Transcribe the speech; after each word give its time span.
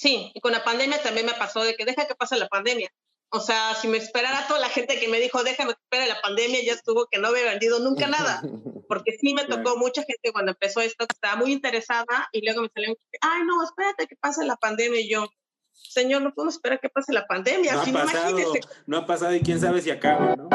Sí, 0.00 0.32
y 0.34 0.40
con 0.40 0.52
la 0.52 0.64
pandemia 0.64 1.02
también 1.02 1.26
me 1.26 1.34
pasó 1.34 1.62
de 1.62 1.76
que 1.76 1.84
deja 1.84 2.06
que 2.06 2.14
pase 2.14 2.38
la 2.38 2.48
pandemia. 2.48 2.88
O 3.28 3.38
sea, 3.38 3.74
si 3.74 3.86
me 3.86 3.98
esperara 3.98 4.46
toda 4.48 4.58
la 4.58 4.70
gente 4.70 4.98
que 4.98 5.08
me 5.08 5.20
dijo, 5.20 5.44
déjame 5.44 5.74
que 5.74 5.80
espere 5.82 6.08
la 6.08 6.22
pandemia, 6.22 6.64
ya 6.64 6.72
estuvo 6.72 7.06
que 7.10 7.18
no 7.18 7.28
había 7.28 7.44
vendido 7.44 7.80
nunca 7.80 8.06
nada. 8.06 8.40
Porque 8.88 9.12
sí 9.20 9.34
me 9.34 9.44
tocó 9.44 9.76
mucha 9.76 10.02
gente 10.02 10.32
cuando 10.32 10.52
empezó 10.52 10.80
esto 10.80 11.06
que 11.06 11.12
estaba 11.12 11.36
muy 11.36 11.52
interesada 11.52 12.30
y 12.32 12.42
luego 12.42 12.62
me 12.62 12.70
salieron, 12.74 12.96
ay, 13.20 13.42
no, 13.44 13.62
espérate 13.62 14.06
que 14.06 14.16
pase 14.16 14.42
la 14.46 14.56
pandemia. 14.56 15.00
Y 15.02 15.10
yo, 15.10 15.28
señor, 15.74 16.22
no 16.22 16.32
podemos 16.32 16.54
esperar 16.54 16.80
que 16.80 16.88
pase 16.88 17.12
la 17.12 17.26
pandemia. 17.26 17.74
No 17.74 17.82
ha 17.82 17.84
pasado, 17.92 18.38
no 18.86 18.96
ha 18.96 19.06
pasado 19.06 19.34
y 19.34 19.40
quién 19.42 19.60
sabe 19.60 19.82
si 19.82 19.90
acaba, 19.90 20.34
¿no? 20.34 20.48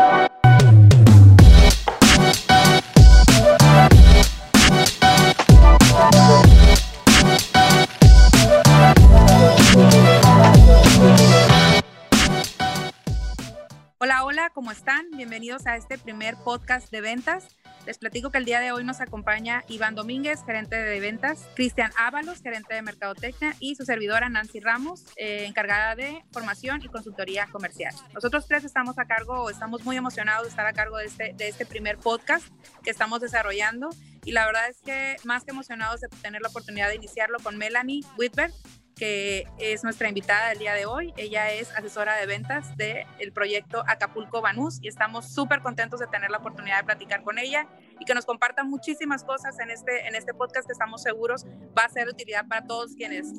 Hola, 14.27 14.49
¿cómo 14.49 14.71
están? 14.71 15.05
Bienvenidos 15.11 15.67
a 15.67 15.75
este 15.75 15.99
primer 15.99 16.35
podcast 16.35 16.89
de 16.89 16.99
ventas. 16.99 17.47
Les 17.85 17.99
platico 17.99 18.31
que 18.31 18.39
el 18.39 18.45
día 18.45 18.59
de 18.59 18.71
hoy 18.71 18.83
nos 18.83 18.99
acompaña 18.99 19.63
Iván 19.67 19.93
Domínguez, 19.93 20.43
gerente 20.43 20.75
de 20.75 20.99
ventas, 20.99 21.47
Cristian 21.53 21.91
Ábalos, 21.95 22.41
gerente 22.41 22.73
de 22.73 22.81
mercadotecnia 22.81 23.55
y 23.59 23.75
su 23.75 23.85
servidora 23.85 24.27
Nancy 24.27 24.61
Ramos, 24.61 25.05
eh, 25.15 25.45
encargada 25.45 25.93
de 25.93 26.23
formación 26.31 26.81
y 26.81 26.87
consultoría 26.87 27.45
comercial. 27.51 27.93
Nosotros 28.15 28.47
tres 28.47 28.63
estamos 28.63 28.97
a 28.97 29.05
cargo, 29.05 29.47
estamos 29.51 29.85
muy 29.85 29.95
emocionados 29.95 30.45
de 30.45 30.49
estar 30.49 30.65
a 30.65 30.73
cargo 30.73 30.97
de 30.97 31.05
este, 31.05 31.33
de 31.37 31.47
este 31.47 31.67
primer 31.67 31.99
podcast 31.99 32.47
que 32.83 32.89
estamos 32.89 33.21
desarrollando 33.21 33.91
y 34.23 34.31
la 34.31 34.47
verdad 34.47 34.67
es 34.67 34.81
que 34.81 35.17
más 35.23 35.43
que 35.43 35.51
emocionados 35.51 36.01
de 36.01 36.07
tener 36.23 36.41
la 36.41 36.47
oportunidad 36.47 36.89
de 36.89 36.95
iniciarlo 36.95 37.37
con 37.43 37.57
Melanie 37.57 38.01
Whitberg, 38.17 38.53
que 38.95 39.47
es 39.59 39.83
nuestra 39.83 40.07
invitada 40.07 40.49
del 40.49 40.59
día 40.59 40.73
de 40.73 40.85
hoy. 40.85 41.13
Ella 41.17 41.51
es 41.51 41.71
asesora 41.71 42.15
de 42.15 42.25
ventas 42.25 42.75
del 42.77 43.31
proyecto 43.33 43.83
Acapulco 43.87 44.41
Banús 44.41 44.79
y 44.81 44.87
estamos 44.87 45.27
súper 45.29 45.61
contentos 45.61 45.99
de 45.99 46.07
tener 46.07 46.31
la 46.31 46.37
oportunidad 46.37 46.77
de 46.77 46.85
platicar 46.85 47.23
con 47.23 47.37
ella 47.37 47.67
y 47.99 48.05
que 48.05 48.13
nos 48.13 48.25
comparta 48.25 48.63
muchísimas 48.63 49.23
cosas 49.23 49.59
en 49.59 49.69
este, 49.71 50.07
en 50.07 50.15
este 50.15 50.33
podcast 50.33 50.65
que 50.65 50.73
estamos 50.73 51.01
seguros 51.01 51.45
va 51.77 51.83
a 51.83 51.89
ser 51.89 52.05
de 52.05 52.11
utilidad 52.11 52.47
para 52.47 52.65
todos 52.65 52.93
quienes, 52.95 53.33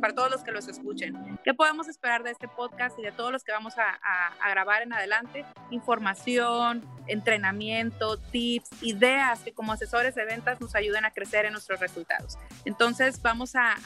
para 0.00 0.14
todos 0.14 0.30
los 0.30 0.42
que 0.42 0.52
los 0.52 0.68
escuchen. 0.68 1.38
¿Qué 1.44 1.54
podemos 1.54 1.88
esperar 1.88 2.22
de 2.22 2.30
este 2.30 2.48
podcast 2.48 2.98
y 2.98 3.02
de 3.02 3.12
todos 3.12 3.32
los 3.32 3.44
que 3.44 3.52
vamos 3.52 3.74
a, 3.78 3.98
a, 4.40 4.50
grabar 4.50 4.82
en 4.82 4.92
adelante? 4.92 5.44
Información, 5.70 6.84
entrenamiento, 7.06 8.18
tips, 8.18 8.70
ideas 8.82 9.40
que 9.40 9.52
como 9.52 9.72
asesores 9.72 10.14
de 10.14 10.24
ventas 10.24 10.60
nos 10.60 10.74
ayuden 10.74 11.04
a 11.04 11.10
crecer 11.10 11.44
en 11.46 11.52
nuestros 11.52 11.80
resultados. 11.80 12.38
Entonces 12.64 13.20
vamos 13.22 13.54
a, 13.54 13.76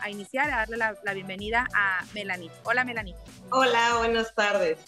a 0.00 0.10
iniciar, 0.10 0.50
a 0.50 0.56
darle 0.56 0.76
la, 0.76 0.96
la, 1.02 1.14
bienvenida 1.14 1.66
a 1.74 2.04
Melanie. 2.14 2.50
Hola 2.64 2.84
Melanie. 2.84 3.14
Hola, 3.50 3.96
buenas 3.98 4.34
tardes. 4.34 4.78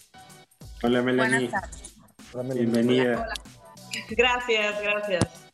Hola 0.82 1.02
Melanie. 1.02 1.48
Buenas 1.48 1.50
tardes. 1.50 1.96
Hola, 2.32 2.54
Bienvenida. 2.54 3.22
Hola. 3.22 3.55
Gracias, 4.10 4.82
gracias. 4.82 5.46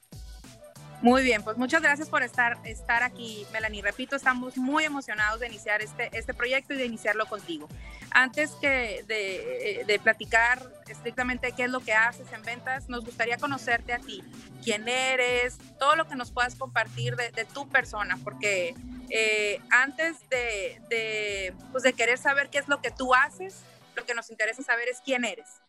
Muy 1.03 1.25
bien, 1.25 1.43
pues 1.43 1.57
muchas 1.57 1.83
gracias 1.83 2.09
por 2.09 2.23
estar, 2.23 2.59
estar 2.65 3.03
aquí, 3.03 3.45
Melanie. 3.53 3.83
Repito, 3.83 4.15
estamos 4.15 4.57
muy 4.57 4.85
emocionados 4.85 5.41
de 5.41 5.49
iniciar 5.49 5.83
este, 5.83 6.17
este 6.17 6.33
proyecto 6.33 6.75
y 6.75 6.77
de 6.77 6.85
iniciarlo 6.85 7.27
contigo. 7.27 7.69
Antes 8.13 8.53
que 8.61 9.05
de, 9.09 9.83
de, 9.85 9.99
platicar 9.99 10.63
estrictamente 10.89 11.51
qué 11.57 11.65
es 11.65 11.71
lo 11.71 11.81
que 11.81 11.93
haces 11.93 12.33
en 12.33 12.43
ventas, 12.43 12.89
nos 12.89 13.05
gustaría 13.05 13.37
conocerte 13.37 13.93
a 13.93 13.99
ti, 13.99 14.23
quién 14.63 14.89
eres, 14.89 15.59
todo 15.81 15.97
lo 15.97 16.07
que 16.07 16.15
nos 16.15 16.31
puedas 16.31 16.55
compartir 16.55 17.17
de, 17.17 17.33
de 17.33 17.47
tu 17.47 17.69
persona, 17.69 18.17
porque 18.23 18.77
eh, 19.11 19.61
antes 19.71 20.29
de, 20.31 20.81
de, 20.89 21.53
pues 21.73 21.83
de 21.83 21.95
querer 21.95 22.17
saber 22.17 22.49
qué 22.49 22.59
es 22.59 22.69
lo 22.69 22.81
que 22.81 22.93
tú 22.93 23.13
haces, 23.13 23.65
lo 23.97 24.07
que 24.07 24.15
nos 24.15 24.31
interesa 24.31 24.63
saber 24.63 24.89
es 24.89 25.01
quién 25.05 25.25
eres. 25.25 25.62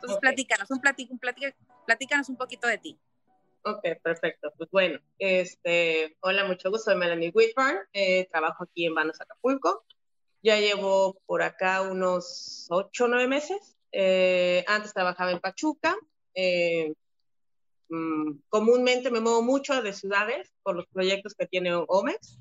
Entonces, 0.00 0.16
okay. 0.16 0.30
platícanos, 0.30 0.70
un 0.70 0.80
platic, 0.80 1.10
un 1.10 1.18
platic, 1.18 1.54
platícanos 1.86 2.28
un 2.30 2.36
poquito 2.38 2.66
de 2.66 2.78
ti. 2.78 2.98
Ok, 3.64 3.82
perfecto. 4.02 4.50
Pues 4.56 4.70
bueno, 4.70 4.98
este, 5.18 6.16
hola, 6.20 6.44
mucho 6.44 6.70
gusto, 6.70 6.90
soy 6.90 6.96
Melanie 6.96 7.30
Whitburn, 7.34 7.80
eh, 7.92 8.26
trabajo 8.32 8.64
aquí 8.64 8.86
en 8.86 8.94
Vanos 8.94 9.20
Acapulco. 9.20 9.84
Ya 10.42 10.58
llevo 10.58 11.20
por 11.26 11.42
acá 11.42 11.82
unos 11.82 12.66
ocho 12.70 13.04
o 13.04 13.08
nueve 13.08 13.28
meses. 13.28 13.76
Eh, 13.92 14.64
antes 14.66 14.94
trabajaba 14.94 15.32
en 15.32 15.40
Pachuca. 15.40 15.94
Eh, 16.32 16.94
mm, 17.90 18.38
comúnmente 18.48 19.10
me 19.10 19.20
muevo 19.20 19.42
mucho 19.42 19.82
de 19.82 19.92
ciudades 19.92 20.50
por 20.62 20.76
los 20.76 20.86
proyectos 20.86 21.34
que 21.34 21.44
tiene 21.44 21.74
Omex. 21.74 22.38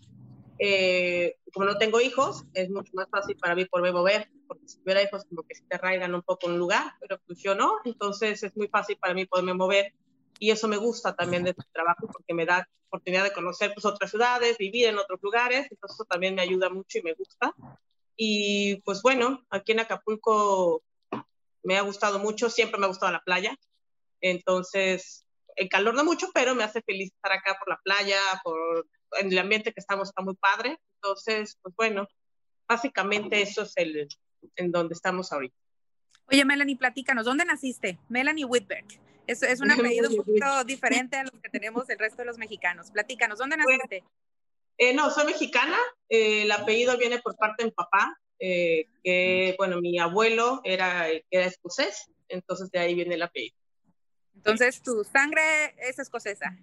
Eh, 0.59 1.35
como 1.53 1.65
no 1.65 1.77
tengo 1.77 1.99
hijos, 1.99 2.45
es 2.53 2.69
mucho 2.69 2.93
más 2.93 3.09
fácil 3.09 3.35
para 3.35 3.55
mí 3.55 3.65
poderme 3.65 3.91
mover, 3.91 4.29
porque 4.49 4.67
si 4.67 4.79
tuviera 4.79 5.03
hijos 5.03 5.23
como 5.25 5.43
que 5.43 5.55
se 5.55 5.63
te 5.63 5.75
arraigan 5.75 6.15
un 6.15 6.23
poco 6.23 6.47
un 6.47 6.57
lugar, 6.57 6.93
pero 6.99 7.19
pues 7.25 7.39
yo 7.39 7.53
no, 7.53 7.75
entonces 7.85 8.43
es 8.43 8.57
muy 8.57 8.67
fácil 8.67 8.97
para 8.97 9.13
mí 9.13 9.25
poderme 9.25 9.53
mover 9.53 9.93
y 10.39 10.49
eso 10.51 10.67
me 10.67 10.77
gusta 10.77 11.15
también 11.15 11.43
de 11.43 11.51
este 11.51 11.63
trabajo 11.71 12.07
porque 12.07 12.33
me 12.33 12.45
da 12.45 12.67
oportunidad 12.87 13.23
de 13.23 13.33
conocer 13.33 13.71
pues, 13.73 13.85
otras 13.85 14.09
ciudades, 14.09 14.57
vivir 14.57 14.87
en 14.87 14.97
otros 14.97 15.19
lugares, 15.21 15.67
entonces 15.69 15.95
eso 15.95 16.05
también 16.05 16.33
me 16.33 16.41
ayuda 16.41 16.69
mucho 16.69 16.97
y 16.97 17.03
me 17.03 17.13
gusta. 17.13 17.53
Y 18.15 18.81
pues 18.81 19.01
bueno, 19.03 19.45
aquí 19.51 19.73
en 19.73 19.81
Acapulco 19.81 20.81
me 21.63 21.77
ha 21.77 21.81
gustado 21.81 22.17
mucho, 22.19 22.49
siempre 22.49 22.79
me 22.79 22.85
ha 22.85 22.89
gustado 22.89 23.11
la 23.11 23.23
playa, 23.23 23.55
entonces 24.21 25.25
el 25.55 25.69
calor 25.69 25.93
no 25.93 26.03
mucho, 26.03 26.29
pero 26.33 26.55
me 26.55 26.63
hace 26.63 26.81
feliz 26.81 27.11
estar 27.13 27.31
acá 27.31 27.55
por 27.59 27.69
la 27.69 27.79
playa, 27.83 28.19
por 28.43 28.87
en 29.19 29.31
el 29.31 29.37
ambiente 29.37 29.73
que 29.73 29.79
estamos 29.79 30.09
está 30.09 30.21
muy 30.21 30.35
padre. 30.35 30.79
Entonces, 30.95 31.57
pues 31.61 31.75
bueno, 31.75 32.07
básicamente 32.67 33.41
eso 33.41 33.63
es 33.63 33.73
el 33.75 34.07
en 34.55 34.71
donde 34.71 34.93
estamos 34.93 35.31
ahorita. 35.31 35.55
Oye, 36.31 36.45
Melanie, 36.45 36.77
platícanos, 36.77 37.25
¿dónde 37.25 37.45
naciste? 37.45 37.97
Melanie 38.07 38.45
Whitberg. 38.45 38.85
Es, 39.25 39.43
es 39.43 39.61
un 39.61 39.71
apellido 39.71 40.09
un 40.09 40.17
poquito 40.17 40.63
diferente 40.63 41.17
a 41.17 41.23
los 41.23 41.33
que 41.41 41.49
tenemos 41.49 41.89
el 41.89 41.99
resto 41.99 42.17
de 42.17 42.25
los 42.25 42.37
mexicanos. 42.37 42.91
Platícanos, 42.91 43.39
¿dónde 43.39 43.57
naciste? 43.57 43.99
Bueno, 43.99 44.11
eh, 44.77 44.93
no, 44.93 45.09
soy 45.09 45.25
mexicana. 45.25 45.77
Eh, 46.07 46.43
el 46.43 46.51
apellido 46.51 46.97
viene 46.97 47.19
por 47.19 47.35
parte 47.35 47.63
de 47.63 47.69
mi 47.69 47.71
papá, 47.71 48.17
eh, 48.39 48.87
que, 49.03 49.55
bueno, 49.57 49.81
mi 49.81 49.99
abuelo 49.99 50.61
era, 50.63 51.07
era 51.09 51.45
escocés, 51.45 52.09
entonces 52.29 52.71
de 52.71 52.79
ahí 52.79 52.95
viene 52.95 53.15
el 53.15 53.21
apellido. 53.21 53.57
Entonces, 54.35 54.81
tu 54.81 55.03
sangre 55.03 55.75
es 55.79 55.99
escocesa. 55.99 56.57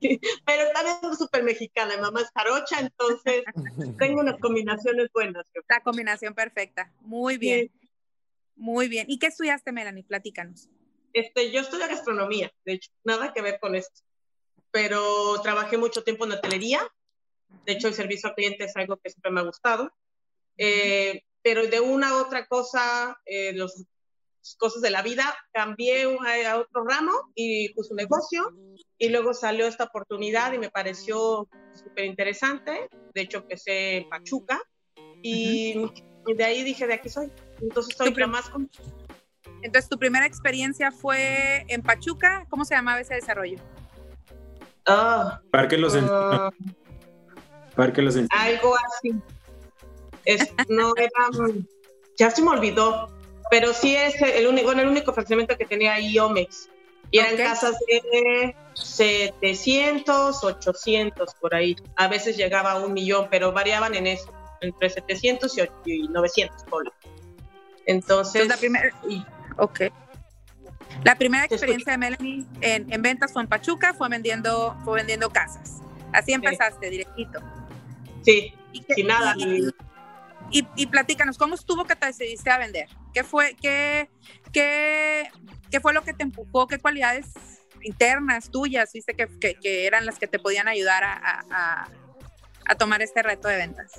pero 0.46 0.70
también 0.72 1.16
súper 1.16 1.42
mexicana, 1.42 1.96
mi 1.96 2.02
mamá 2.02 2.20
es 2.20 2.30
jarocha, 2.34 2.80
entonces 2.80 3.44
tengo 3.98 4.20
unas 4.20 4.38
combinaciones 4.40 5.08
buenas. 5.12 5.46
La 5.68 5.80
combinación 5.80 6.34
perfecta, 6.34 6.92
muy 7.00 7.36
bien, 7.36 7.70
sí. 7.80 7.90
muy 8.56 8.88
bien. 8.88 9.06
¿Y 9.08 9.18
qué 9.18 9.26
estudiaste, 9.26 9.72
Melanie? 9.72 10.04
Platícanos. 10.04 10.68
Este, 11.12 11.50
yo 11.50 11.60
estudié 11.60 11.88
gastronomía, 11.88 12.52
de 12.64 12.74
hecho, 12.74 12.90
nada 13.02 13.32
que 13.32 13.42
ver 13.42 13.58
con 13.60 13.74
esto, 13.74 14.02
pero 14.70 15.40
trabajé 15.42 15.78
mucho 15.78 16.04
tiempo 16.04 16.26
en 16.26 16.32
hotelería, 16.32 16.80
de 17.64 17.72
hecho 17.72 17.88
el 17.88 17.94
servicio 17.94 18.28
al 18.28 18.34
cliente 18.34 18.64
es 18.64 18.76
algo 18.76 18.98
que 18.98 19.10
siempre 19.10 19.32
me 19.32 19.40
ha 19.40 19.44
gustado, 19.44 19.92
eh, 20.58 21.22
pero 21.42 21.66
de 21.66 21.80
una 21.80 22.14
u 22.14 22.18
otra 22.18 22.46
cosa, 22.46 23.20
eh, 23.24 23.52
los 23.54 23.84
cosas 24.56 24.82
de 24.82 24.90
la 24.90 25.02
vida, 25.02 25.34
cambié 25.52 26.04
a, 26.04 26.52
a 26.52 26.58
otro 26.58 26.84
ramo 26.84 27.12
y 27.34 27.72
puse 27.74 27.92
un 27.92 27.96
negocio 27.96 28.52
y 28.98 29.08
luego 29.08 29.34
salió 29.34 29.66
esta 29.66 29.84
oportunidad 29.84 30.52
y 30.52 30.58
me 30.58 30.70
pareció 30.70 31.48
súper 31.74 32.04
interesante. 32.04 32.88
De 33.14 33.20
hecho, 33.22 33.38
empecé 33.38 33.98
en 33.98 34.08
Pachuca 34.08 34.60
y, 35.22 35.78
uh 35.78 35.86
-huh. 35.86 36.22
y, 36.26 36.34
de 36.34 36.44
ahí 36.44 36.64
dije, 36.64 36.86
de 36.86 36.94
aquí 36.94 37.08
soy. 37.08 37.30
Entonces 37.60 37.96
soy 37.96 38.14
la 38.14 38.26
más... 38.26 38.48
Con... 38.50 38.70
Entonces, 39.62 39.88
tu 39.88 39.98
primera 39.98 40.26
experiencia 40.26 40.90
fue 40.92 41.64
en 41.68 41.82
Pachuca. 41.82 42.46
¿Cómo 42.48 42.64
se 42.64 42.74
llamaba 42.74 43.00
ese 43.00 43.14
desarrollo? 43.14 43.58
Oh, 44.86 45.32
Parque 45.50 45.76
Los 45.76 45.94
uh, 45.94 46.50
Parque 47.74 48.02
Los 48.02 48.16
Algo 48.16 48.76
así. 48.76 49.14
Es, 50.24 50.52
no 50.68 50.92
era... 50.96 51.10
Ya 52.16 52.30
se 52.30 52.42
me 52.42 52.50
olvidó 52.50 53.17
pero 53.50 53.72
sí 53.72 53.96
es 53.96 54.20
el 54.20 54.46
único, 54.46 54.66
bueno, 54.66 54.82
el 54.82 54.88
único 54.88 55.12
fraccionamiento 55.12 55.56
que 55.56 55.66
tenía 55.66 55.94
ahí 55.94 56.18
Omex. 56.18 56.68
Y 57.10 57.18
eran 57.18 57.34
okay. 57.34 57.46
casas 57.46 57.76
de 57.86 58.54
700, 58.74 60.44
800 60.44 61.34
por 61.40 61.54
ahí. 61.54 61.74
A 61.96 62.08
veces 62.08 62.36
llegaba 62.36 62.72
a 62.72 62.80
un 62.80 62.92
millón, 62.92 63.28
pero 63.30 63.52
variaban 63.52 63.94
en 63.94 64.06
eso, 64.06 64.30
entre 64.60 64.90
700 64.90 65.56
y 65.86 66.08
900 66.08 66.64
por 66.64 66.92
Entonces, 67.86 68.42
Entonces 68.42 68.48
la 68.48 68.56
primera, 68.56 68.90
ok. 69.56 69.80
La 71.04 71.14
primera 71.16 71.44
experiencia 71.44 71.92
de 71.92 71.98
Melanie 71.98 72.44
en, 72.60 72.92
en, 72.92 73.02
ventas 73.02 73.32
fue 73.32 73.42
en 73.42 73.48
Pachuca, 73.48 73.94
fue 73.94 74.08
vendiendo, 74.08 74.76
fue 74.84 74.96
vendiendo 74.96 75.30
casas. 75.30 75.80
Así 76.12 76.32
empezaste, 76.32 76.86
sí. 76.86 76.90
directito. 76.90 77.40
Sí, 78.22 78.54
sin 78.94 79.06
nada. 79.06 79.34
Y, 79.38 79.70
y, 80.50 80.66
y, 80.76 80.86
platícanos, 80.86 81.38
¿cómo 81.38 81.54
estuvo 81.54 81.84
que 81.84 81.96
te 81.96 82.06
decidiste 82.06 82.50
a 82.50 82.58
vender? 82.58 82.88
¿Qué 83.12 83.24
fue, 83.24 83.56
qué, 83.60 84.08
qué, 84.52 85.30
qué 85.70 85.80
fue 85.80 85.92
lo 85.92 86.02
que 86.02 86.12
te 86.12 86.22
empujó? 86.22 86.66
¿Qué 86.66 86.78
cualidades 86.78 87.26
internas 87.82 88.50
tuyas 88.50 88.92
viste 88.92 89.14
que, 89.14 89.28
que, 89.38 89.54
que 89.54 89.86
eran 89.86 90.06
las 90.06 90.18
que 90.18 90.26
te 90.26 90.38
podían 90.38 90.68
ayudar 90.68 91.04
a, 91.04 91.44
a, 91.50 91.88
a, 92.66 92.74
tomar 92.76 93.02
este 93.02 93.22
reto 93.22 93.48
de 93.48 93.56
ventas? 93.56 93.92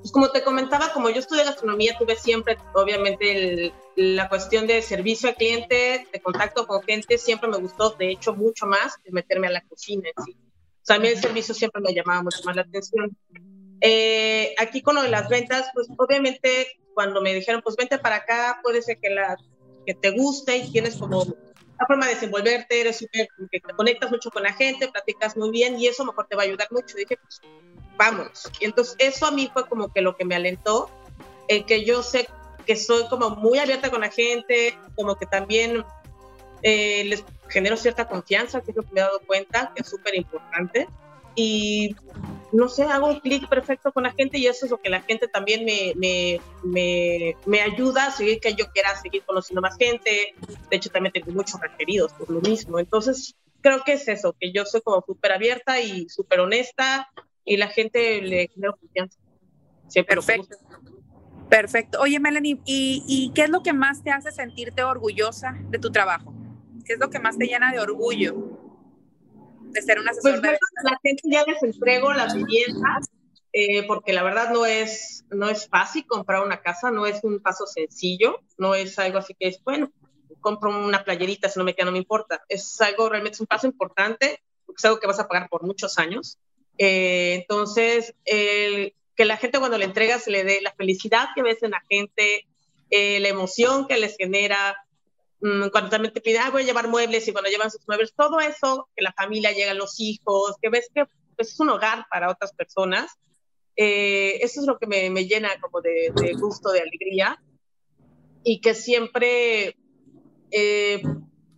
pues 0.00 0.12
como 0.12 0.30
te 0.30 0.42
comentaba, 0.42 0.92
como 0.92 1.10
yo 1.10 1.18
estudié 1.18 1.44
gastronomía, 1.44 1.96
tuve 1.98 2.16
siempre, 2.16 2.56
obviamente, 2.74 3.72
la 3.96 4.30
cuestión 4.30 4.66
de 4.66 4.80
servicio 4.80 5.28
al 5.28 5.34
cliente, 5.34 6.06
de 6.10 6.20
contacto 6.20 6.66
con 6.66 6.82
gente, 6.82 7.18
siempre 7.18 7.50
me 7.50 7.58
gustó, 7.58 7.90
de 7.90 8.10
hecho, 8.10 8.34
mucho 8.34 8.66
más 8.66 8.96
que 9.04 9.12
meterme 9.12 9.48
a 9.48 9.50
la 9.50 9.60
cocina 9.60 10.08
en 10.08 10.24
sí. 10.24 10.32
O 10.32 10.84
sea, 10.84 10.96
a 10.96 10.98
mí 10.98 11.08
el 11.08 11.18
servicio 11.18 11.54
siempre 11.54 11.82
me 11.82 11.92
llamaba 11.92 12.22
mucho 12.22 12.40
más 12.44 12.56
la 12.56 12.62
atención. 12.62 13.14
Eh, 13.82 14.19
aquí 14.60 14.82
con 14.82 14.94
lo 14.94 15.02
de 15.02 15.08
las 15.08 15.28
ventas, 15.28 15.68
pues 15.74 15.88
obviamente 15.96 16.78
cuando 16.94 17.20
me 17.22 17.34
dijeron, 17.34 17.62
pues 17.62 17.76
vente 17.76 17.98
para 17.98 18.16
acá, 18.16 18.60
puede 18.62 18.82
ser 18.82 18.98
que, 18.98 19.10
la, 19.10 19.36
que 19.86 19.94
te 19.94 20.10
guste 20.10 20.58
y 20.58 20.70
tienes 20.70 20.96
como 20.96 21.24
la 21.24 21.86
forma 21.86 22.06
de 22.06 22.14
desenvolverte, 22.14 22.80
eres 22.80 22.98
súper, 22.98 23.28
te 23.50 23.60
conectas 23.74 24.10
mucho 24.10 24.30
con 24.30 24.42
la 24.42 24.52
gente, 24.52 24.88
platicas 24.88 25.36
muy 25.36 25.50
bien 25.50 25.78
y 25.78 25.86
eso 25.86 26.04
mejor 26.04 26.26
te 26.28 26.36
va 26.36 26.42
a 26.42 26.44
ayudar 26.44 26.68
mucho. 26.70 26.96
dije, 26.96 27.16
pues 27.16 27.40
vamos. 27.96 28.50
Y 28.60 28.66
entonces 28.66 28.96
eso 28.98 29.26
a 29.26 29.30
mí 29.30 29.50
fue 29.52 29.66
como 29.66 29.92
que 29.92 30.02
lo 30.02 30.16
que 30.16 30.24
me 30.24 30.34
alentó, 30.34 30.90
el 31.48 31.64
que 31.64 31.84
yo 31.84 32.02
sé 32.02 32.28
que 32.66 32.76
soy 32.76 33.08
como 33.08 33.30
muy 33.30 33.58
abierta 33.58 33.90
con 33.90 34.02
la 34.02 34.10
gente, 34.10 34.78
como 34.94 35.16
que 35.16 35.26
también 35.26 35.84
eh, 36.62 37.04
les 37.04 37.24
genero 37.48 37.76
cierta 37.76 38.06
confianza, 38.06 38.60
que 38.60 38.72
es 38.72 38.76
lo 38.76 38.82
que 38.82 38.92
me 38.92 39.00
he 39.00 39.04
dado 39.04 39.20
cuenta, 39.26 39.72
que 39.74 39.82
es 39.82 39.88
súper 39.88 40.14
importante. 40.14 40.86
Y 41.34 41.96
no 42.52 42.68
sé, 42.68 42.82
hago 42.84 43.08
un 43.08 43.20
clic 43.20 43.48
perfecto 43.48 43.92
con 43.92 44.02
la 44.02 44.12
gente 44.12 44.38
y 44.38 44.46
eso 44.46 44.64
es 44.64 44.70
lo 44.70 44.78
que 44.78 44.90
la 44.90 45.02
gente 45.02 45.28
también 45.28 45.64
me, 45.64 45.92
me, 45.96 46.40
me, 46.62 47.36
me, 47.46 47.60
ayuda 47.60 48.06
a 48.06 48.10
seguir 48.10 48.40
que 48.40 48.54
yo 48.54 48.66
quiera 48.72 48.96
seguir 48.96 49.22
conociendo 49.24 49.60
más 49.60 49.76
gente. 49.76 50.34
De 50.70 50.76
hecho, 50.76 50.90
también 50.90 51.12
tengo 51.12 51.30
muchos 51.32 51.60
referidos 51.60 52.12
por 52.12 52.30
lo 52.30 52.40
mismo. 52.40 52.78
Entonces, 52.78 53.36
creo 53.60 53.82
que 53.84 53.92
es 53.92 54.08
eso, 54.08 54.34
que 54.38 54.52
yo 54.52 54.64
soy 54.64 54.80
como 54.80 55.02
súper 55.06 55.32
abierta 55.32 55.80
y 55.80 56.08
súper 56.08 56.40
honesta 56.40 57.08
y 57.44 57.56
la 57.56 57.68
gente 57.68 58.20
le 58.20 58.48
genera 58.48 58.72
confianza. 58.72 59.18
Perfecto. 60.06 60.56
Perfecto. 61.48 62.00
Oye, 62.00 62.20
Melanie, 62.20 62.60
¿y, 62.64 63.04
¿y 63.08 63.32
qué 63.32 63.42
es 63.42 63.50
lo 63.50 63.62
que 63.62 63.72
más 63.72 64.04
te 64.04 64.10
hace 64.10 64.30
sentirte 64.30 64.84
orgullosa 64.84 65.56
de 65.68 65.78
tu 65.78 65.90
trabajo? 65.90 66.32
¿Qué 66.84 66.94
es 66.94 66.98
lo 66.98 67.10
que 67.10 67.18
más 67.18 67.38
te 67.38 67.46
llena 67.46 67.72
de 67.72 67.80
orgullo 67.80 68.49
de 69.72 69.82
ser 69.82 69.98
una 69.98 70.10
asesor 70.10 70.40
pues, 70.40 70.58
La 70.82 70.98
gente 71.02 71.22
ya 71.24 71.44
les 71.44 71.62
entrego 71.62 72.12
las 72.12 72.34
viviendas, 72.34 73.10
eh, 73.52 73.86
porque 73.86 74.12
la 74.12 74.22
verdad 74.22 74.50
no 74.52 74.66
es, 74.66 75.24
no 75.30 75.48
es 75.48 75.68
fácil 75.68 76.06
comprar 76.06 76.44
una 76.44 76.60
casa, 76.60 76.90
no 76.90 77.06
es 77.06 77.22
un 77.24 77.40
paso 77.40 77.66
sencillo, 77.66 78.40
no 78.58 78.74
es 78.74 78.98
algo 78.98 79.18
así 79.18 79.34
que 79.38 79.48
es, 79.48 79.62
bueno, 79.64 79.92
compro 80.40 80.70
una 80.70 81.04
playerita, 81.04 81.48
si 81.48 81.58
no 81.58 81.64
me 81.64 81.74
queda, 81.74 81.86
no 81.86 81.92
me 81.92 81.98
importa. 81.98 82.42
Es 82.48 82.80
algo 82.80 83.08
realmente, 83.08 83.34
es 83.34 83.40
un 83.40 83.46
paso 83.46 83.66
importante, 83.66 84.42
porque 84.64 84.78
es 84.78 84.84
algo 84.84 85.00
que 85.00 85.06
vas 85.06 85.20
a 85.20 85.28
pagar 85.28 85.48
por 85.48 85.62
muchos 85.64 85.98
años. 85.98 86.38
Eh, 86.78 87.34
entonces, 87.34 88.14
que 88.24 89.24
la 89.26 89.36
gente 89.36 89.58
cuando 89.58 89.76
le 89.76 89.84
entregas 89.84 90.26
le 90.28 90.44
dé 90.44 90.60
la 90.62 90.72
felicidad 90.72 91.28
que 91.34 91.42
ves 91.42 91.62
en 91.62 91.72
la 91.72 91.82
gente, 91.90 92.46
eh, 92.90 93.20
la 93.20 93.28
emoción 93.28 93.86
que 93.86 93.98
les 93.98 94.16
genera, 94.16 94.76
cuando 95.40 95.88
también 95.88 96.12
te 96.12 96.20
piden, 96.20 96.42
ah, 96.42 96.50
voy 96.50 96.62
a 96.62 96.66
llevar 96.66 96.88
muebles 96.88 97.26
y 97.26 97.32
cuando 97.32 97.50
llevan 97.50 97.70
sus 97.70 97.86
muebles, 97.88 98.12
todo 98.14 98.40
eso, 98.40 98.88
que 98.94 99.02
la 99.02 99.12
familia 99.12 99.52
llega, 99.52 99.72
los 99.74 99.98
hijos, 99.98 100.56
que 100.60 100.68
ves 100.68 100.90
que 100.94 101.04
pues, 101.36 101.52
es 101.52 101.60
un 101.60 101.70
hogar 101.70 102.06
para 102.10 102.30
otras 102.30 102.52
personas, 102.52 103.18
eh, 103.76 104.38
eso 104.42 104.60
es 104.60 104.66
lo 104.66 104.78
que 104.78 104.86
me, 104.86 105.08
me 105.08 105.26
llena 105.26 105.48
como 105.60 105.80
de, 105.80 106.12
de, 106.14 106.34
gusto, 106.34 106.70
de 106.70 106.80
alegría 106.80 107.42
y 108.44 108.60
que 108.60 108.74
siempre 108.74 109.76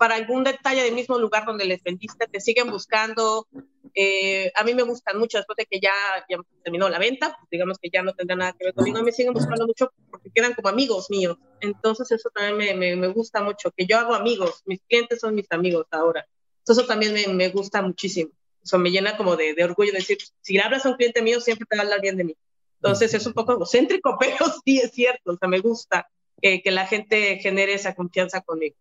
para 0.02 0.16
algún 0.16 0.42
detalle 0.42 0.82
del 0.82 0.96
mismo 0.96 1.16
lugar 1.16 1.46
donde 1.46 1.64
les 1.64 1.80
vendiste, 1.80 2.26
te 2.26 2.40
siguen 2.40 2.68
buscando. 2.68 3.46
Eh, 3.94 4.50
a 4.56 4.64
mí 4.64 4.74
me 4.74 4.82
gustan 4.82 5.16
mucho 5.16 5.38
después 5.38 5.56
de 5.56 5.64
que 5.66 5.78
ya, 5.78 5.92
ya, 6.28 6.38
terminó 6.64 6.88
la 6.88 6.98
venta, 6.98 7.36
pues 7.38 7.48
digamos 7.52 7.78
que 7.78 7.88
ya 7.88 8.02
no 8.02 8.12
tendrá 8.12 8.34
nada 8.34 8.52
que 8.58 8.64
ver 8.64 8.74
conmigo, 8.74 9.00
me 9.04 9.12
siguen 9.12 9.32
buscando 9.32 9.64
mucho 9.64 9.92
porque 10.10 10.30
quedan 10.34 10.54
como 10.54 10.70
amigos 10.70 11.08
míos. 11.08 11.38
Entonces 11.60 12.10
eso 12.10 12.30
también 12.34 12.76
me, 12.76 12.96
me, 12.96 13.06
gusta 13.06 13.44
mucho, 13.44 13.70
que 13.70 13.86
yo 13.86 13.96
hago 13.96 14.12
amigos, 14.16 14.62
mis 14.64 14.80
clientes 14.88 15.20
son 15.20 15.36
mis 15.36 15.46
amigos 15.52 15.86
ahora. 15.92 16.26
Eso 16.66 16.84
también 16.84 17.36
me, 17.36 17.48
gusta 17.50 17.80
muchísimo. 17.80 18.32
Eso 18.60 18.80
me 18.80 18.90
llena 18.90 19.16
como 19.16 19.36
de, 19.36 19.54
de 19.54 19.62
orgullo 19.62 19.92
decir, 19.92 20.18
si 20.40 20.58
hablas 20.58 20.84
a 20.84 20.88
un 20.88 20.96
cliente 20.96 21.22
mío, 21.22 21.40
siempre 21.40 21.64
te 21.70 21.76
va 21.76 21.82
a 21.82 21.84
hablar 21.84 22.00
bien 22.00 22.16
de 22.16 22.24
mí. 22.24 22.36
Entonces 22.80 23.14
es 23.14 23.24
un 23.24 23.34
poco 23.34 23.52
egocéntrico, 23.52 24.16
pero 24.18 24.46
sí 24.64 24.80
es 24.80 24.90
cierto, 24.90 25.30
o 25.30 25.36
sea, 25.36 25.48
me 25.48 25.60
gusta 25.60 26.08
que, 26.40 26.60
que 26.60 26.72
la 26.72 26.88
gente 26.88 27.36
genere 27.36 27.74
esa 27.74 27.94
confianza 27.94 28.40
conmigo. 28.40 28.74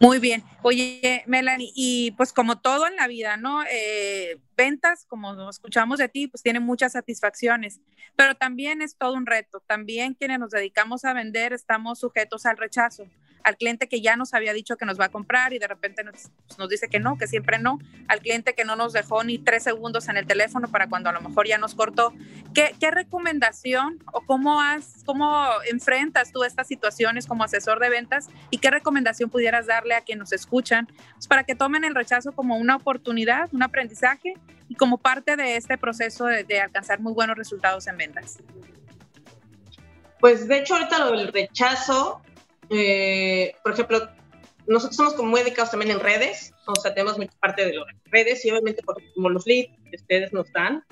Muy 0.00 0.18
bien. 0.18 0.42
Oye, 0.62 1.22
Melanie, 1.26 1.72
y 1.74 2.12
pues 2.12 2.32
como 2.32 2.58
todo 2.58 2.86
en 2.86 2.96
la 2.96 3.06
vida, 3.06 3.36
¿no? 3.36 3.62
Eh, 3.70 4.38
ventas, 4.60 5.06
como 5.06 5.48
escuchamos 5.48 5.98
de 5.98 6.10
ti, 6.10 6.26
pues 6.26 6.42
tienen 6.42 6.62
muchas 6.62 6.92
satisfacciones, 6.92 7.80
pero 8.14 8.34
también 8.34 8.82
es 8.82 8.94
todo 8.94 9.14
un 9.14 9.24
reto. 9.24 9.60
También 9.66 10.12
quienes 10.12 10.38
nos 10.38 10.50
dedicamos 10.50 11.06
a 11.06 11.14
vender 11.14 11.54
estamos 11.54 11.98
sujetos 11.98 12.44
al 12.44 12.58
rechazo 12.58 13.06
al 13.44 13.56
cliente 13.56 13.88
que 13.88 14.00
ya 14.00 14.16
nos 14.16 14.34
había 14.34 14.52
dicho 14.52 14.76
que 14.76 14.86
nos 14.86 14.98
va 14.98 15.06
a 15.06 15.08
comprar 15.08 15.52
y 15.52 15.58
de 15.58 15.66
repente 15.66 16.04
nos, 16.04 16.30
nos, 16.58 16.68
dice 16.68 16.88
que 16.88 17.00
no, 17.00 17.16
que 17.16 17.26
siempre 17.26 17.58
no, 17.58 17.78
al 18.08 18.20
cliente 18.20 18.54
que 18.54 18.64
no 18.64 18.76
nos 18.76 18.92
dejó 18.92 19.24
ni 19.24 19.38
tres 19.38 19.62
segundos 19.62 20.08
en 20.08 20.16
el 20.16 20.26
teléfono 20.26 20.68
para 20.68 20.88
cuando 20.88 21.10
a 21.10 21.12
lo 21.12 21.20
mejor 21.20 21.46
ya 21.46 21.58
nos 21.58 21.74
cortó. 21.74 22.12
¿Qué, 22.54 22.74
qué 22.80 22.90
recomendación 22.90 24.02
o 24.12 24.22
cómo, 24.22 24.60
has, 24.60 25.02
cómo 25.04 25.46
enfrentas 25.70 26.32
tú 26.32 26.44
estas 26.44 26.66
situaciones 26.66 27.26
como 27.26 27.44
asesor 27.44 27.80
de 27.80 27.90
ventas 27.90 28.28
y 28.50 28.58
qué 28.58 28.70
recomendación 28.70 29.30
pudieras 29.30 29.66
darle 29.66 29.94
a 29.94 30.02
quienes 30.02 30.20
nos 30.20 30.32
escuchan 30.32 30.88
pues 31.14 31.26
para 31.26 31.44
que 31.44 31.54
tomen 31.54 31.84
el 31.84 31.94
rechazo 31.94 32.32
como 32.32 32.56
una 32.56 32.76
oportunidad, 32.76 33.48
un 33.52 33.62
aprendizaje 33.62 34.34
y 34.68 34.74
como 34.74 34.98
parte 34.98 35.36
de 35.36 35.56
este 35.56 35.78
proceso 35.78 36.26
de, 36.26 36.44
de 36.44 36.60
alcanzar 36.60 37.00
muy 37.00 37.12
buenos 37.12 37.36
resultados 37.36 37.86
en 37.86 37.96
ventas? 37.96 38.38
Pues 40.20 40.46
de 40.48 40.58
hecho 40.58 40.74
ahorita 40.74 40.98
lo 40.98 41.12
del 41.12 41.32
rechazo 41.32 42.22
eh, 42.70 43.52
por 43.64 43.72
ejemplo, 43.72 44.08
nosotros 44.66 44.96
somos 44.96 45.14
como 45.14 45.30
muy 45.30 45.40
dedicados 45.40 45.72
también 45.72 45.90
en 45.90 46.00
redes, 46.00 46.54
o 46.66 46.76
sea, 46.76 46.94
tenemos 46.94 47.18
mucha 47.18 47.36
parte 47.40 47.64
de 47.64 47.74
las 47.74 47.86
redes 48.04 48.44
y 48.44 48.50
obviamente 48.50 48.82
como 49.14 49.28
los 49.28 49.44
leads 49.44 49.76
que 49.90 49.96
ustedes 49.96 50.32
nos 50.32 50.50
dan, 50.52 50.84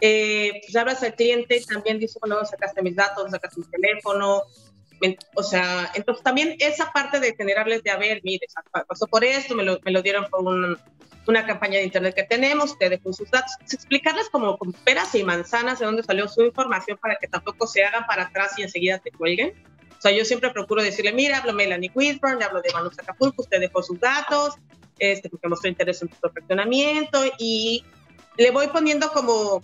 eh, 0.00 0.62
pues 0.64 0.74
hablas 0.74 1.02
al 1.02 1.14
cliente 1.14 1.58
y 1.58 1.64
también 1.64 1.98
dice, 1.98 2.18
bueno, 2.20 2.42
sacaste 2.46 2.82
mis 2.82 2.96
datos, 2.96 3.30
sacaste 3.30 3.60
mi 3.60 3.66
teléfono, 3.66 4.42
o 5.34 5.42
sea, 5.42 5.92
entonces 5.94 6.24
también 6.24 6.56
esa 6.60 6.90
parte 6.92 7.20
de 7.20 7.34
generarles 7.36 7.82
de, 7.82 7.90
a 7.90 7.98
ver, 7.98 8.20
mire, 8.24 8.46
pasó 8.88 9.06
por 9.06 9.22
esto, 9.22 9.54
me 9.54 9.64
lo, 9.64 9.78
me 9.84 9.92
lo 9.92 10.00
dieron 10.00 10.26
por 10.30 10.78
una 11.28 11.44
campaña 11.44 11.78
de 11.78 11.84
internet 11.84 12.14
que 12.14 12.22
tenemos, 12.22 12.78
te 12.78 12.88
dejo 12.88 13.12
sus 13.12 13.30
datos, 13.30 13.52
explicarles 13.70 14.30
como 14.30 14.56
con 14.56 14.72
peras 14.72 15.14
y 15.14 15.22
manzanas 15.22 15.78
de 15.78 15.84
dónde 15.84 16.02
salió 16.02 16.26
su 16.26 16.42
información 16.42 16.98
para 17.00 17.16
que 17.16 17.28
tampoco 17.28 17.66
se 17.66 17.84
hagan 17.84 18.06
para 18.06 18.24
atrás 18.24 18.54
y 18.56 18.62
enseguida 18.62 18.98
te 18.98 19.10
cuelguen. 19.10 19.52
O 19.90 20.00
sea, 20.00 20.10
yo 20.10 20.24
siempre 20.24 20.50
procuro 20.50 20.82
decirle, 20.82 21.12
mira, 21.12 21.38
hablo 21.38 21.52
Melanie 21.52 21.90
Whitburn, 21.94 22.42
hablo 22.42 22.62
de 22.62 22.72
Manos 22.72 22.98
Acapulco, 22.98 23.42
usted 23.42 23.60
dejó 23.60 23.82
sus 23.82 24.00
datos, 24.00 24.54
este, 24.98 25.28
porque 25.28 25.48
mostró 25.48 25.68
interés 25.68 26.00
en 26.00 26.08
su 26.08 26.16
perfeccionamiento 26.16 27.20
y 27.38 27.84
le 28.38 28.50
voy 28.50 28.68
poniendo 28.68 29.10
como, 29.10 29.62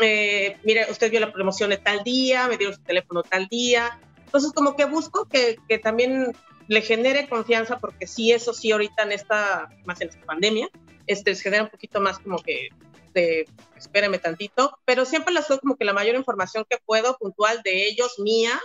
eh, 0.00 0.58
mira, 0.64 0.86
usted 0.90 1.10
vio 1.10 1.20
la 1.20 1.32
promoción 1.32 1.70
de 1.70 1.78
tal 1.78 2.04
día, 2.04 2.46
me 2.46 2.58
dio 2.58 2.74
su 2.74 2.80
teléfono 2.82 3.22
tal 3.22 3.46
día. 3.48 3.98
Entonces, 4.26 4.52
como 4.52 4.76
que 4.76 4.84
busco 4.84 5.26
que, 5.26 5.56
que 5.66 5.78
también 5.78 6.34
le 6.68 6.82
genere 6.82 7.28
confianza, 7.28 7.78
porque 7.78 8.06
sí, 8.06 8.32
eso 8.32 8.52
sí, 8.52 8.72
ahorita 8.72 9.04
en 9.04 9.12
esta, 9.12 9.68
más 9.84 10.00
en 10.00 10.08
esta 10.08 10.24
pandemia, 10.26 10.68
este, 11.06 11.30
les 11.30 11.40
genera 11.40 11.64
un 11.64 11.70
poquito 11.70 12.00
más 12.00 12.18
como 12.18 12.38
que 12.38 12.68
de, 13.14 13.48
espéreme 13.76 14.18
tantito, 14.18 14.78
pero 14.84 15.04
siempre 15.04 15.32
les 15.32 15.48
doy 15.48 15.58
como 15.58 15.76
que 15.76 15.84
la 15.84 15.92
mayor 15.92 16.16
información 16.16 16.66
que 16.68 16.78
puedo, 16.84 17.16
puntual 17.16 17.62
de 17.62 17.86
ellos, 17.86 18.18
mía, 18.18 18.60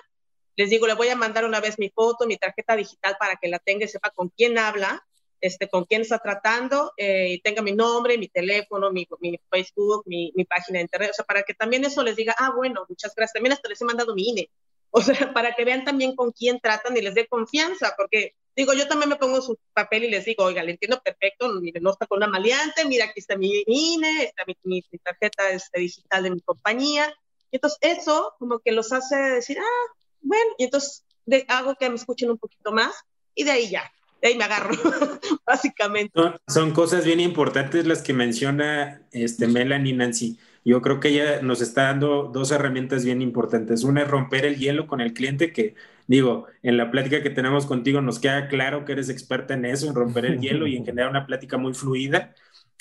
les 0.58 0.70
digo, 0.70 0.88
le 0.88 0.96
voy 0.96 1.10
a 1.10 1.16
mandar 1.16 1.46
una 1.46 1.62
vez 1.62 1.80
mi 1.80 1.90
foto, 1.90 2.26
mi 2.28 2.38
tarjeta 2.38 2.76
digital 2.76 3.16
para 3.20 3.38
que 3.38 3.48
la 3.48 3.60
tenga 3.60 3.86
y 3.86 3.88
sepa 3.88 4.10
con 4.10 4.30
quién 4.30 4.58
habla, 4.58 5.06
este, 5.40 5.70
con 5.70 5.86
quién 5.86 6.02
está 6.02 6.20
tratando, 6.20 6.94
eh, 6.98 7.30
y 7.30 7.40
tenga 7.40 7.62
mi 7.62 7.72
nombre, 7.72 8.18
mi 8.18 8.28
teléfono, 8.28 8.92
mi, 8.92 9.08
mi 9.20 9.40
Facebook, 9.50 10.04
mi, 10.06 10.32
mi, 10.36 10.46
página 10.46 10.78
de 10.78 10.84
internet, 10.84 11.12
o 11.12 11.14
sea, 11.14 11.26
para 11.26 11.44
que 11.44 11.54
también 11.54 11.86
eso 11.86 12.04
les 12.04 12.16
diga, 12.16 12.36
ah, 12.38 12.52
bueno, 12.56 12.86
muchas 12.88 13.16
gracias. 13.16 13.34
También 13.34 13.54
hasta 13.54 13.70
les 13.70 13.82
he 13.82 13.86
mandado 13.86 14.14
mi 14.14 14.30
INE, 14.30 14.50
o 14.92 15.02
sea, 15.02 15.16
para 15.36 15.54
que 15.56 15.66
vean 15.66 15.84
también 15.84 16.16
con 16.16 16.32
quién 16.32 16.60
tratan 16.60 16.96
y 16.96 17.02
les 17.02 17.16
dé 17.16 17.28
confianza, 17.28 17.94
porque 17.98 18.36
digo, 18.56 18.74
yo 18.74 18.88
también 18.88 19.10
me 19.10 19.16
pongo 19.16 19.42
su 19.42 19.58
papel 19.74 20.04
y 20.04 20.10
les 20.10 20.26
digo, 20.26 20.44
oiga, 20.44 20.64
le 20.64 20.72
entiendo 20.72 21.02
perfecto, 21.02 21.52
mire, 21.54 21.80
no 21.80 21.92
está 21.92 22.06
con 22.06 22.18
una 22.18 22.28
maleante, 22.28 22.86
mira, 22.86 23.06
aquí 23.06 23.20
está 23.20 23.36
mi 23.36 23.64
INE, 23.66 24.24
está 24.24 24.44
mi, 24.46 24.56
mi 24.64 25.00
tarjeta 25.00 25.50
este, 25.50 25.80
digital 25.80 26.24
de 26.24 26.32
mi 26.32 26.42
compañía. 26.42 27.14
Entonces, 27.52 27.80
eso 27.82 28.34
como 28.40 28.60
que 28.60 28.72
los 28.72 28.92
hace 28.92 29.16
decir, 29.16 29.58
ah, 29.60 29.94
bueno, 30.22 30.52
y 30.58 30.66
entonces 30.66 31.04
hago 31.48 31.76
que 31.76 31.90
me 31.90 31.96
escuchen 31.96 32.30
un 32.30 32.38
poquito 32.38 32.72
más 32.72 32.94
y 33.36 33.44
de 33.44 33.52
ahí 33.52 33.70
ya, 33.70 33.92
de 34.22 34.30
ahí 34.30 34.38
me 34.38 34.44
agarro, 34.44 34.72
básicamente. 35.46 36.20
Son, 36.48 36.72
cosas 36.72 37.06
bien 37.06 37.20
importantes 37.20 37.86
las 37.86 38.02
que 38.02 38.14
menciona 38.14 39.08
este, 39.12 39.48
Melanie 39.48 39.94
Nancy. 39.94 40.38
Yo 40.64 40.82
creo 40.82 41.00
que 41.00 41.10
ella 41.10 41.42
nos 41.42 41.62
está 41.62 41.84
dando 41.84 42.30
dos 42.32 42.52
herramientas 42.52 43.04
bien 43.04 43.22
importantes. 43.22 43.84
Una 43.84 44.04
es 44.04 44.08
romper 44.08 44.46
el 44.46 44.58
hielo 44.58 44.88
con 44.88 45.02
el 45.02 45.14
cliente, 45.14 45.52
que 45.52 45.76
digo, 46.08 46.48
en 46.62 46.78
la 46.78 46.92
plática 46.92 47.24
que 47.24 47.32
tenemos 47.32 47.66
contigo 47.66 48.02
nos 48.02 48.20
queda 48.20 48.48
claro 48.48 48.86
que 48.86 48.92
eres 48.92 49.10
experta 49.10 49.56
en 49.56 49.66
eso, 49.66 49.88
en 49.88 49.96
romper 49.96 50.26
el 50.26 50.40
hielo 50.40 50.68
y 50.68 50.76
en 50.78 50.86
generar 50.86 51.10
una 51.10 51.26
plática 51.26 51.58
muy 51.58 51.74
fluida. 51.74 52.36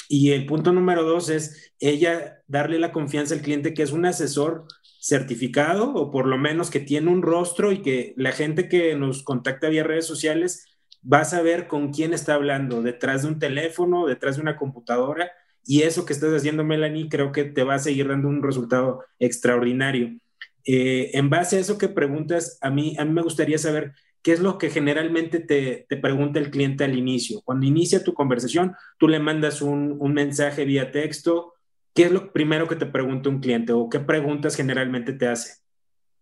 Y 0.08 0.32
el 0.32 0.44
punto 0.46 0.72
número 0.72 1.04
dos 1.04 1.30
es 1.30 1.72
ella 1.78 2.42
darle 2.48 2.78
la 2.78 2.92
confianza 2.92 3.34
al 3.34 3.42
cliente 3.42 3.74
que 3.74 3.82
es 3.82 3.92
un 3.92 4.04
asesor 4.06 4.66
certificado 5.00 5.94
o 5.94 6.10
por 6.10 6.26
lo 6.26 6.36
menos 6.36 6.68
que 6.70 6.80
tiene 6.80 7.10
un 7.10 7.22
rostro 7.22 7.72
y 7.72 7.80
que 7.80 8.12
la 8.16 8.32
gente 8.32 8.68
que 8.68 8.94
nos 8.96 9.22
contacta 9.22 9.68
vía 9.68 9.84
redes 9.84 10.06
sociales 10.06 10.66
va 11.10 11.20
a 11.20 11.24
saber 11.24 11.66
con 11.68 11.92
quién 11.92 12.12
está 12.12 12.34
hablando, 12.34 12.82
detrás 12.82 13.22
de 13.22 13.28
un 13.28 13.38
teléfono, 13.38 14.06
detrás 14.06 14.36
de 14.36 14.42
una 14.42 14.56
computadora. 14.56 15.30
Y 15.70 15.82
eso 15.82 16.04
que 16.04 16.12
estás 16.12 16.32
haciendo, 16.34 16.64
Melanie, 16.64 17.08
creo 17.08 17.30
que 17.30 17.44
te 17.44 17.62
va 17.62 17.76
a 17.76 17.78
seguir 17.78 18.08
dando 18.08 18.26
un 18.26 18.42
resultado 18.42 19.04
extraordinario. 19.20 20.18
Eh, 20.66 21.12
en 21.12 21.30
base 21.30 21.56
a 21.56 21.60
eso 21.60 21.78
que 21.78 21.86
preguntas, 21.86 22.58
a 22.60 22.70
mí, 22.70 22.96
a 22.98 23.04
mí 23.04 23.12
me 23.12 23.22
gustaría 23.22 23.56
saber 23.56 23.92
qué 24.20 24.32
es 24.32 24.40
lo 24.40 24.58
que 24.58 24.68
generalmente 24.68 25.38
te, 25.38 25.86
te 25.88 25.96
pregunta 25.96 26.40
el 26.40 26.50
cliente 26.50 26.82
al 26.82 26.98
inicio. 26.98 27.40
Cuando 27.44 27.66
inicia 27.66 28.02
tu 28.02 28.14
conversación, 28.14 28.74
tú 28.98 29.06
le 29.06 29.20
mandas 29.20 29.62
un, 29.62 29.96
un 30.00 30.12
mensaje 30.12 30.64
vía 30.64 30.90
texto. 30.90 31.54
¿Qué 31.94 32.06
es 32.06 32.10
lo 32.10 32.32
primero 32.32 32.66
que 32.66 32.74
te 32.74 32.86
pregunta 32.86 33.28
un 33.28 33.38
cliente 33.38 33.72
o 33.72 33.88
qué 33.88 34.00
preguntas 34.00 34.56
generalmente 34.56 35.12
te 35.12 35.28
hace, 35.28 35.60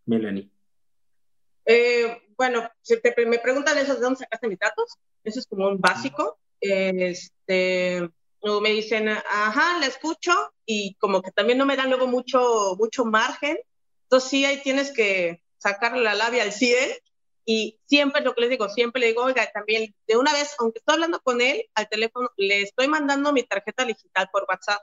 Melanie? 0.05 0.51
Eh, 1.65 2.19
bueno, 2.37 2.69
si 2.83 3.01
te, 3.01 3.15
me 3.25 3.39
preguntan 3.39 3.79
eso, 3.79 3.95
¿de 3.95 4.01
dónde 4.03 4.19
sacaste 4.19 4.47
mis 4.47 4.59
datos? 4.59 4.99
Eso 5.25 5.41
es 5.41 5.47
como 5.47 5.69
un 5.69 5.81
básico. 5.81 6.39
Este, 6.61 8.11
o 8.41 8.61
me 8.61 8.71
dicen, 8.71 9.09
ajá, 9.09 9.79
la 9.79 9.87
escucho 9.87 10.33
y 10.65 10.95
como 10.95 11.23
que 11.23 11.33
también 11.33 11.59
no 11.59 11.67
me 11.67 11.77
dan 11.77 11.89
luego 11.89 12.07
mucho, 12.07 12.77
mucho 12.79 13.05
margen. 13.05 13.59
Entonces 14.05 14.31
sí, 14.31 14.45
ahí 14.45 14.63
tienes 14.63 14.93
que 14.93 15.43
sacarle 15.59 16.03
la 16.03 16.15
labia 16.15 16.43
al 16.43 16.53
CIE 16.53 17.03
y 17.45 17.79
siempre 17.87 18.23
lo 18.23 18.35
que 18.35 18.43
les 18.43 18.51
digo, 18.51 18.69
siempre 18.69 19.01
le 19.01 19.09
digo, 19.09 19.23
oiga, 19.23 19.51
también 19.53 19.95
de 20.07 20.17
una 20.17 20.33
vez, 20.33 20.55
aunque 20.59 20.79
estoy 20.79 20.95
hablando 20.95 21.21
con 21.21 21.41
él 21.41 21.65
al 21.75 21.89
teléfono, 21.89 22.31
le 22.37 22.63
estoy 22.63 22.89
mandando 22.89 23.33
mi 23.33 23.43
tarjeta 23.43 23.85
digital 23.85 24.29
por 24.33 24.47
WhatsApp. 24.49 24.83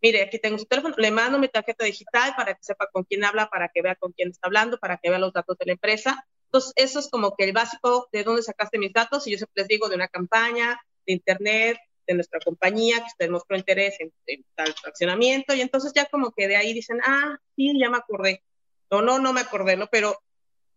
Mire, 0.00 0.22
aquí 0.22 0.38
tengo 0.38 0.58
su 0.58 0.64
teléfono, 0.66 0.94
le 0.96 1.10
mando 1.10 1.38
mi 1.38 1.48
tarjeta 1.48 1.84
digital 1.84 2.34
para 2.36 2.54
que 2.54 2.62
sepa 2.62 2.88
con 2.92 3.04
quién 3.04 3.24
habla, 3.24 3.50
para 3.50 3.68
que 3.68 3.82
vea 3.82 3.96
con 3.96 4.12
quién 4.12 4.30
está 4.30 4.46
hablando, 4.46 4.78
para 4.78 4.96
que 4.96 5.10
vea 5.10 5.18
los 5.18 5.32
datos 5.32 5.58
de 5.58 5.66
la 5.66 5.72
empresa 5.72 6.24
entonces, 6.48 6.72
eso 6.76 6.98
es 6.98 7.08
como 7.10 7.36
que 7.36 7.44
el 7.44 7.52
básico 7.52 8.08
de 8.10 8.24
dónde 8.24 8.42
sacaste 8.42 8.78
mis 8.78 8.92
datos. 8.92 9.26
Y 9.26 9.32
yo 9.32 9.36
siempre 9.36 9.62
les 9.62 9.68
digo 9.68 9.88
de 9.88 9.96
una 9.96 10.08
campaña, 10.08 10.80
de 11.06 11.12
internet, 11.12 11.78
de 12.08 12.14
nuestra 12.14 12.40
compañía, 12.40 12.96
que 12.98 13.06
usted 13.06 13.30
mostró 13.30 13.56
interés 13.56 13.94
en, 14.00 14.12
tal 14.56 14.74
fraccionamiento. 14.74 15.54
Y 15.54 15.60
entonces 15.60 15.92
ya 15.94 16.06
como 16.06 16.32
que 16.32 16.48
de 16.48 16.56
ahí 16.56 16.72
dicen, 16.72 16.98
ah, 17.04 17.38
sí, 17.54 17.70
ya 17.78 17.90
me 17.90 17.98
acordé. 17.98 18.42
No, 18.90 19.02
no, 19.02 19.18
no 19.18 19.32
me 19.32 19.42
acordé, 19.42 19.76
¿no? 19.76 19.86
Pero 19.92 20.18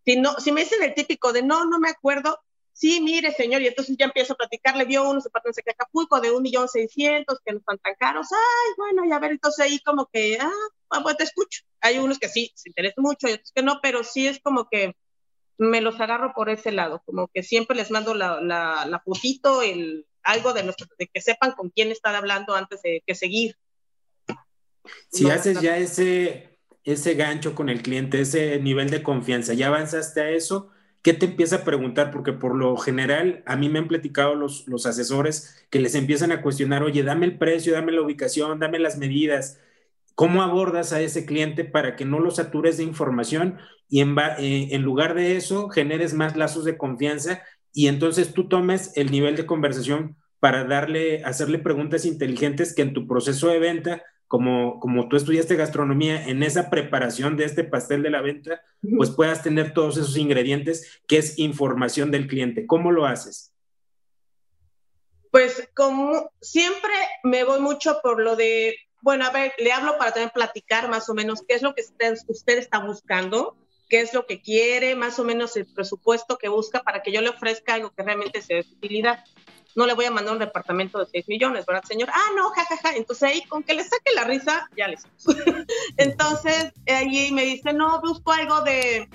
si, 0.05 0.17
no, 0.17 0.33
si 0.39 0.51
me 0.51 0.61
dicen 0.61 0.83
el 0.83 0.93
típico 0.93 1.31
de 1.31 1.41
no, 1.41 1.65
no 1.65 1.79
me 1.79 1.89
acuerdo, 1.89 2.39
sí, 2.73 2.99
mire, 3.01 3.31
señor, 3.31 3.61
y 3.61 3.67
entonces 3.67 3.95
ya 3.97 4.05
empiezo 4.05 4.33
a 4.33 4.37
platicarle, 4.37 4.85
vio 4.85 5.09
unos 5.09 5.23
zapatos 5.23 5.55
de 5.55 5.71
Acapulco 5.71 6.19
de 6.19 6.31
un 6.31 6.43
millón 6.43 6.67
seiscientos 6.67 7.39
que 7.45 7.53
no 7.53 7.59
están 7.59 7.77
tan 7.79 7.95
caros, 7.95 8.27
ay, 8.31 8.73
bueno, 8.77 9.03
ya 9.09 9.19
ver, 9.19 9.31
entonces 9.31 9.65
ahí 9.65 9.79
como 9.79 10.07
que, 10.11 10.37
ah, 10.39 11.01
pues 11.01 11.17
te 11.17 11.23
escucho. 11.23 11.61
Hay 11.79 11.99
unos 11.99 12.19
que 12.19 12.27
sí, 12.27 12.51
se 12.55 12.69
interesan 12.69 13.03
mucho, 13.03 13.29
y 13.29 13.33
otros 13.33 13.51
que 13.55 13.63
no, 13.63 13.79
pero 13.81 14.03
sí 14.03 14.27
es 14.27 14.41
como 14.41 14.67
que 14.69 14.95
me 15.57 15.79
los 15.79 15.99
agarro 16.01 16.33
por 16.33 16.49
ese 16.49 16.71
lado, 16.71 17.01
como 17.05 17.29
que 17.33 17.43
siempre 17.43 17.77
les 17.77 17.91
mando 17.91 18.13
la, 18.15 18.41
la, 18.41 18.85
la 18.87 18.99
fotito, 18.99 19.61
el, 19.61 20.07
algo 20.23 20.53
de, 20.53 20.63
nuestro, 20.63 20.87
de 20.97 21.07
que 21.07 21.21
sepan 21.21 21.51
con 21.53 21.69
quién 21.69 21.91
están 21.91 22.15
hablando 22.15 22.55
antes 22.55 22.81
de 22.81 23.03
que 23.05 23.15
seguir. 23.15 23.55
Si 25.09 25.29
haces 25.29 25.61
ya 25.61 25.77
ese, 25.77 26.57
ese 26.83 27.13
gancho 27.15 27.55
con 27.55 27.69
el 27.69 27.81
cliente, 27.81 28.21
ese 28.21 28.59
nivel 28.59 28.89
de 28.89 29.03
confianza, 29.03 29.53
ya 29.53 29.67
avanzaste 29.67 30.21
a 30.21 30.29
eso, 30.29 30.69
¿qué 31.01 31.13
te 31.13 31.25
empieza 31.25 31.57
a 31.57 31.63
preguntar? 31.63 32.11
Porque 32.11 32.33
por 32.33 32.55
lo 32.55 32.75
general 32.77 33.43
a 33.45 33.55
mí 33.55 33.69
me 33.69 33.79
han 33.79 33.87
platicado 33.87 34.35
los, 34.35 34.67
los 34.67 34.85
asesores 34.85 35.65
que 35.69 35.79
les 35.79 35.95
empiezan 35.95 36.31
a 36.31 36.41
cuestionar, 36.41 36.83
oye, 36.83 37.03
dame 37.03 37.25
el 37.25 37.37
precio, 37.37 37.73
dame 37.73 37.91
la 37.91 38.01
ubicación, 38.01 38.59
dame 38.59 38.79
las 38.79 38.97
medidas. 38.97 39.59
¿Cómo 40.15 40.43
abordas 40.43 40.93
a 40.93 41.01
ese 41.01 41.25
cliente 41.25 41.63
para 41.63 41.95
que 41.95 42.05
no 42.05 42.19
lo 42.19 42.31
satures 42.31 42.77
de 42.77 42.83
información 42.83 43.57
y 43.87 44.01
en, 44.01 44.15
eh, 44.39 44.69
en 44.71 44.81
lugar 44.83 45.15
de 45.15 45.35
eso 45.35 45.69
generes 45.69 46.13
más 46.13 46.35
lazos 46.35 46.65
de 46.65 46.77
confianza 46.77 47.41
y 47.73 47.87
entonces 47.87 48.33
tú 48.33 48.47
tomes 48.47 48.91
el 48.95 49.11
nivel 49.11 49.35
de 49.35 49.45
conversación 49.45 50.17
para 50.39 50.63
darle, 50.63 51.23
hacerle 51.23 51.59
preguntas 51.59 52.05
inteligentes 52.05 52.73
que 52.73 52.81
en 52.81 52.93
tu 52.93 53.07
proceso 53.07 53.47
de 53.49 53.59
venta, 53.59 54.03
como, 54.27 54.79
como 54.79 55.07
tú 55.07 55.15
estudiaste 55.15 55.55
gastronomía, 55.55 56.27
en 56.27 56.41
esa 56.41 56.69
preparación 56.69 57.37
de 57.37 57.45
este 57.45 57.63
pastel 57.63 58.01
de 58.01 58.09
la 58.09 58.21
venta, 58.21 58.61
pues 58.97 59.11
puedas 59.11 59.43
tener 59.43 59.73
todos 59.73 59.97
esos 59.97 60.17
ingredientes 60.17 60.99
que 61.07 61.17
es 61.17 61.37
información 61.37 62.11
del 62.11 62.27
cliente. 62.27 62.65
¿Cómo 62.65 62.91
lo 62.91 63.05
haces? 63.05 63.53
Pues 65.29 65.69
como 65.75 66.31
siempre 66.41 66.91
me 67.23 67.43
voy 67.43 67.61
mucho 67.61 67.99
por 68.01 68.21
lo 68.21 68.35
de, 68.35 68.75
bueno, 69.01 69.25
a 69.25 69.31
ver, 69.31 69.53
le 69.59 69.71
hablo 69.71 69.97
para 69.97 70.11
también 70.11 70.31
platicar 70.33 70.89
más 70.89 71.07
o 71.07 71.13
menos 71.13 71.43
qué 71.47 71.55
es 71.55 71.61
lo 71.61 71.75
que 71.75 71.83
usted, 71.83 72.17
usted 72.27 72.57
está 72.57 72.79
buscando 72.79 73.55
qué 73.91 73.99
es 73.99 74.13
lo 74.13 74.25
que 74.25 74.41
quiere, 74.41 74.95
más 74.95 75.19
o 75.19 75.25
menos 75.25 75.57
el 75.57 75.65
presupuesto 75.65 76.37
que 76.37 76.47
busca 76.47 76.81
para 76.81 77.03
que 77.03 77.11
yo 77.11 77.19
le 77.19 77.27
ofrezca 77.27 77.73
algo 77.73 77.91
que 77.91 78.03
realmente 78.03 78.41
sea 78.41 78.55
de 78.55 78.61
utilidad. 78.61 79.21
No 79.75 79.85
le 79.85 79.93
voy 79.93 80.05
a 80.05 80.11
mandar 80.11 80.31
un 80.31 80.39
departamento 80.39 80.97
de 80.97 81.07
6 81.11 81.27
millones, 81.27 81.65
¿verdad, 81.65 81.83
señor? 81.83 82.07
Ah, 82.09 82.29
no, 82.37 82.49
jajaja. 82.51 82.77
Ja, 82.77 82.89
ja. 82.91 82.95
Entonces 82.95 83.23
ahí, 83.23 83.41
con 83.43 83.63
que 83.63 83.73
le 83.73 83.83
saque 83.83 84.13
la 84.15 84.23
risa, 84.23 84.69
ya 84.77 84.87
les. 84.87 85.03
Entonces 85.97 86.71
ahí 86.87 87.33
me 87.33 87.43
dice, 87.43 87.73
no, 87.73 87.99
busco 87.99 88.31
algo 88.31 88.61
de 88.61 89.09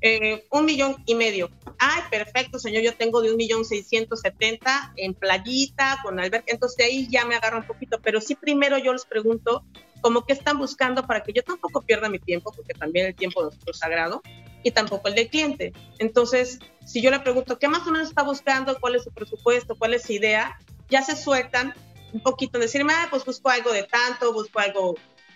eh, 0.00 0.44
un 0.50 0.64
millón 0.64 0.96
y 1.06 1.14
medio. 1.14 1.48
Ay, 1.78 2.02
perfecto, 2.10 2.58
señor, 2.58 2.82
yo 2.82 2.96
tengo 2.96 3.22
de 3.22 3.30
un 3.30 3.36
millón 3.36 3.64
seiscientos 3.64 4.22
setenta 4.22 4.92
en 4.96 5.14
playita, 5.14 6.00
con 6.02 6.18
alberca. 6.18 6.52
Entonces 6.52 6.84
ahí 6.84 7.06
ya 7.08 7.24
me 7.26 7.36
agarra 7.36 7.58
un 7.58 7.66
poquito, 7.66 8.00
pero 8.02 8.20
sí 8.20 8.34
primero 8.34 8.76
yo 8.76 8.92
les 8.92 9.04
pregunto 9.04 9.64
como 10.06 10.24
que 10.24 10.34
están 10.34 10.56
buscando 10.56 11.04
para 11.04 11.24
que 11.24 11.32
yo 11.32 11.42
tampoco 11.42 11.82
pierda 11.82 12.08
mi 12.08 12.20
tiempo, 12.20 12.52
porque 12.54 12.74
también 12.74 13.06
el 13.06 13.16
tiempo 13.16 13.50
es 13.66 13.76
sagrado, 13.76 14.22
y 14.62 14.70
tampoco 14.70 15.08
el 15.08 15.16
del 15.16 15.28
cliente. 15.28 15.72
Entonces, 15.98 16.60
si 16.84 17.02
yo 17.02 17.10
le 17.10 17.18
pregunto, 17.18 17.58
¿qué 17.58 17.66
más 17.66 17.84
o 17.88 17.90
menos 17.90 18.10
está 18.10 18.22
buscando? 18.22 18.78
¿Cuál 18.78 18.94
es 18.94 19.02
su 19.02 19.10
presupuesto? 19.10 19.74
¿Cuál 19.74 19.94
es 19.94 20.04
su 20.04 20.12
idea? 20.12 20.60
Ya 20.88 21.02
se 21.02 21.16
sueltan 21.16 21.74
un 22.12 22.20
poquito 22.20 22.56
en 22.56 22.62
decirme, 22.62 22.92
ah, 22.92 23.08
pues 23.10 23.24
busco 23.24 23.48
algo 23.48 23.72
de 23.72 23.82
tanto, 23.82 24.32
busco 24.32 24.60
algo 24.60 24.94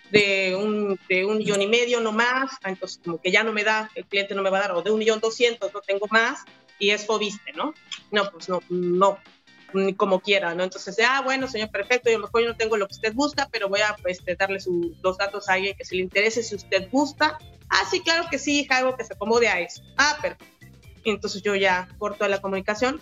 de 0.09 0.55
un, 0.55 0.97
de 1.09 1.25
un 1.25 1.39
millón 1.39 1.61
y 1.61 1.67
medio, 1.67 1.99
no 1.99 2.13
más, 2.13 2.51
entonces 2.63 3.01
como 3.03 3.19
que 3.19 3.29
ya 3.29 3.43
no 3.43 3.51
me 3.51 3.65
da, 3.65 3.91
el 3.95 4.05
cliente 4.05 4.35
no 4.35 4.41
me 4.41 4.51
va 4.51 4.59
a 4.59 4.61
dar, 4.61 4.71
o 4.71 4.81
de 4.81 4.91
un 4.91 4.99
millón 4.99 5.19
doscientos, 5.19 5.73
no 5.73 5.81
tengo 5.81 6.07
más, 6.09 6.45
y 6.79 6.91
es 6.91 7.05
viste, 7.19 7.51
¿no? 7.57 7.73
No, 8.09 8.31
pues 8.31 8.47
no, 8.47 8.61
no, 8.69 9.17
como 9.97 10.19
quiera, 10.19 10.53
¿no? 10.55 10.63
Entonces, 10.63 10.97
ah, 11.05 11.21
bueno, 11.21 11.47
señor, 11.47 11.69
perfecto, 11.71 12.09
yo 12.09 12.19
mejor 12.19 12.41
yo 12.41 12.49
no 12.49 12.57
tengo 12.57 12.77
lo 12.77 12.87
que 12.87 12.93
usted 12.93 13.13
busca, 13.13 13.47
pero 13.51 13.69
voy 13.69 13.81
a 13.81 13.95
pues, 14.01 14.19
darle 14.37 14.59
sus 14.59 14.97
los 15.01 15.17
datos 15.17 15.49
a 15.49 15.53
alguien 15.53 15.75
que 15.77 15.85
se 15.85 15.95
le 15.95 16.01
interese 16.01 16.43
si 16.43 16.55
usted 16.55 16.89
gusta. 16.91 17.37
Ah, 17.69 17.83
sí, 17.89 18.01
claro 18.01 18.25
que 18.29 18.37
sí, 18.37 18.67
algo 18.69 18.95
que 18.97 19.03
se 19.03 19.13
acomode 19.13 19.47
a 19.47 19.59
eso. 19.59 19.81
Ah, 19.97 20.17
perfecto. 20.21 20.45
Entonces 21.03 21.41
yo 21.41 21.55
ya 21.55 21.87
corto 21.97 22.27
la 22.27 22.41
comunicación, 22.41 23.01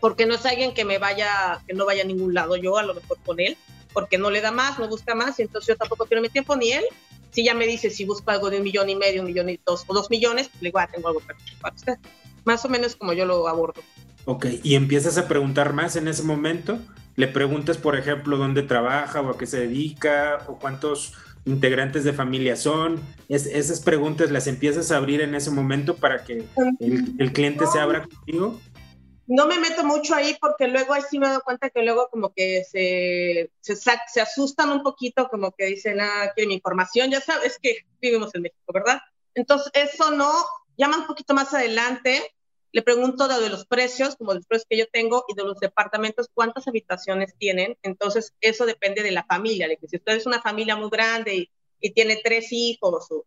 porque 0.00 0.26
no 0.26 0.34
es 0.34 0.44
alguien 0.46 0.74
que 0.74 0.84
me 0.84 0.98
vaya, 0.98 1.62
que 1.66 1.74
no 1.74 1.86
vaya 1.86 2.02
a 2.02 2.06
ningún 2.06 2.34
lado, 2.34 2.56
yo 2.56 2.76
a 2.76 2.82
lo 2.82 2.94
mejor 2.94 3.18
con 3.24 3.38
él, 3.38 3.56
porque 3.92 4.18
no 4.18 4.30
le 4.30 4.40
da 4.40 4.50
más, 4.50 4.78
no 4.78 4.88
busca 4.88 5.14
más, 5.14 5.38
y 5.38 5.42
entonces 5.42 5.68
yo 5.68 5.76
tampoco 5.76 6.06
quiero 6.06 6.22
mi 6.22 6.28
tiempo, 6.28 6.56
ni 6.56 6.72
él. 6.72 6.84
Si 7.30 7.44
ya 7.44 7.54
me 7.54 7.66
dice 7.66 7.88
si 7.88 8.04
busco 8.04 8.30
algo 8.30 8.50
de 8.50 8.58
un 8.58 8.64
millón 8.64 8.90
y 8.90 8.96
medio, 8.96 9.22
un 9.22 9.28
millón 9.28 9.48
y 9.48 9.58
dos 9.64 9.84
o 9.86 9.94
dos 9.94 10.10
millones, 10.10 10.50
le 10.60 10.68
digo, 10.68 10.78
ah, 10.78 10.88
tengo 10.92 11.08
algo 11.08 11.22
para 11.60 11.74
usted. 11.74 11.94
Más 12.44 12.64
o 12.64 12.68
menos 12.68 12.96
como 12.96 13.12
yo 13.12 13.24
lo 13.24 13.48
abordo. 13.48 13.80
Ok, 14.24 14.46
y 14.62 14.74
empiezas 14.76 15.18
a 15.18 15.26
preguntar 15.26 15.72
más 15.72 15.96
en 15.96 16.08
ese 16.08 16.22
momento. 16.22 16.78
Le 17.16 17.28
preguntas, 17.28 17.76
por 17.76 17.96
ejemplo, 17.96 18.36
dónde 18.36 18.62
trabaja 18.62 19.20
o 19.20 19.30
a 19.30 19.38
qué 19.38 19.46
se 19.46 19.60
dedica 19.60 20.44
o 20.46 20.58
cuántos 20.58 21.14
integrantes 21.44 22.04
de 22.04 22.12
familia 22.12 22.56
son. 22.56 23.00
Es, 23.28 23.46
esas 23.46 23.80
preguntas 23.80 24.30
las 24.30 24.46
empiezas 24.46 24.92
a 24.92 24.96
abrir 24.96 25.20
en 25.20 25.34
ese 25.34 25.50
momento 25.50 25.96
para 25.96 26.24
que 26.24 26.44
el, 26.78 27.32
cliente 27.32 27.66
se 27.66 27.80
abra 27.80 28.06
contigo. 28.06 28.60
No 29.26 29.46
me 29.46 29.58
meto 29.58 29.84
mucho 29.84 30.14
ahí 30.14 30.36
porque 30.40 30.68
luego 30.68 30.92
ahí 30.92 31.02
sí 31.08 31.18
me 31.18 31.28
doy 31.28 31.40
cuenta 31.44 31.70
que 31.70 31.82
luego 31.82 32.08
como 32.10 32.32
que 32.32 32.64
se, 32.64 33.50
se, 33.60 34.20
asustan 34.20 34.70
un 34.70 34.82
poquito, 34.82 35.28
como 35.28 35.52
que 35.52 35.66
dicen, 35.66 36.00
ah, 36.00 36.30
quiere 36.34 36.48
mi 36.48 36.54
información, 36.54 37.10
ya 37.10 37.20
sabes 37.20 37.58
que 37.60 37.86
vivimos 38.00 38.34
en 38.34 38.42
México, 38.42 38.72
¿verdad? 38.72 39.00
Entonces 39.34 39.70
eso 39.74 40.10
no, 40.10 40.30
llama 40.76 40.98
un 40.98 41.06
poquito 41.06 41.34
más 41.34 41.54
adelante 41.54 42.22
le 42.72 42.82
pregunto 42.82 43.28
de, 43.28 43.50
los 43.50 43.66
precios, 43.66 44.16
como 44.16 44.32
los 44.32 44.46
precios 44.46 44.66
que 44.68 44.78
yo 44.78 44.86
tengo, 44.90 45.24
y 45.28 45.34
de 45.34 45.44
los 45.44 45.60
departamentos, 45.60 46.30
cuántas 46.32 46.66
habitaciones 46.66 47.34
tienen. 47.36 47.76
Entonces, 47.82 48.34
eso 48.40 48.64
depende 48.64 49.02
de 49.02 49.10
la 49.10 49.24
familia. 49.24 49.68
De 49.68 49.78
si 49.86 49.96
usted 49.96 50.16
es 50.16 50.26
una 50.26 50.40
familia 50.40 50.76
muy 50.76 50.88
grande 50.90 51.48
y, 51.80 51.92
tiene 51.94 52.20
tres 52.22 52.52
hijos 52.52 53.08
o, 53.10 53.26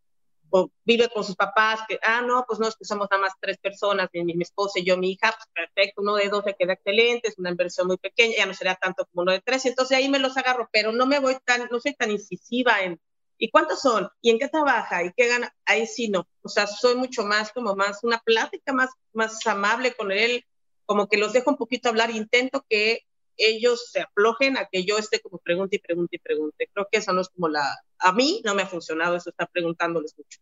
vive 0.85 1.09
con 1.09 1.25
sus 1.25 1.35
papás, 1.35 1.81
que, 1.87 1.99
ah, 2.01 2.21
no, 2.21 2.45
pues 2.47 2.57
no, 2.57 2.67
es 2.69 2.75
que 2.77 2.85
somos 2.85 3.09
nada 3.11 3.23
más 3.23 3.33
tres 3.41 3.57
personas, 3.57 4.09
mi, 4.13 4.23
mi 4.23 4.43
esposa 4.43 4.79
y 4.79 4.85
yo, 4.85 4.95
mi 4.95 5.11
hija, 5.11 5.35
pues 5.35 5.49
perfecto, 5.53 6.01
uno 6.01 6.15
de 6.15 6.29
dos 6.29 6.45
le 6.45 6.55
queda 6.55 6.73
excelente, 6.73 7.27
es 7.27 7.37
una 7.37 7.49
inversión 7.49 7.87
muy 7.87 7.97
pequeña, 7.97 8.35
ya 8.37 8.45
no 8.45 8.53
será 8.53 8.75
tanto 8.75 9.05
como 9.07 9.23
uno 9.23 9.33
de 9.33 9.41
tres. 9.41 9.65
Entonces, 9.65 9.97
ahí 9.97 10.07
me 10.07 10.19
los 10.19 10.37
agarro, 10.37 10.69
pero 10.71 10.93
no 10.93 11.05
me 11.05 11.19
voy 11.19 11.35
tan, 11.43 11.67
no 11.69 11.79
soy 11.81 11.93
tan 11.93 12.11
incisiva 12.11 12.81
en 12.81 12.99
¿Y 13.37 13.49
cuántos 13.49 13.81
son? 13.81 14.09
¿Y 14.21 14.29
en 14.31 14.39
qué 14.39 14.47
trabaja? 14.47 15.03
¿Y 15.03 15.11
qué 15.15 15.27
gana? 15.27 15.53
Ahí 15.65 15.85
sí 15.87 16.07
no. 16.09 16.27
O 16.41 16.49
sea, 16.49 16.67
soy 16.67 16.95
mucho 16.95 17.23
más 17.25 17.51
como 17.51 17.75
más 17.75 18.03
una 18.03 18.19
plática 18.19 18.71
más, 18.73 18.91
más 19.13 19.45
amable 19.45 19.93
con 19.93 20.11
él, 20.11 20.45
como 20.85 21.07
que 21.07 21.17
los 21.17 21.33
dejo 21.33 21.51
un 21.51 21.57
poquito 21.57 21.89
hablar. 21.89 22.11
Intento 22.11 22.65
que 22.69 23.01
ellos 23.37 23.89
se 23.91 24.01
aflojen 24.01 24.57
a 24.57 24.67
que 24.71 24.85
yo 24.85 24.97
esté 24.97 25.19
como 25.19 25.39
pregunte 25.39 25.75
y 25.75 25.79
pregunte 25.79 26.15
y 26.15 26.19
pregunte. 26.19 26.69
Creo 26.73 26.87
que 26.89 26.99
eso 26.99 27.11
no 27.11 27.21
es 27.21 27.29
como 27.29 27.49
la, 27.49 27.77
a 27.99 28.11
mí 28.13 28.41
no 28.45 28.55
me 28.55 28.61
ha 28.61 28.67
funcionado 28.67 29.15
eso, 29.15 29.29
estar 29.29 29.49
preguntándoles 29.51 30.15
mucho. 30.17 30.39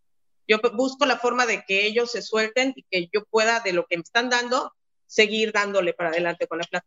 Yo 0.47 0.59
busco 0.73 1.05
la 1.05 1.17
forma 1.17 1.45
de 1.45 1.63
que 1.65 1.85
ellos 1.85 2.11
se 2.11 2.21
suelten 2.21 2.73
y 2.75 2.83
que 2.89 3.09
yo 3.11 3.25
pueda, 3.25 3.61
de 3.61 3.73
lo 3.73 3.85
que 3.87 3.97
me 3.97 4.03
están 4.03 4.29
dando, 4.29 4.73
seguir 5.07 5.51
dándole 5.51 5.93
para 5.93 6.09
adelante 6.09 6.47
con 6.47 6.59
la 6.59 6.65
plata. 6.65 6.85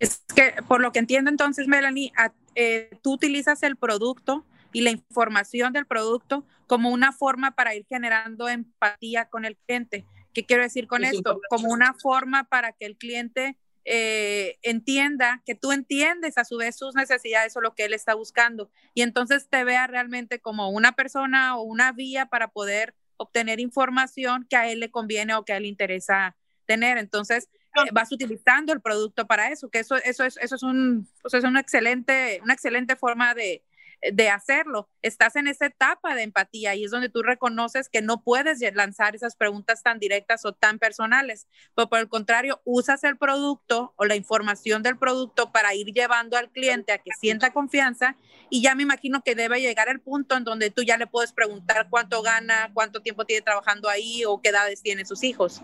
Es 0.00 0.22
que, 0.34 0.54
por 0.66 0.80
lo 0.80 0.92
que 0.92 0.98
entiendo 0.98 1.30
entonces, 1.30 1.66
Melanie, 1.66 2.12
eh, 2.54 2.90
tú 3.02 3.12
utilizas 3.12 3.62
el 3.62 3.76
producto 3.76 4.44
y 4.72 4.82
la 4.82 4.90
información 4.90 5.72
del 5.72 5.86
producto 5.86 6.44
como 6.66 6.90
una 6.90 7.12
forma 7.12 7.52
para 7.52 7.74
ir 7.74 7.86
generando 7.88 8.48
empatía 8.48 9.28
con 9.28 9.44
el 9.44 9.56
cliente. 9.56 10.04
¿Qué 10.34 10.44
quiero 10.44 10.62
decir 10.62 10.86
con 10.86 11.04
esto? 11.04 11.40
Como 11.48 11.68
una 11.70 11.94
forma 11.94 12.44
para 12.44 12.72
que 12.72 12.86
el 12.86 12.96
cliente 12.96 13.56
eh, 13.84 14.58
entienda, 14.62 15.42
que 15.46 15.54
tú 15.54 15.72
entiendes 15.72 16.36
a 16.36 16.44
su 16.44 16.58
vez 16.58 16.76
sus 16.76 16.94
necesidades 16.94 17.56
o 17.56 17.62
lo 17.62 17.74
que 17.74 17.86
él 17.86 17.94
está 17.94 18.14
buscando 18.14 18.70
y 18.92 19.00
entonces 19.00 19.48
te 19.48 19.64
vea 19.64 19.86
realmente 19.86 20.40
como 20.40 20.68
una 20.68 20.92
persona 20.92 21.56
o 21.56 21.62
una 21.62 21.92
vía 21.92 22.26
para 22.26 22.48
poder 22.48 22.94
obtener 23.16 23.60
información 23.60 24.46
que 24.48 24.56
a 24.56 24.68
él 24.68 24.80
le 24.80 24.90
conviene 24.90 25.34
o 25.34 25.44
que 25.44 25.54
a 25.54 25.56
él 25.56 25.62
le 25.62 25.70
interesa 25.70 26.36
tener. 26.66 26.98
Entonces, 26.98 27.48
eh, 27.76 27.90
vas 27.92 28.12
utilizando 28.12 28.72
el 28.72 28.80
producto 28.80 29.26
para 29.26 29.50
eso, 29.50 29.70
que 29.70 29.78
eso, 29.78 29.96
eso, 29.96 30.24
es, 30.24 30.36
eso 30.36 30.56
es, 30.56 30.62
un, 30.62 31.08
es 31.24 31.44
una, 31.44 31.60
excelente, 31.60 32.40
una 32.42 32.52
excelente 32.52 32.94
forma 32.94 33.34
de, 33.34 33.62
de 34.00 34.30
hacerlo. 34.30 34.88
Estás 35.02 35.36
en 35.36 35.48
esa 35.48 35.66
etapa 35.66 36.14
de 36.14 36.22
empatía 36.22 36.74
y 36.74 36.84
es 36.84 36.90
donde 36.90 37.08
tú 37.08 37.22
reconoces 37.22 37.88
que 37.88 38.02
no 38.02 38.22
puedes 38.22 38.60
lanzar 38.74 39.14
esas 39.16 39.36
preguntas 39.36 39.82
tan 39.82 39.98
directas 39.98 40.44
o 40.44 40.52
tan 40.52 40.78
personales, 40.78 41.48
pero 41.74 41.88
por 41.88 41.98
el 41.98 42.08
contrario, 42.08 42.60
usas 42.64 43.04
el 43.04 43.16
producto 43.16 43.94
o 43.96 44.04
la 44.04 44.16
información 44.16 44.82
del 44.82 44.98
producto 44.98 45.52
para 45.52 45.74
ir 45.74 45.92
llevando 45.92 46.36
al 46.36 46.50
cliente 46.50 46.92
a 46.92 46.98
que 46.98 47.10
sienta 47.18 47.52
confianza 47.52 48.16
y 48.50 48.62
ya 48.62 48.74
me 48.74 48.82
imagino 48.82 49.22
que 49.22 49.34
debe 49.34 49.60
llegar 49.60 49.88
el 49.88 50.00
punto 50.00 50.36
en 50.36 50.44
donde 50.44 50.70
tú 50.70 50.82
ya 50.82 50.96
le 50.96 51.06
puedes 51.06 51.32
preguntar 51.32 51.88
cuánto 51.90 52.22
gana, 52.22 52.70
cuánto 52.74 53.02
tiempo 53.02 53.24
tiene 53.24 53.42
trabajando 53.42 53.88
ahí 53.88 54.24
o 54.24 54.40
qué 54.40 54.50
edades 54.50 54.82
tienen 54.82 55.06
sus 55.06 55.22
hijos. 55.24 55.62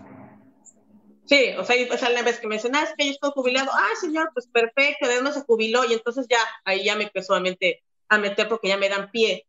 Sí, 1.25 1.53
o 1.57 1.65
sea, 1.65 1.75
pues 1.87 2.01
la 2.01 2.21
vez 2.21 2.39
que 2.39 2.47
me 2.47 2.55
dicen, 2.55 2.75
es 2.75 2.93
que 2.95 3.05
yo 3.05 3.11
estoy 3.11 3.31
jubilado, 3.33 3.71
ah, 3.73 3.89
señor, 3.99 4.29
pues 4.33 4.47
perfecto, 4.47 5.07
¿de 5.07 5.15
dónde 5.15 5.33
se 5.33 5.41
jubiló? 5.41 5.83
Y 5.83 5.93
entonces 5.93 6.27
ya, 6.29 6.37
ahí 6.65 6.85
ya 6.85 6.95
me 6.95 7.05
empezó 7.05 7.27
solamente 7.27 7.83
a 8.09 8.17
meter 8.17 8.47
porque 8.47 8.69
ya 8.69 8.77
me 8.77 8.89
dan 8.89 9.11
pie. 9.11 9.45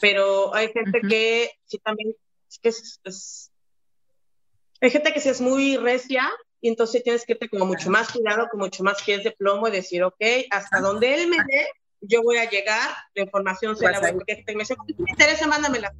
Pero 0.00 0.54
hay 0.54 0.72
gente 0.72 1.00
que 1.08 1.50
sí 1.66 1.78
también, 1.78 2.14
es 2.48 2.58
que 2.58 2.68
es, 2.70 3.52
hay 4.80 4.90
gente 4.90 5.12
que 5.12 5.20
sí 5.20 5.28
es 5.28 5.40
muy 5.40 5.76
recia 5.76 6.30
y 6.60 6.68
entonces 6.68 7.02
tienes 7.02 7.24
que 7.24 7.32
irte 7.32 7.48
como 7.48 7.66
mucho 7.66 7.90
más 7.90 8.10
cuidado, 8.10 8.48
con 8.50 8.60
mucho 8.60 8.82
más 8.82 9.02
pies 9.02 9.24
de 9.24 9.32
plomo 9.32 9.68
y 9.68 9.72
decir, 9.72 10.02
ok, 10.02 10.20
hasta 10.50 10.80
donde 10.80 11.14
él 11.14 11.28
me 11.28 11.36
dé, 11.36 11.68
yo 12.00 12.22
voy 12.22 12.38
a 12.38 12.48
llegar, 12.48 12.88
la 13.14 13.24
información 13.24 13.76
se 13.76 13.90
la 13.90 14.00
voy 14.00 14.10
a... 14.10 14.12
Porque 14.12 14.42
me 14.48 14.60
dice, 14.60 14.74
me 14.98 15.10
interesa, 15.10 15.46
mándamela. 15.46 15.92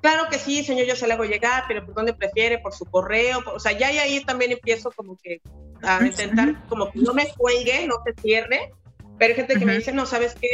Claro 0.00 0.28
que 0.28 0.38
sí, 0.38 0.64
señor, 0.64 0.86
yo 0.86 0.96
se 0.96 1.06
la 1.06 1.14
hago 1.14 1.24
llegar, 1.24 1.64
pero 1.68 1.84
¿por 1.86 1.94
dónde 1.94 2.12
prefiere? 2.12 2.58
¿Por 2.58 2.74
su 2.74 2.84
correo? 2.86 3.42
o 3.46 3.60
sea, 3.60 3.72
ya 3.72 3.92
y 3.92 3.98
ahí 3.98 4.24
también 4.24 4.50
empiezo 4.50 4.90
como 4.90 5.16
que 5.22 5.40
a 5.82 6.04
intentar 6.04 6.66
como 6.68 6.90
que 6.90 6.98
no 6.98 7.14
me 7.14 7.32
cuelgue, 7.34 7.86
no 7.86 7.96
se 8.04 8.20
cierre, 8.20 8.72
pero 9.18 9.30
hay 9.30 9.36
gente 9.36 9.58
que 9.58 9.64
me 9.64 9.76
dice, 9.76 9.92
no, 9.92 10.04
¿sabes 10.06 10.34
qué? 10.34 10.48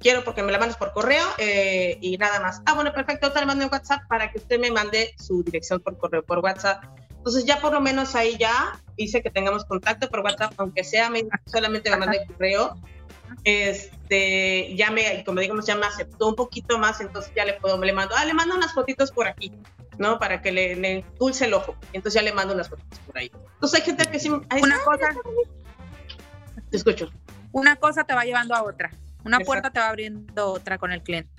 Quiero 0.00 0.24
porque 0.24 0.42
me 0.42 0.52
la 0.52 0.58
mandes 0.58 0.76
por 0.76 0.92
correo 0.92 1.24
eh, 1.38 1.98
y 2.00 2.16
nada 2.18 2.40
más. 2.40 2.62
Ah, 2.66 2.74
bueno, 2.74 2.92
perfecto, 2.92 3.32
te 3.32 3.40
la 3.40 3.46
mando 3.46 3.64
en 3.64 3.70
WhatsApp 3.70 4.02
para 4.08 4.30
que 4.30 4.38
usted 4.38 4.58
me 4.58 4.70
mande 4.70 5.14
su 5.18 5.42
dirección 5.42 5.80
por 5.80 5.96
correo, 5.98 6.22
por 6.24 6.38
WhatsApp. 6.38 6.84
Entonces 7.10 7.44
ya 7.44 7.60
por 7.60 7.72
lo 7.72 7.80
menos 7.80 8.14
ahí 8.14 8.36
ya 8.38 8.80
hice 8.96 9.22
que 9.22 9.30
tengamos 9.30 9.64
contacto 9.64 10.08
por 10.08 10.20
WhatsApp, 10.20 10.54
aunque 10.56 10.84
sea 10.84 11.10
solamente 11.46 11.90
me 11.90 11.96
mande 11.96 12.26
correo. 12.26 12.76
Este, 13.44 14.74
ya 14.74 14.90
me, 14.90 15.22
como 15.24 15.40
digamos, 15.40 15.66
ya 15.66 15.76
me 15.76 15.86
aceptó 15.86 16.28
un 16.28 16.34
poquito 16.34 16.78
más, 16.78 17.00
entonces 17.00 17.30
ya 17.36 17.44
le 17.44 17.54
puedo, 17.54 17.78
le 17.78 17.92
mando, 17.92 18.14
ah, 18.16 18.24
le 18.24 18.32
mando 18.32 18.54
unas 18.54 18.72
fotitos 18.72 19.12
por 19.12 19.28
aquí, 19.28 19.52
¿no? 19.98 20.18
Para 20.18 20.40
que 20.40 20.50
le, 20.50 20.76
le 20.76 21.04
dulce 21.18 21.44
el 21.44 21.54
ojo. 21.54 21.76
Entonces 21.92 22.14
ya 22.14 22.22
le 22.22 22.32
mando 22.32 22.54
unas 22.54 22.68
fotitos 22.68 22.98
por 23.00 23.18
ahí. 23.18 23.30
Entonces 23.54 23.80
hay 23.80 23.86
gente 23.86 24.10
que 24.10 24.18
sí, 24.18 24.30
una 24.30 24.78
cosa, 24.84 25.14
te 26.70 26.76
escucho. 26.76 27.10
Una 27.52 27.76
cosa 27.76 28.04
te 28.04 28.14
va 28.14 28.24
llevando 28.24 28.54
a 28.54 28.62
otra. 28.62 28.90
Una 29.28 29.40
puerta 29.40 29.70
te 29.70 29.78
va 29.78 29.88
abriendo 29.88 30.52
otra 30.52 30.78
con 30.78 30.90
el 30.90 31.02
cliente. 31.02 31.30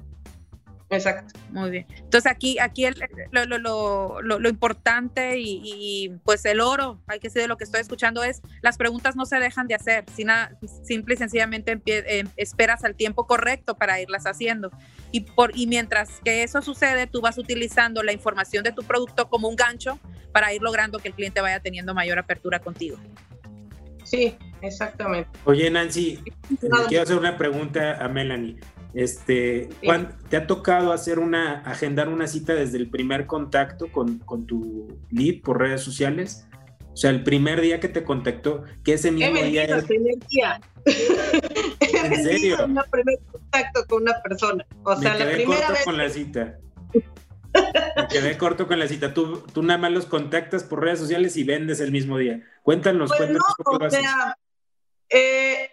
Exacto. 0.91 1.39
Muy 1.51 1.69
bien. 1.69 1.85
Entonces 1.89 2.31
aquí, 2.31 2.57
aquí 2.57 2.87
lo, 3.31 3.45
lo, 3.45 3.57
lo, 3.59 4.21
lo, 4.21 4.49
importante 4.49 5.35
y, 5.37 6.11
pues 6.23 6.43
el 6.45 6.59
oro, 6.61 6.99
hay 7.05 7.19
que 7.19 7.27
decir 7.27 7.43
de 7.43 7.47
lo 7.47 7.57
que 7.57 7.63
estoy 7.63 7.81
escuchando 7.81 8.23
es, 8.23 8.41
las 8.61 8.77
preguntas 8.77 9.15
no 9.15 9.25
se 9.25 9.39
dejan 9.39 9.67
de 9.67 9.75
hacer, 9.75 10.05
sino, 10.15 10.33
simple 10.83 11.13
y 11.13 11.17
sencillamente 11.17 11.79
eh, 11.85 12.23
esperas 12.37 12.83
al 12.83 12.95
tiempo 12.95 13.27
correcto 13.27 13.77
para 13.77 14.01
irlas 14.01 14.25
haciendo. 14.25 14.71
Y, 15.11 15.21
por, 15.21 15.55
y 15.55 15.67
mientras 15.67 16.09
que 16.23 16.41
eso 16.41 16.61
sucede, 16.63 17.05
tú 17.05 17.21
vas 17.21 17.37
utilizando 17.37 18.01
la 18.01 18.11
información 18.11 18.63
de 18.63 18.71
tu 18.71 18.83
producto 18.83 19.29
como 19.29 19.47
un 19.47 19.55
gancho 19.55 19.99
para 20.31 20.53
ir 20.53 20.61
logrando 20.61 20.97
que 20.97 21.09
el 21.09 21.13
cliente 21.13 21.39
vaya 21.41 21.59
teniendo 21.59 21.93
mayor 21.93 22.17
apertura 22.17 22.59
contigo. 22.59 22.97
Sí, 24.09 24.35
exactamente. 24.61 25.29
Oye, 25.45 25.69
Nancy, 25.69 26.19
quiero 26.87 27.03
hacer 27.03 27.17
una 27.17 27.37
pregunta 27.37 28.03
a 28.03 28.07
Melanie. 28.07 28.57
Este, 28.95 29.69
¿te 30.29 30.37
ha 30.37 30.47
tocado 30.47 30.91
hacer 30.91 31.19
una, 31.19 31.59
agendar 31.59 32.09
una 32.09 32.25
cita 32.25 32.55
desde 32.55 32.77
el 32.77 32.89
primer 32.89 33.27
contacto 33.27 33.91
con, 33.91 34.17
con, 34.19 34.47
tu 34.47 34.99
lead 35.11 35.41
por 35.43 35.59
redes 35.59 35.81
sociales? 35.81 36.47
O 36.91 36.97
sea, 36.97 37.11
el 37.11 37.23
primer 37.23 37.61
día 37.61 37.79
que 37.79 37.87
te 37.87 38.03
contactó, 38.03 38.63
que 38.83 38.93
ese 38.93 39.11
mismo 39.11 39.43
día 39.43 39.65
era... 39.65 39.81
día. 39.81 40.59
¿En 41.79 42.23
serio? 42.23 42.65
Un 42.65 42.79
primer 42.89 43.19
contacto 43.31 43.85
con 43.87 44.01
una 44.01 44.19
persona. 44.23 44.65
O 44.83 44.99
sea, 44.99 45.15
la 45.17 45.31
primera 45.31 45.69
vez. 45.69 45.85
con 45.85 45.97
la 45.97 46.09
cita. 46.09 46.57
Me 47.53 48.07
quedé 48.07 48.37
corto 48.37 48.67
con 48.67 48.79
la 48.79 48.87
cita. 48.87 49.13
Tú, 49.13 49.41
tú 49.53 49.63
nada 49.63 49.79
más 49.79 49.91
los 49.91 50.05
contactas 50.05 50.63
por 50.63 50.81
redes 50.81 50.99
sociales 50.99 51.35
y 51.37 51.43
vendes 51.43 51.79
el 51.79 51.91
mismo 51.91 52.17
día. 52.17 52.41
Cuéntanos, 52.63 53.09
pues 53.09 53.19
cuéntanos. 53.19 53.43
No, 53.65 53.85
o 53.85 53.89
sea, 53.89 54.37
eh, 55.09 55.71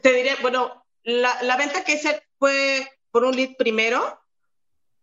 te 0.00 0.12
diré, 0.12 0.36
bueno, 0.42 0.84
la, 1.02 1.42
la, 1.42 1.56
venta 1.56 1.84
que 1.84 1.94
hice 1.94 2.22
fue 2.38 2.88
por 3.10 3.24
un 3.24 3.34
lead 3.34 3.56
primero, 3.56 4.20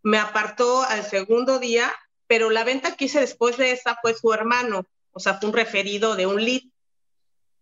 me 0.03 0.19
apartó 0.19 0.83
al 0.83 1.03
segundo 1.03 1.59
día, 1.59 1.91
pero 2.27 2.49
la 2.49 2.63
venta 2.63 2.95
que 2.95 3.05
hice 3.05 3.19
después 3.19 3.57
de 3.57 3.71
esa 3.71 3.97
fue 4.01 4.13
su 4.13 4.31
hermano, 4.33 4.85
o 5.11 5.19
sea, 5.19 5.35
fue 5.35 5.49
un 5.49 5.55
referido 5.55 6.15
de 6.15 6.27
un 6.27 6.43
lead. 6.43 6.61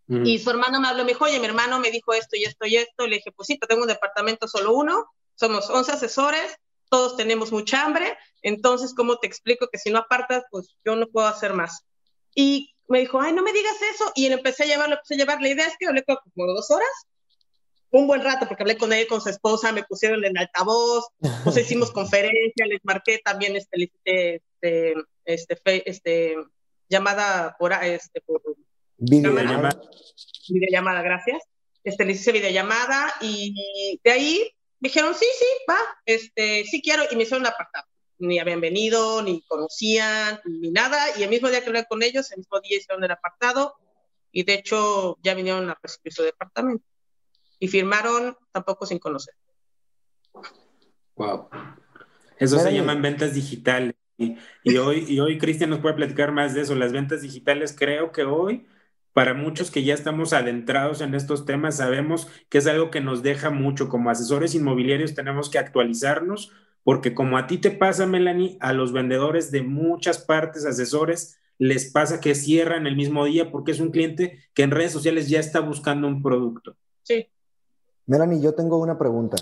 Y 0.08 0.38
su 0.38 0.52
hermano 0.52 0.80
me 0.80 0.88
habló, 0.88 1.04
me 1.04 1.13
dijo, 1.13 1.26
oye, 1.26 1.39
mi 1.39 1.48
hermano 1.48 1.80
me 1.80 1.89
dijo 1.89 2.13
esto 2.13 2.36
y 2.36 2.43
esto 2.43 2.67
y 2.67 2.76
esto. 2.78 3.08
Le 3.08 3.15
dije, 3.15 3.32
pues 3.32 3.48
sí, 3.48 3.58
pero 3.58 3.69
tengo 3.69 3.82
un 3.82 3.88
departamento 3.88 4.48
solo 4.48 4.74
uno, 4.74 5.12
somos 5.34 5.67
11 5.67 5.93
asesores, 5.93 6.60
todos 6.89 7.17
tenemos 7.17 7.52
mucha 7.52 7.84
hambre, 7.84 8.17
entonces, 8.41 8.93
¿cómo 8.93 9.17
te 9.17 9.28
explico 9.28 9.67
que 9.71 9.80
si 9.80 9.89
no 9.89 10.00
apartas, 10.00 10.43
pues 10.52 10.76
yo 10.86 10.95
no 10.95 11.08
puedo 11.08 11.28
hacer 11.28 11.54
más? 11.54 11.84
Y 12.36 12.76
me 12.88 13.00
dijo, 13.00 13.19
ay, 13.19 13.34
no 13.34 13.41
me 13.41 13.54
digas 13.54 13.76
eso, 13.93 14.12
y 14.15 14.30
le 14.30 14.36
empecé 14.36 14.63
a 14.63 14.67
llevar, 14.67 14.89
le 14.89 14.95
empecé 14.95 15.15
a 15.15 15.17
llevar, 15.17 15.41
la 15.41 15.50
idea 15.50 15.65
es 15.65 15.74
que 15.80 15.88
hablé 15.88 16.04
como 16.04 16.48
dos 16.48 16.69
horas, 16.69 16.88
un 17.91 18.08
buen 18.08 18.21
rato, 18.21 18.48
porque 18.48 18.63
hablé 18.63 18.78
con 18.78 18.93
él, 18.93 19.08
con 19.08 19.21
su 19.21 19.30
esposa, 19.30 19.71
me 19.71 19.84
pusieron 19.84 20.24
en 20.26 20.38
altavoz, 20.38 21.06
pues 21.43 21.58
hicimos 21.58 21.91
conferencia, 21.91 22.65
les 22.67 22.84
marqué 22.84 23.19
también 23.24 23.56
este, 23.56 23.91
este, 24.04 24.93
este, 25.26 25.89
este, 25.89 26.36
llamada 26.89 27.56
por, 27.58 27.74
este, 27.74 28.21
por 28.21 28.41
videollamada. 28.98 29.82
Videollamada, 30.50 31.02
gracias. 31.02 31.41
Este, 31.84 32.06
les 32.06 32.19
hice 32.19 32.32
videollamada 32.32 33.13
y 33.21 34.00
de 34.04 34.12
ahí 34.12 34.55
dijeron, 34.88 35.13
sí, 35.13 35.26
sí, 35.38 35.45
va, 35.69 35.78
este, 36.06 36.63
sí 36.65 36.82
quiero, 36.82 37.04
y 37.10 37.15
me 37.15 37.24
hicieron 37.24 37.41
un 37.41 37.48
apartado. 37.48 37.86
Ni 38.17 38.39
habían 38.39 38.62
venido, 38.62 39.21
ni 39.21 39.41
conocían, 39.43 40.39
ni 40.45 40.71
nada, 40.71 40.98
y 41.17 41.24
el 41.24 41.30
mismo 41.30 41.50
día 41.50 41.62
que 41.62 41.67
hablé 41.67 41.86
con 41.86 42.02
ellos, 42.02 42.32
el 42.32 42.39
mismo 42.39 42.60
día 42.62 42.78
hicieron 42.78 43.04
el 43.04 43.12
apartado, 43.12 43.76
y 44.32 44.43
de 44.43 44.54
hecho 44.54 45.17
ya 45.21 45.34
vinieron 45.34 45.69
a 45.69 45.78
recibir 45.82 46.13
su 46.13 46.24
departamento. 46.24 46.86
Y 47.60 47.67
firmaron 47.67 48.38
tampoco 48.52 48.86
sin 48.86 49.00
conocer. 49.00 49.34
Wow. 51.15 51.50
Eso 52.38 52.60
se 52.60 52.74
llaman 52.74 53.02
ventas 53.02 53.34
digitales. 53.34 53.95
Y, 54.17 54.38
y 54.63 54.78
hoy, 54.78 55.06
y 55.08 55.19
hoy 55.19 55.38
Cristian 55.38 55.69
nos 55.69 55.80
puede 55.80 55.95
platicar 55.95 56.32
más 56.32 56.54
de 56.54 56.62
eso. 56.62 56.76
Las 56.76 56.91
ventas 56.91 57.21
digitales 57.21 57.76
creo 57.78 58.12
que 58.12 58.24
hoy 58.24 58.67
para 59.15 59.34
muchos 59.34 59.71
que 59.71 59.86
ya 59.86 59.93
estamos 59.93 60.34
adentrados 60.34 60.99
en 60.99 61.15
estos 61.15 61.45
temas, 61.45 61.78
sabemos 61.78 62.28
que 62.49 62.58
es 62.58 62.67
algo 62.67 62.91
que 62.91 62.99
nos 62.99 63.23
deja 63.23 63.49
mucho. 63.49 63.88
Como 63.88 64.10
asesores 64.10 64.56
inmobiliarios 64.56 65.15
tenemos 65.15 65.49
que 65.49 65.58
actualizarnos 65.58 66.51
porque 66.84 67.15
como 67.15 67.38
a 67.38 67.47
ti 67.47 67.58
te 67.58 67.71
pasa, 67.71 68.06
Melanie, 68.06 68.58
a 68.60 68.73
los 68.73 68.91
vendedores 68.91 69.51
de 69.51 69.62
muchas 69.62 70.17
partes, 70.17 70.65
asesores, 70.65 71.39
les 71.58 71.93
pasa 71.93 72.19
que 72.19 72.36
cierran 72.36 72.88
el 72.88 72.97
mismo 72.97 73.23
día 73.23 73.54
porque 73.54 73.71
es 73.71 73.80
un 73.80 73.91
cliente 73.91 74.38
que 74.54 74.63
en 74.63 74.71
redes 74.71 74.91
sociales 74.91 75.30
ya 75.30 75.39
está 75.39 75.62
buscando 75.62 76.10
un 76.10 76.21
producto. 76.21 76.75
Sí. 77.04 77.30
Melanie, 78.08 78.41
yo 78.41 78.54
tengo 78.54 78.80
una 78.80 78.97
pregunta. 78.97 79.38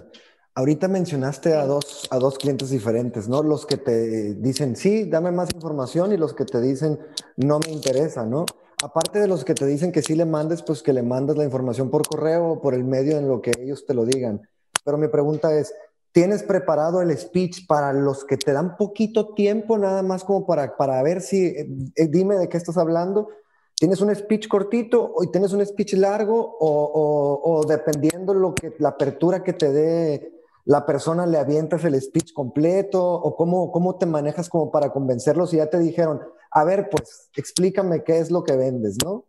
Ahorita 0.53 0.87
mencionaste 0.87 1.55
a 1.55 1.65
dos, 1.65 2.07
a 2.11 2.19
dos 2.19 2.37
clientes 2.37 2.69
diferentes, 2.69 3.27
¿no? 3.27 3.41
Los 3.41 3.65
que 3.65 3.77
te 3.77 4.35
dicen, 4.35 4.75
sí, 4.75 5.09
dame 5.09 5.31
más 5.31 5.49
información 5.51 6.13
y 6.13 6.17
los 6.17 6.35
que 6.35 6.45
te 6.45 6.61
dicen, 6.61 6.99
no 7.37 7.57
me 7.57 7.71
interesa, 7.71 8.23
¿no? 8.23 8.45
Aparte 8.83 9.19
de 9.19 9.27
los 9.27 9.45
que 9.45 9.53
te 9.53 9.65
dicen 9.65 9.91
que 9.91 10.01
sí 10.01 10.13
le 10.13 10.25
mandes, 10.25 10.61
pues 10.61 10.83
que 10.83 10.91
le 10.91 11.03
mandes 11.03 11.37
la 11.37 11.45
información 11.45 11.89
por 11.89 12.05
correo 12.05 12.49
o 12.49 12.61
por 12.61 12.73
el 12.73 12.83
medio 12.83 13.17
en 13.17 13.29
lo 13.29 13.41
que 13.41 13.51
ellos 13.57 13.85
te 13.85 13.93
lo 13.93 14.05
digan. 14.05 14.41
Pero 14.83 14.97
mi 14.97 15.07
pregunta 15.07 15.57
es, 15.57 15.73
¿tienes 16.11 16.43
preparado 16.43 17.01
el 17.01 17.17
speech 17.17 17.65
para 17.65 17.93
los 17.93 18.25
que 18.25 18.35
te 18.35 18.51
dan 18.51 18.75
poquito 18.75 19.33
tiempo, 19.33 19.77
nada 19.77 20.03
más 20.03 20.25
como 20.25 20.45
para, 20.45 20.75
para 20.75 21.01
ver 21.01 21.21
si, 21.21 21.45
eh, 21.45 21.67
eh, 21.95 22.07
dime 22.07 22.35
de 22.35 22.49
qué 22.49 22.57
estás 22.57 22.77
hablando? 22.77 23.29
¿Tienes 23.75 24.01
un 24.01 24.13
speech 24.13 24.49
cortito 24.49 25.13
o 25.15 25.25
tienes 25.31 25.53
un 25.53 25.65
speech 25.65 25.93
largo 25.93 26.57
o, 26.59 27.41
o 27.41 27.65
dependiendo 27.65 28.33
lo 28.33 28.53
que, 28.53 28.75
la 28.79 28.89
apertura 28.89 29.43
que 29.43 29.53
te 29.53 29.71
dé 29.71 30.33
la 30.65 30.85
persona 30.85 31.25
le 31.25 31.37
avientas 31.37 31.83
el 31.83 31.99
speech 32.01 32.31
completo 32.31 33.03
o 33.03 33.35
cómo, 33.35 33.71
cómo 33.71 33.95
te 33.97 34.05
manejas 34.05 34.47
como 34.47 34.71
para 34.71 34.91
convencerlos 34.91 35.53
y 35.53 35.57
ya 35.57 35.69
te 35.69 35.79
dijeron, 35.79 36.21
a 36.53 36.63
ver, 36.63 36.89
pues 36.89 37.29
explícame 37.35 38.03
qué 38.03 38.19
es 38.19 38.29
lo 38.29 38.43
que 38.43 38.55
vendes, 38.55 38.97
¿no? 39.03 39.25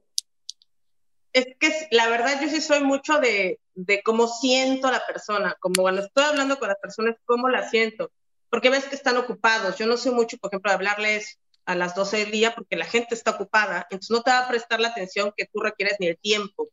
Es 1.33 1.47
que 1.59 1.89
la 1.91 2.09
verdad 2.09 2.41
yo 2.41 2.49
sí 2.49 2.61
soy 2.61 2.81
mucho 2.85 3.19
de, 3.19 3.59
de 3.75 4.03
cómo 4.03 4.29
siento 4.29 4.87
a 4.87 4.93
la 4.93 5.05
persona, 5.07 5.57
como 5.59 5.83
cuando 5.83 6.03
estoy 6.03 6.25
hablando 6.25 6.59
con 6.59 6.69
las 6.69 6.79
personas, 6.79 7.17
cómo 7.25 7.49
la 7.49 7.69
siento, 7.69 8.13
porque 8.51 8.71
ves 8.71 8.85
que 8.85 8.95
están 8.95 9.17
ocupados. 9.17 9.77
Yo 9.79 9.87
no 9.87 9.97
sé 9.97 10.11
mucho, 10.11 10.37
por 10.39 10.51
ejemplo, 10.51 10.71
de 10.71 10.77
hablarles 10.77 11.41
a 11.65 11.75
las 11.75 11.95
12 11.95 12.19
del 12.19 12.31
día 12.31 12.55
porque 12.55 12.77
la 12.77 12.85
gente 12.85 13.15
está 13.15 13.33
ocupada, 13.33 13.87
entonces 13.91 14.11
no 14.11 14.23
te 14.23 14.31
va 14.31 14.41
a 14.41 14.49
prestar 14.49 14.81
la 14.81 14.89
atención 14.89 15.33
que 15.37 15.47
tú 15.47 15.61
requieres 15.61 15.97
ni 15.99 16.09
el 16.09 16.19
tiempo. 16.19 16.69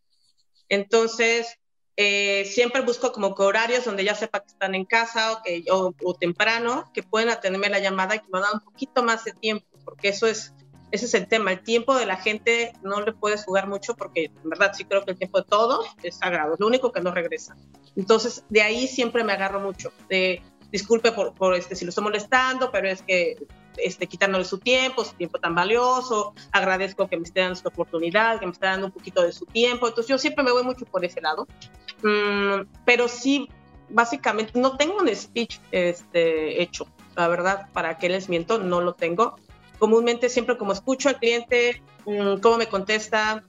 Entonces, 0.67 1.57
eh, 1.97 2.45
siempre 2.45 2.81
busco 2.81 3.11
como 3.11 3.35
que 3.35 3.43
horarios 3.43 3.85
donde 3.85 4.03
ya 4.03 4.15
sepa 4.15 4.39
que 4.39 4.47
están 4.47 4.75
en 4.75 4.85
casa 4.85 5.33
o, 5.33 5.41
que, 5.43 5.63
o, 5.69 6.13
temprano, 6.15 6.89
que 6.93 7.03
pueden 7.03 7.29
atenderme 7.29 7.69
la 7.69 7.79
llamada 7.79 8.15
y 8.15 8.19
que 8.19 8.27
me 8.31 8.39
dan 8.39 8.55
un 8.55 8.61
poquito 8.61 9.03
más 9.03 9.23
de 9.25 9.33
tiempo, 9.33 9.70
porque 9.83 10.09
eso 10.09 10.27
es, 10.27 10.53
ese 10.91 11.05
es 11.05 11.13
el 11.13 11.27
tema. 11.27 11.51
El 11.51 11.63
tiempo 11.63 11.95
de 11.95 12.05
la 12.05 12.17
gente 12.17 12.73
no 12.83 13.01
le 13.01 13.13
puedes 13.13 13.45
jugar 13.45 13.67
mucho 13.67 13.95
porque, 13.95 14.25
en 14.25 14.49
verdad, 14.49 14.73
sí 14.73 14.85
creo 14.85 15.03
que 15.05 15.11
el 15.11 15.17
tiempo 15.17 15.39
de 15.39 15.45
todo 15.47 15.83
es 16.03 16.17
sagrado, 16.17 16.53
es 16.53 16.59
lo 16.59 16.67
único 16.67 16.91
que 16.91 17.01
no 17.01 17.13
regresa. 17.13 17.55
Entonces, 17.95 18.43
de 18.49 18.61
ahí 18.61 18.87
siempre 18.87 19.23
me 19.23 19.33
agarro 19.33 19.59
mucho, 19.59 19.91
de 20.09 20.41
disculpe 20.71 21.11
por, 21.11 21.33
por 21.33 21.53
este, 21.53 21.75
si 21.75 21.85
lo 21.85 21.89
estoy 21.89 22.05
molestando, 22.05 22.71
pero 22.71 22.87
es 22.87 23.01
que 23.01 23.35
este, 23.77 24.07
quitándole 24.07 24.45
su 24.45 24.57
tiempo, 24.57 25.03
su 25.03 25.13
tiempo 25.13 25.39
tan 25.39 25.53
valioso, 25.53 26.33
agradezco 26.51 27.07
que 27.07 27.17
me 27.17 27.23
esté 27.23 27.41
dando 27.41 27.53
esta 27.53 27.69
oportunidad, 27.69 28.39
que 28.39 28.45
me 28.45 28.51
esté 28.51 28.65
dando 28.65 28.87
un 28.87 28.91
poquito 28.91 29.21
de 29.21 29.31
su 29.31 29.45
tiempo, 29.45 29.87
entonces 29.87 30.09
yo 30.09 30.17
siempre 30.17 30.43
me 30.43 30.51
voy 30.51 30.63
mucho 30.63 30.85
por 30.85 31.03
ese 31.03 31.21
lado, 31.21 31.47
mm, 32.03 32.67
pero 32.85 33.07
sí, 33.07 33.49
básicamente 33.89 34.59
no 34.59 34.77
tengo 34.77 34.97
un 34.97 35.13
speech 35.13 35.59
este, 35.71 36.61
hecho, 36.61 36.87
la 37.15 37.27
verdad, 37.27 37.67
para 37.73 37.97
que 37.97 38.09
les 38.09 38.29
miento, 38.29 38.57
no 38.57 38.81
lo 38.81 38.93
tengo. 38.93 39.35
Comúnmente 39.81 40.29
siempre 40.29 40.59
como 40.59 40.73
escucho 40.73 41.09
al 41.09 41.17
cliente, 41.17 41.81
mm, 42.05 42.39
cómo 42.39 42.57
me 42.57 42.67
contesta, 42.67 43.43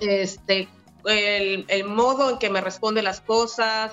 este, 0.00 0.66
el, 1.04 1.66
el, 1.68 1.84
modo 1.84 2.30
en 2.30 2.38
que 2.38 2.48
me 2.48 2.62
responde 2.62 3.02
las 3.02 3.20
cosas, 3.20 3.92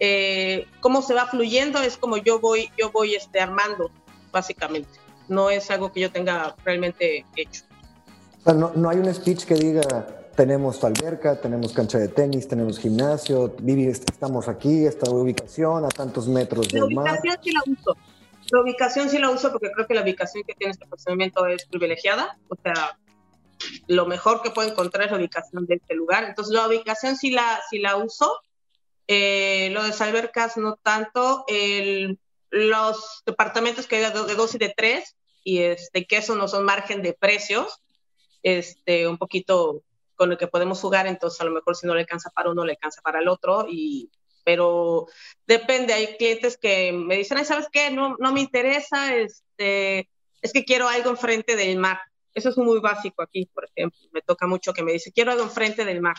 eh, 0.00 0.66
cómo 0.80 1.00
se 1.00 1.14
va 1.14 1.28
fluyendo, 1.28 1.80
es 1.80 1.96
como 1.96 2.16
yo 2.16 2.40
voy, 2.40 2.72
yo 2.76 2.90
voy 2.90 3.14
este, 3.14 3.38
armando 3.38 3.92
básicamente. 4.32 4.90
No 5.28 5.48
es 5.48 5.70
algo 5.70 5.92
que 5.92 6.00
yo 6.00 6.10
tenga 6.10 6.56
realmente 6.64 7.24
hecho. 7.36 7.62
no, 8.46 8.72
no 8.74 8.90
hay 8.90 8.98
un 8.98 9.14
speech 9.14 9.44
que 9.44 9.54
diga, 9.54 9.82
tenemos 10.34 10.82
alberca, 10.82 11.40
tenemos 11.40 11.72
cancha 11.72 11.98
de 11.98 12.08
tenis, 12.08 12.48
tenemos 12.48 12.80
gimnasio, 12.80 13.54
Vivi, 13.60 13.84
estamos 13.84 14.48
aquí, 14.48 14.86
esta 14.86 15.08
ubicación 15.08 15.84
a 15.84 15.88
tantos 15.88 16.26
metros 16.26 16.66
del 16.66 16.92
mar. 16.94 17.04
La 17.04 17.12
ubicación 17.12 17.38
sí 17.44 17.52
la 17.52 17.60
uso. 17.66 17.96
La 18.50 18.60
ubicación 18.60 19.08
sí 19.08 19.18
la 19.18 19.30
uso 19.30 19.50
porque 19.50 19.70
creo 19.72 19.86
que 19.86 19.94
la 19.94 20.02
ubicación 20.02 20.44
que 20.44 20.54
tiene 20.54 20.72
este 20.72 20.86
procedimiento 20.86 21.46
es 21.46 21.66
privilegiada. 21.66 22.38
O 22.48 22.56
sea, 22.62 22.98
lo 23.86 24.06
mejor 24.06 24.42
que 24.42 24.50
puedo 24.50 24.68
encontrar 24.68 25.06
es 25.06 25.12
la 25.12 25.18
ubicación 25.18 25.66
de 25.66 25.76
este 25.76 25.94
lugar. 25.94 26.24
Entonces, 26.24 26.54
la 26.54 26.66
ubicación 26.66 27.16
sí 27.16 27.30
la, 27.30 27.60
sí 27.70 27.78
la 27.78 27.96
uso. 27.96 28.40
Eh, 29.06 29.70
lo 29.72 29.82
de 29.82 29.92
albercas 30.04 30.56
no 30.56 30.76
tanto. 30.76 31.44
El 31.48 32.18
los 32.50 33.22
departamentos 33.24 33.86
que 33.86 33.96
hay 33.96 34.12
de 34.12 34.34
dos 34.34 34.54
y 34.54 34.58
de 34.58 34.74
tres, 34.76 35.16
y 35.44 35.58
este, 35.60 36.06
que 36.06 36.18
eso 36.18 36.34
no 36.34 36.48
son 36.48 36.64
margen 36.64 37.02
de 37.02 37.12
precios, 37.12 37.82
este, 38.42 39.08
un 39.08 39.18
poquito 39.18 39.82
con 40.16 40.32
el 40.32 40.38
que 40.38 40.48
podemos 40.48 40.80
jugar, 40.80 41.06
entonces 41.06 41.40
a 41.40 41.44
lo 41.44 41.52
mejor 41.52 41.76
si 41.76 41.86
no 41.86 41.94
le 41.94 42.00
alcanza 42.00 42.30
para 42.30 42.50
uno, 42.50 42.64
le 42.64 42.72
alcanza 42.72 43.00
para 43.00 43.20
el 43.20 43.28
otro, 43.28 43.66
y, 43.68 44.10
pero 44.50 45.06
depende, 45.46 45.92
hay 45.92 46.16
clientes 46.16 46.58
que 46.58 46.90
me 46.92 47.16
dicen, 47.16 47.38
Ay, 47.38 47.44
¿sabes 47.44 47.68
qué? 47.70 47.88
No, 47.92 48.16
no 48.18 48.32
me 48.32 48.40
interesa, 48.40 49.14
este, 49.14 50.08
es 50.42 50.52
que 50.52 50.64
quiero 50.64 50.88
algo 50.88 51.10
enfrente 51.10 51.54
del 51.54 51.78
mar. 51.78 52.00
Eso 52.34 52.48
es 52.48 52.58
muy 52.58 52.80
básico 52.80 53.22
aquí, 53.22 53.46
por 53.46 53.64
ejemplo. 53.64 54.00
Me 54.10 54.22
toca 54.22 54.48
mucho 54.48 54.72
que 54.72 54.82
me 54.82 54.90
dice, 54.90 55.12
quiero 55.12 55.30
algo 55.30 55.44
enfrente 55.44 55.84
del 55.84 56.00
mar. 56.00 56.16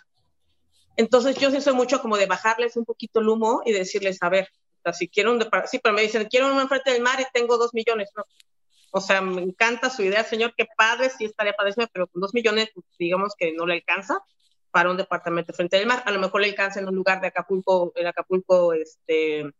Entonces 0.95 1.35
yo 1.35 1.51
sí 1.51 1.59
soy 1.59 1.73
mucho 1.73 2.01
como 2.01 2.15
de 2.15 2.25
bajarles 2.25 2.77
un 2.77 2.85
poquito 2.85 3.19
el 3.19 3.27
humo 3.27 3.63
y 3.65 3.73
decirles, 3.73 4.17
a 4.21 4.29
ver, 4.29 4.47
si 4.93 5.09
quiero 5.09 5.33
un 5.33 5.45
sí, 5.65 5.79
pero 5.83 5.93
me 5.93 6.03
dicen, 6.03 6.29
quiero 6.29 6.47
uno 6.47 6.61
enfrente 6.61 6.93
del 6.93 7.01
mar 7.01 7.19
y 7.19 7.25
tengo 7.33 7.57
dos 7.57 7.73
millones. 7.73 8.11
O 8.91 9.01
sea, 9.01 9.19
me 9.19 9.41
encanta 9.41 9.89
su 9.89 10.03
idea, 10.03 10.23
señor, 10.23 10.53
qué 10.55 10.67
padre, 10.77 11.09
sí 11.09 11.25
estaría 11.25 11.51
padrísimo, 11.51 11.85
pero 11.91 12.07
con 12.07 12.21
dos 12.21 12.33
millones, 12.33 12.69
digamos 12.97 13.33
que 13.37 13.51
no 13.51 13.65
le 13.65 13.73
alcanza 13.73 14.23
para 14.71 14.89
un 14.89 14.97
departamento 14.97 15.53
frente 15.53 15.77
al 15.77 15.85
mar. 15.85 16.03
A 16.05 16.11
lo 16.11 16.19
mejor 16.19 16.41
le 16.41 16.49
alcanza 16.49 16.79
en 16.79 16.87
un 16.87 16.95
lugar 16.95 17.21
de 17.21 17.27
Acapulco, 17.27 17.91
el 17.95 18.07
Acapulco, 18.07 18.73
este, 18.73 19.51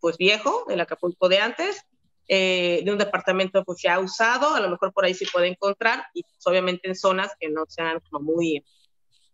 pues 0.00 0.16
viejo, 0.16 0.66
el 0.68 0.80
Acapulco 0.80 1.28
de 1.28 1.38
antes, 1.38 1.84
eh, 2.28 2.82
de 2.84 2.92
un 2.92 2.98
departamento 2.98 3.64
pues 3.64 3.80
ya 3.82 3.98
usado, 3.98 4.54
a 4.54 4.60
lo 4.60 4.68
mejor 4.68 4.92
por 4.92 5.04
ahí 5.04 5.14
sí 5.14 5.26
puede 5.32 5.48
encontrar, 5.48 6.04
y 6.12 6.22
pues, 6.22 6.46
obviamente 6.46 6.88
en 6.88 6.94
zonas 6.94 7.32
que 7.40 7.48
no 7.48 7.64
sean 7.66 8.00
como 8.10 8.22
muy, 8.22 8.64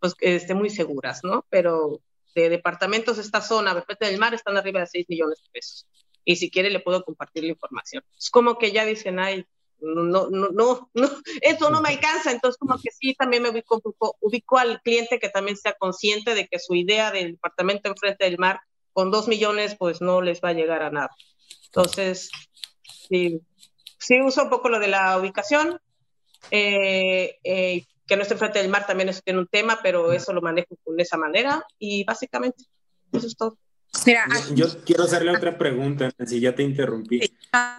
pues 0.00 0.14
que 0.14 0.36
estén 0.36 0.56
muy 0.56 0.70
seguras, 0.70 1.24
¿no? 1.24 1.44
Pero 1.50 2.00
de 2.34 2.48
departamentos 2.48 3.16
de 3.16 3.22
esta 3.22 3.40
zona, 3.40 3.74
repente 3.74 4.06
del 4.06 4.18
Mar, 4.18 4.34
están 4.34 4.56
arriba 4.56 4.80
de 4.80 4.86
6 4.86 5.06
millones 5.08 5.40
de 5.42 5.50
pesos. 5.52 5.86
Y 6.24 6.36
si 6.36 6.50
quiere, 6.50 6.70
le 6.70 6.80
puedo 6.80 7.04
compartir 7.04 7.44
la 7.44 7.50
información. 7.50 8.02
Es 8.16 8.30
como 8.30 8.58
que 8.58 8.72
ya 8.72 8.84
dicen, 8.84 9.18
ay, 9.18 9.46
no, 9.84 10.28
no, 10.30 10.50
no, 10.50 10.90
no, 10.94 11.10
eso 11.40 11.70
no 11.70 11.80
me 11.80 11.90
alcanza. 11.90 12.30
Entonces, 12.30 12.58
como 12.58 12.76
que 12.78 12.90
sí, 12.90 13.14
también 13.14 13.42
me 13.42 13.50
ubico, 13.50 13.82
ubico 14.20 14.58
al 14.58 14.80
cliente 14.82 15.18
que 15.18 15.28
también 15.28 15.56
sea 15.56 15.74
consciente 15.74 16.34
de 16.34 16.46
que 16.46 16.58
su 16.58 16.74
idea 16.74 17.10
del 17.10 17.32
departamento 17.32 17.88
enfrente 17.88 18.24
del 18.24 18.38
mar 18.38 18.60
con 18.92 19.10
2 19.10 19.28
millones, 19.28 19.76
pues 19.78 20.00
no 20.00 20.20
les 20.22 20.40
va 20.40 20.50
a 20.50 20.54
llegar 20.54 20.82
a 20.82 20.90
nada. 20.90 21.10
Entonces, 21.66 22.30
sí, 23.08 23.40
sí 23.98 24.20
uso 24.20 24.44
un 24.44 24.50
poco 24.50 24.68
lo 24.68 24.78
de 24.78 24.88
la 24.88 25.18
ubicación. 25.18 25.80
Eh, 26.50 27.38
eh, 27.42 27.86
que 28.06 28.16
no 28.16 28.22
esté 28.22 28.36
frente 28.36 28.58
del 28.58 28.68
mar 28.68 28.86
también 28.86 29.08
es 29.08 29.22
un 29.26 29.46
tema, 29.46 29.80
pero 29.82 30.12
eso 30.12 30.32
lo 30.32 30.42
manejo 30.42 30.76
de 30.84 31.02
esa 31.02 31.16
manera 31.16 31.64
y 31.78 32.04
básicamente 32.04 32.64
eso 33.12 33.26
es 33.26 33.36
todo. 33.36 33.56
Mira, 34.06 34.26
yo, 34.54 34.66
quiero 34.84 35.04
hacerle 35.04 35.30
otra 35.30 35.56
pregunta, 35.56 36.10
si 36.26 36.40
ya 36.40 36.54
te 36.54 36.62
interrumpí. 36.62 37.20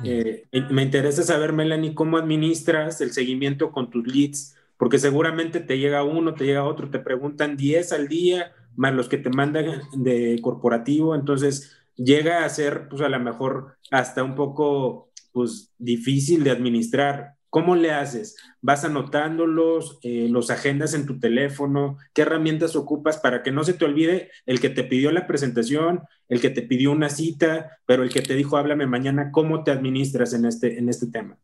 Eh, 0.04 0.48
me 0.72 0.84
interesa 0.84 1.24
saber, 1.24 1.54
Melanie, 1.54 1.94
cómo 1.94 2.18
administras 2.18 3.02
el 3.02 3.12
seguimiento 3.12 3.72
con 3.72 3.90
tus 3.90 4.08
leads, 4.08 4.56
porque 4.78 5.00
seguramente 5.00 5.60
te 5.60 5.78
llega 5.78 6.04
uno, 6.04 6.34
te 6.34 6.46
llega 6.46 6.64
otro, 6.64 6.90
te 6.90 7.00
preguntan 7.00 7.58
10 7.58 7.92
al 7.92 8.08
día, 8.08 8.54
más 8.76 8.94
los 8.94 9.08
que 9.08 9.18
te 9.18 9.30
mandan 9.30 9.82
de 9.94 10.40
corporativo, 10.42 11.16
entonces 11.16 11.78
llega 11.96 12.44
a 12.44 12.50
ser, 12.50 12.88
pues 12.90 13.02
a 13.02 13.10
lo 13.10 13.20
mejor 13.20 13.78
hasta 13.92 14.24
un 14.24 14.36
poco, 14.36 15.12
pues 15.32 15.72
difícil 15.78 16.44
de 16.44 16.52
administrar. 16.52 17.35
¿Cómo 17.56 17.78
le 17.78 17.94
haces? 17.94 18.36
¿Vas 18.60 18.84
anotándolos, 18.84 19.98
eh, 20.02 20.28
los 20.30 20.50
agendas 20.50 20.94
en 20.94 21.06
tu 21.06 21.22
teléfono? 21.22 21.98
¿Qué 22.14 22.24
herramientas 22.24 22.76
ocupas 22.76 23.18
para 23.18 23.44
que 23.44 23.52
no 23.54 23.64
se 23.64 23.72
te 23.72 23.86
olvide 23.86 24.30
el 24.46 24.60
que 24.60 24.70
te 24.70 24.84
pidió 24.84 25.10
la 25.14 25.26
presentación, 25.26 26.04
el 26.28 26.42
que 26.42 26.50
te 26.50 26.64
pidió 26.64 26.92
una 26.92 27.10
cita, 27.10 27.80
pero 27.86 28.04
el 28.04 28.10
que 28.10 28.22
te 28.22 28.36
dijo 28.36 28.58
háblame 28.58 28.88
mañana? 28.88 29.32
¿Cómo 29.32 29.64
te 29.64 29.72
administras 29.72 30.34
en 30.34 30.44
este, 30.44 30.78
en 30.78 30.90
este 30.90 31.08
tema? 31.08 31.38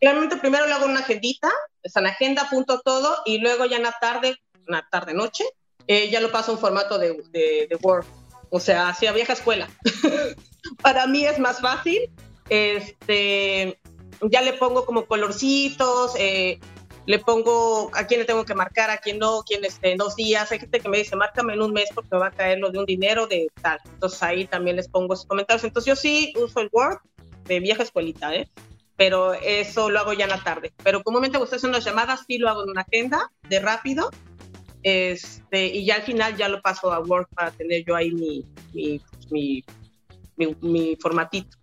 Claramente 0.00 0.38
primero 0.38 0.66
le 0.66 0.72
hago 0.72 0.86
una 0.86 1.00
agendita, 1.00 1.50
es 1.82 1.94
en 1.94 2.06
agenda, 2.06 2.48
punto 2.48 2.80
todo, 2.82 3.18
y 3.26 3.38
luego 3.38 3.66
ya 3.66 3.76
en 3.76 3.82
la 3.82 3.94
tarde, 4.00 4.38
una 4.66 4.88
tarde-noche, 4.90 5.44
eh, 5.88 6.08
ya 6.08 6.22
lo 6.22 6.32
paso 6.32 6.52
en 6.52 6.58
formato 6.58 6.98
de, 6.98 7.12
de 7.34 7.78
Word. 7.82 8.06
O 8.48 8.58
sea, 8.58 8.88
hacia 8.88 9.12
vieja 9.12 9.34
escuela. 9.34 9.68
para 10.82 11.06
mí 11.06 11.26
es 11.26 11.38
más 11.38 11.60
fácil. 11.60 12.10
Este, 12.48 13.78
ya 14.22 14.42
le 14.42 14.52
pongo 14.54 14.84
como 14.84 15.06
colorcitos, 15.06 16.14
eh, 16.16 16.58
le 17.06 17.18
pongo 17.18 17.90
a 17.94 18.06
quién 18.06 18.20
le 18.20 18.26
tengo 18.26 18.44
que 18.44 18.54
marcar, 18.54 18.90
a 18.90 18.98
quién 18.98 19.18
no, 19.18 19.42
quién 19.42 19.64
este, 19.64 19.92
en 19.92 19.98
dos 19.98 20.16
días. 20.16 20.50
Hay 20.52 20.60
gente 20.60 20.80
que 20.80 20.88
me 20.88 20.98
dice, 20.98 21.16
márcame 21.16 21.54
en 21.54 21.62
un 21.62 21.72
mes 21.72 21.88
porque 21.94 22.16
va 22.16 22.28
a 22.28 22.30
caer 22.30 22.58
lo 22.58 22.70
de 22.70 22.78
un 22.78 22.86
dinero 22.86 23.26
de 23.26 23.48
tal. 23.62 23.80
Entonces 23.84 24.22
ahí 24.22 24.46
también 24.46 24.76
les 24.76 24.88
pongo 24.88 25.14
esos 25.14 25.26
comentarios. 25.26 25.64
Entonces 25.64 25.88
yo 25.88 25.96
sí 25.96 26.32
uso 26.36 26.60
el 26.60 26.68
Word 26.72 26.98
de 27.44 27.60
vieja 27.60 27.82
escuelita, 27.82 28.34
¿eh? 28.34 28.48
pero 28.96 29.32
eso 29.32 29.88
lo 29.88 29.98
hago 29.98 30.12
ya 30.12 30.24
en 30.24 30.30
la 30.30 30.42
tarde. 30.42 30.72
Pero 30.84 31.02
comúnmente 31.02 31.38
ustedes 31.38 31.64
en 31.64 31.72
las 31.72 31.84
llamadas 31.84 32.24
sí 32.26 32.36
lo 32.36 32.50
hago 32.50 32.64
en 32.64 32.70
una 32.70 32.82
agenda 32.82 33.32
de 33.48 33.58
rápido 33.58 34.10
este, 34.82 35.66
y 35.66 35.84
ya 35.84 35.96
al 35.96 36.02
final 36.02 36.36
ya 36.36 36.48
lo 36.48 36.62
paso 36.62 36.92
a 36.92 37.00
Word 37.00 37.26
para 37.34 37.50
tener 37.50 37.84
yo 37.84 37.96
ahí 37.96 38.12
mi, 38.12 38.44
mi, 38.72 39.00
mi, 39.30 39.64
mi 40.60 40.96
formatito. 40.96 41.56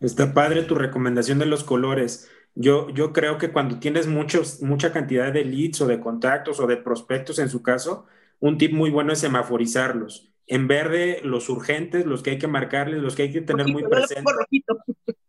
Está 0.00 0.32
padre 0.34 0.62
tu 0.62 0.74
recomendación 0.74 1.38
de 1.38 1.46
los 1.46 1.64
colores. 1.64 2.30
Yo, 2.54 2.90
yo 2.90 3.12
creo 3.12 3.38
que 3.38 3.50
cuando 3.50 3.78
tienes 3.78 4.06
muchos, 4.06 4.62
mucha 4.62 4.92
cantidad 4.92 5.32
de 5.32 5.44
leads 5.44 5.80
o 5.80 5.86
de 5.86 6.00
contactos 6.00 6.60
o 6.60 6.66
de 6.66 6.76
prospectos 6.76 7.38
en 7.38 7.48
su 7.48 7.62
caso, 7.62 8.06
un 8.40 8.58
tip 8.58 8.72
muy 8.72 8.90
bueno 8.90 9.12
es 9.12 9.18
semaforizarlos. 9.20 10.32
En 10.46 10.66
verde, 10.66 11.20
los 11.24 11.48
urgentes, 11.48 12.06
los 12.06 12.22
que 12.22 12.30
hay 12.30 12.38
que 12.38 12.46
marcarles, 12.46 13.02
los 13.02 13.14
que 13.14 13.22
hay 13.24 13.32
que 13.32 13.42
tener 13.42 13.68
muy 13.68 13.82
presentes. 13.84 14.34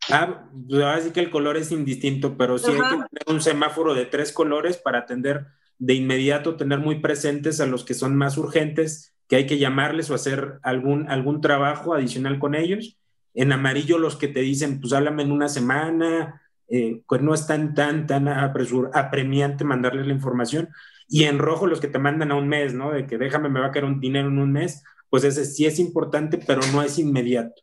Ah, 0.09 0.49
pues 0.67 0.81
así 0.83 1.11
que 1.11 1.19
el 1.19 1.29
color 1.29 1.57
es 1.57 1.71
indistinto, 1.71 2.37
pero 2.37 2.57
sí 2.57 2.71
hay 2.71 2.77
que 2.77 2.95
tener 2.95 3.23
un 3.27 3.41
semáforo 3.41 3.93
de 3.93 4.05
tres 4.05 4.31
colores 4.31 4.77
para 4.77 4.99
atender 4.99 5.47
de 5.77 5.93
inmediato, 5.93 6.55
tener 6.55 6.79
muy 6.79 6.99
presentes 6.99 7.59
a 7.59 7.65
los 7.65 7.83
que 7.83 7.93
son 7.93 8.15
más 8.15 8.37
urgentes, 8.37 9.15
que 9.27 9.35
hay 9.35 9.45
que 9.45 9.57
llamarles 9.57 10.09
o 10.09 10.15
hacer 10.15 10.59
algún, 10.63 11.09
algún 11.09 11.41
trabajo 11.41 11.93
adicional 11.93 12.39
con 12.39 12.55
ellos. 12.55 12.97
En 13.39 13.53
amarillo 13.53 13.97
los 13.99 14.17
que 14.17 14.27
te 14.27 14.41
dicen, 14.41 14.81
pues 14.81 14.91
háblame 14.91 15.23
en 15.23 15.31
una 15.31 15.47
semana, 15.47 16.41
eh, 16.67 17.03
pues 17.07 17.21
no 17.21 17.33
es 17.33 17.47
tan, 17.47 17.73
tan, 17.73 18.05
tan 18.05 18.27
apremiante 18.27 19.63
mandarles 19.63 20.07
la 20.07 20.13
información. 20.13 20.67
Y 21.07 21.23
en 21.23 21.39
rojo 21.39 21.65
los 21.65 21.79
que 21.79 21.87
te 21.87 21.99
mandan 21.99 22.33
a 22.33 22.35
un 22.35 22.49
mes, 22.49 22.73
¿no? 22.73 22.91
De 22.91 23.07
que 23.07 23.17
déjame, 23.17 23.47
me 23.47 23.61
va 23.61 23.67
a 23.67 23.71
caer 23.71 23.85
un 23.85 24.01
dinero 24.01 24.27
en 24.27 24.39
un 24.39 24.51
mes, 24.51 24.83
pues 25.09 25.23
ese 25.23 25.45
sí 25.45 25.65
es 25.65 25.79
importante, 25.79 26.37
pero 26.45 26.59
no 26.73 26.83
es 26.83 26.99
inmediato. 26.99 27.61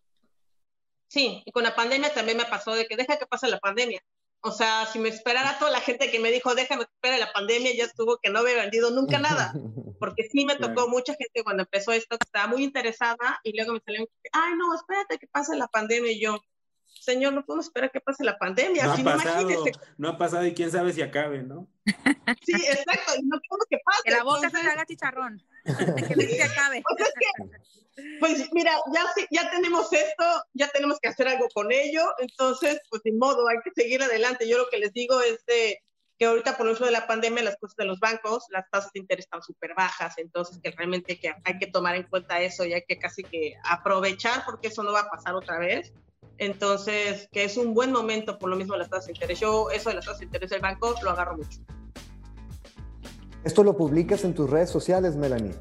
Sí, 1.09 1.43
y 1.45 1.53
con 1.53 1.63
la 1.63 1.77
pandemia 1.77 2.11
también 2.15 2.39
me 2.39 2.47
pasó 2.47 2.75
de 2.75 2.87
que 2.87 2.97
deja 2.97 3.19
que 3.19 3.27
pase 3.27 3.47
la 3.47 3.59
pandemia. 3.59 4.01
O 4.41 4.53
sea, 4.53 4.87
si 4.87 4.99
me 4.99 5.09
esperara 5.09 5.59
toda 5.59 5.71
la 5.71 5.81
gente 5.81 6.11
que 6.11 6.21
me 6.21 6.31
dijo, 6.31 6.55
déjame 6.55 6.85
que 6.85 6.93
espere 6.93 7.19
la 7.19 7.33
pandemia, 7.33 7.75
ya 7.75 7.85
estuvo 7.85 8.19
que 8.19 8.31
no 8.31 8.41
había 8.41 8.57
vendido 8.57 8.91
nunca 8.91 9.19
nada. 9.19 9.53
Porque 9.99 10.29
sí 10.31 10.45
me 10.45 10.57
tocó 10.57 10.89
mucha 10.89 11.15
gente 11.15 11.43
cuando 11.43 11.63
empezó 11.63 11.93
esto 11.93 12.19
que 12.19 12.25
estaba 12.25 12.47
muy 12.47 12.63
interesada 12.63 13.41
y 13.43 13.57
luego 13.57 13.73
me 13.73 13.81
salió, 13.81 14.07
ay, 14.33 14.55
no, 14.57 14.75
espérate 14.75 15.19
que 15.19 15.27
pase 15.27 15.57
la 15.57 15.67
pandemia. 15.69 16.13
Y 16.13 16.21
yo, 16.21 16.39
señor, 17.01 17.33
no 17.33 17.45
podemos 17.45 17.67
esperar 17.67 17.91
que 17.91 18.01
pase 18.01 18.25
la 18.25 18.39
pandemia. 18.39 18.85
No 18.85 18.93
ha 18.93 18.97
pasado, 18.97 19.49
no 19.99 20.09
ha 20.09 20.19
pasado 20.19 20.47
y 20.47 20.55
quién 20.55 20.71
sabe 20.71 20.93
si 20.93 21.03
acabe, 21.03 21.43
¿no? 21.43 21.69
Sí, 22.45 22.55
exacto, 22.55 23.13
y 23.19 23.23
no 23.25 23.39
queremos 23.41 23.67
que 23.71 23.79
pase. 23.85 24.03
Que 24.05 24.11
la 24.11 24.25
boca 24.25 24.51
se 24.51 24.57
haga 24.59 24.87
chicharrón, 24.87 25.43
que 25.65 26.27
se 26.27 26.43
acabe. 26.43 26.83
Pues, 26.83 27.09
es 27.09 27.15
que, 27.15 28.19
pues 28.21 28.53
mira, 28.53 28.73
ya, 28.93 29.05
ya 29.31 29.51
tenemos 29.51 29.93
esto, 29.93 30.25
ya 30.55 30.69
tenemos 30.69 30.99
que 31.01 31.09
hacer 31.09 31.29
algo 31.29 31.49
con 31.55 31.73
ello, 31.73 32.03
entonces, 32.19 32.81
pues 32.91 33.03
sin 33.03 33.19
modo, 33.19 33.49
hay 33.49 33.59
que 33.65 33.71
seguir 33.75 34.03
adelante. 34.03 34.49
Yo 34.49 34.59
lo 34.59 34.69
que 34.69 34.79
les 34.79 34.93
digo 34.93 35.21
es 35.21 35.45
de 35.47 35.81
que 36.19 36.25
ahorita 36.25 36.57
por 36.57 36.67
el 36.67 36.73
uso 36.73 36.85
de 36.85 36.91
la 36.91 37.07
pandemia 37.07 37.43
las 37.43 37.57
cosas 37.57 37.77
de 37.77 37.85
los 37.85 38.01
bancos, 38.01 38.47
las 38.51 38.69
tasas 38.71 38.93
de 38.93 39.01
interés 39.01 39.27
están 39.27 39.43
súper 39.43 39.75
bajas, 39.75 40.17
entonces 40.19 40.59
que 40.63 40.71
realmente 40.71 41.19
que, 41.21 41.35
hay 41.45 41.59
que 41.59 41.67
tomar 41.67 41.95
en 41.95 42.05
cuenta 42.05 42.41
eso 42.41 42.65
y 42.65 42.73
hay 42.73 42.83
que 42.87 42.99
casi 42.99 43.23
que 43.23 43.55
aprovechar 43.65 44.45
porque 44.45 44.69
eso 44.69 44.83
no 44.83 44.93
va 44.93 45.01
a 45.01 45.11
pasar 45.11 45.35
otra 45.35 45.59
vez 45.59 45.93
entonces, 46.39 47.29
que 47.33 47.45
es 47.45 47.57
un 47.57 47.75
buen 47.75 47.93
momento 47.93 48.39
por 48.39 48.51
lo 48.51 48.57
mismo 48.57 48.75
de 48.75 48.81
las 48.81 48.91
tasas 48.91 49.07
de 49.07 49.13
interés. 49.13 49.41
Yo 49.41 49.71
eso 49.71 49.89
de 49.89 49.97
las 49.97 50.05
tasas 50.05 50.21
de 50.21 50.27
interés 50.27 50.51
del 50.51 50.61
banco 50.61 50.95
lo 51.03 51.11
agarro 51.11 51.37
mucho. 51.37 51.61
¿Esto 53.45 53.63
lo 53.63 53.77
publicas 53.77 54.25
en 54.25 54.35
tus 54.35 54.51
redes 54.51 54.71
sociales, 54.71 55.17
Melanie? 55.17 55.55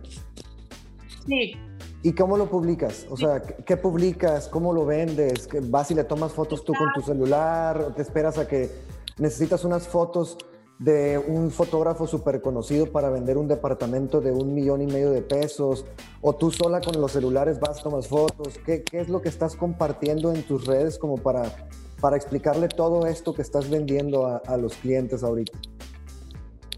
Sí. 1.28 1.56
¿Y 2.02 2.14
cómo 2.14 2.38
lo 2.38 2.50
publicas? 2.50 3.06
O 3.10 3.18
sea, 3.18 3.42
¿qué 3.42 3.78
publicas? 3.78 4.48
¿Cómo 4.48 4.74
lo 4.74 4.86
vendes? 4.86 5.48
¿Vas 5.70 5.92
y 5.92 5.96
le 5.96 6.04
tomas 6.04 6.34
fotos 6.34 6.64
tú 6.64 6.74
con 6.74 6.92
tu 6.94 7.02
celular? 7.02 7.80
¿O 7.82 7.94
te 7.94 8.02
esperas 8.02 8.38
a 8.38 8.48
que 8.48 8.70
necesitas 9.18 9.64
unas 9.64 9.88
fotos 9.88 10.38
de 10.80 11.18
un 11.18 11.52
fotógrafo 11.52 12.06
súper 12.06 12.42
conocido 12.42 12.92
para 12.92 13.10
vender 13.10 13.38
un 13.38 13.48
departamento 13.48 14.20
de 14.20 14.32
un 14.32 14.54
millón 14.54 14.82
y 14.82 14.88
medio 14.88 15.12
de 15.12 15.22
pesos, 15.22 15.86
o 16.22 16.36
tú 16.36 16.52
sola 16.52 16.82
con 16.82 17.00
los 17.00 17.14
celulares 17.14 17.60
vas, 17.60 17.82
tomas 17.82 18.08
fotos, 18.08 18.58
¿qué, 18.66 18.84
qué 18.84 19.00
es 19.00 19.10
lo 19.10 19.22
que 19.22 19.30
estás 19.30 19.56
compartiendo 19.56 20.34
en 20.34 20.44
tus 20.44 20.66
redes 20.66 20.98
como 20.98 21.18
para, 21.18 21.44
para 22.02 22.18
explicarle 22.18 22.68
todo 22.68 23.08
esto 23.08 23.34
que 23.34 23.42
estás 23.42 23.70
vendiendo 23.70 24.26
a, 24.28 24.38
a 24.38 24.58
los 24.58 24.76
clientes 24.76 25.24
ahorita? 25.24 25.58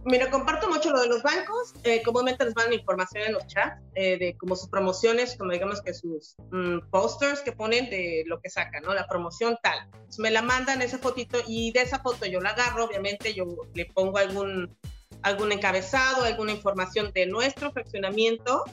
Mira, 0.10 0.32
comparto 0.32 0.70
mucho 0.70 0.91
lo 0.91 1.02
de 1.02 1.10
los 1.10 1.22
bancos. 1.22 1.74
Eh, 1.84 2.02
comúnmente 2.02 2.46
les 2.46 2.56
mandan 2.56 2.76
información 2.76 3.26
en 3.26 3.34
los 3.34 3.46
chats 3.46 3.82
eh, 3.93 4.17
de 4.17 4.38
como 4.38 4.56
sus 4.56 4.70
promociones, 4.70 5.36
como 5.38 5.52
digamos 5.52 5.82
que 5.82 5.93
sus 5.93 6.38
mm, 6.50 6.89
posters 6.89 7.41
que 7.41 7.52
ponen 7.52 7.89
de 7.89 8.24
lo 8.26 8.39
que 8.39 8.50
sacan, 8.50 8.84
¿no? 8.84 8.93
La 8.93 9.06
promoción 9.06 9.58
tal. 9.62 9.78
me 10.17 10.32
la 10.32 10.41
mandan 10.41 10.82
esa 10.82 10.98
fotito 10.98 11.39
y 11.46 11.74
de 11.74 11.82
esa 11.82 12.00
foto 12.00 12.26
yo 12.26 12.39
la 12.39 12.52
agarro, 12.52 12.86
obviamente 12.86 13.34
yo 13.34 13.48
le 13.74 13.86
pongo 13.88 14.17
algún, 14.17 14.78
algún 15.24 15.52
encabezado, 15.52 16.24
alguna 16.24 16.54
información 16.54 17.12
de 17.13 17.26
nuestro 17.26 17.74
fraccionamiento 17.74 18.63